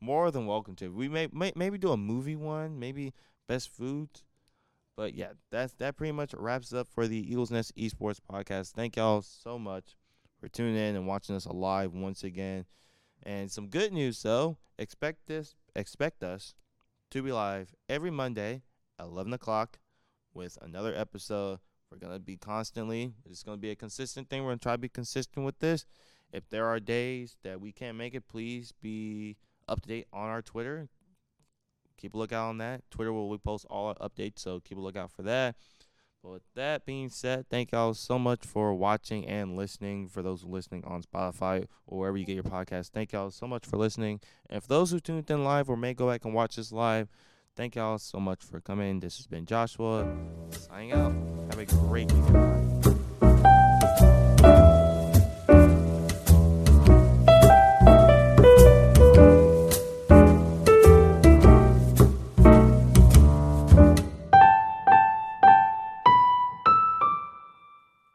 More 0.00 0.30
than 0.30 0.46
welcome 0.46 0.74
to. 0.76 0.88
We 0.88 1.08
may, 1.08 1.28
may 1.32 1.52
maybe 1.54 1.78
do 1.78 1.92
a 1.92 1.96
movie 1.96 2.36
one, 2.36 2.78
maybe 2.78 3.12
best 3.46 3.68
foods. 3.68 4.24
But 4.96 5.14
yeah, 5.14 5.32
that's 5.50 5.74
that 5.74 5.96
pretty 5.96 6.12
much 6.12 6.32
wraps 6.34 6.72
up 6.72 6.88
for 6.88 7.06
the 7.06 7.18
Eagles 7.18 7.50
Nest 7.50 7.76
Esports 7.76 8.18
podcast. 8.18 8.72
Thank 8.72 8.96
y'all 8.96 9.20
so 9.20 9.58
much 9.58 9.94
for 10.40 10.48
tuning 10.48 10.76
in 10.76 10.96
and 10.96 11.06
watching 11.06 11.36
us 11.36 11.46
live 11.46 11.92
once 11.92 12.24
again. 12.24 12.64
And 13.22 13.50
some 13.50 13.68
good 13.68 13.92
news 13.92 14.22
though, 14.22 14.56
expect 14.78 15.26
this 15.26 15.54
expect 15.74 16.22
us 16.22 16.54
to 17.10 17.22
be 17.22 17.32
live 17.32 17.74
every 17.88 18.10
Monday 18.10 18.62
at 18.98 19.06
11 19.06 19.32
o'clock 19.32 19.78
with 20.34 20.58
another 20.60 20.94
episode. 20.94 21.60
We're 21.90 21.98
going 21.98 22.12
to 22.12 22.18
be 22.18 22.36
constantly, 22.36 23.12
it's 23.24 23.42
going 23.42 23.58
to 23.58 23.60
be 23.60 23.70
a 23.70 23.76
consistent 23.76 24.28
thing. 24.28 24.42
We're 24.42 24.50
going 24.50 24.58
to 24.58 24.62
try 24.62 24.74
to 24.74 24.78
be 24.78 24.88
consistent 24.88 25.46
with 25.46 25.58
this. 25.60 25.86
If 26.32 26.48
there 26.48 26.66
are 26.66 26.80
days 26.80 27.36
that 27.44 27.60
we 27.60 27.70
can't 27.70 27.96
make 27.96 28.14
it, 28.14 28.26
please 28.28 28.72
be 28.72 29.36
up 29.68 29.82
to 29.82 29.88
date 29.88 30.06
on 30.12 30.28
our 30.28 30.42
Twitter. 30.42 30.88
keep 31.96 32.14
a 32.14 32.18
lookout 32.18 32.48
on 32.48 32.58
that. 32.58 32.82
Twitter 32.90 33.12
will 33.12 33.28
we 33.28 33.38
post 33.38 33.66
all 33.70 33.86
our 33.86 34.08
updates, 34.08 34.40
so 34.40 34.60
keep 34.60 34.76
a 34.76 34.80
lookout 34.80 35.12
for 35.12 35.22
that. 35.22 35.54
But 36.26 36.32
with 36.32 36.54
that 36.56 36.84
being 36.84 37.08
said, 37.08 37.48
thank 37.48 37.70
y'all 37.70 37.94
so 37.94 38.18
much 38.18 38.44
for 38.44 38.74
watching 38.74 39.24
and 39.26 39.56
listening. 39.56 40.08
For 40.08 40.22
those 40.22 40.42
listening 40.42 40.84
on 40.84 41.04
Spotify 41.04 41.66
or 41.86 42.00
wherever 42.00 42.16
you 42.16 42.24
get 42.24 42.34
your 42.34 42.42
podcast, 42.42 42.90
thank 42.90 43.12
y'all 43.12 43.30
so 43.30 43.46
much 43.46 43.64
for 43.64 43.76
listening. 43.76 44.18
And 44.50 44.60
for 44.60 44.66
those 44.68 44.90
who 44.90 44.98
tuned 44.98 45.30
in 45.30 45.44
live 45.44 45.70
or 45.70 45.76
may 45.76 45.94
go 45.94 46.10
back 46.10 46.24
and 46.24 46.34
watch 46.34 46.56
this 46.56 46.72
live, 46.72 47.08
thank 47.54 47.76
y'all 47.76 47.98
so 47.98 48.18
much 48.18 48.42
for 48.42 48.60
coming. 48.60 48.98
This 48.98 49.18
has 49.18 49.28
been 49.28 49.46
Joshua 49.46 50.04
signing 50.50 50.94
out. 50.94 51.12
Have 51.52 51.60
a 51.60 51.64
great 51.66 52.10
weekend. 52.10 52.95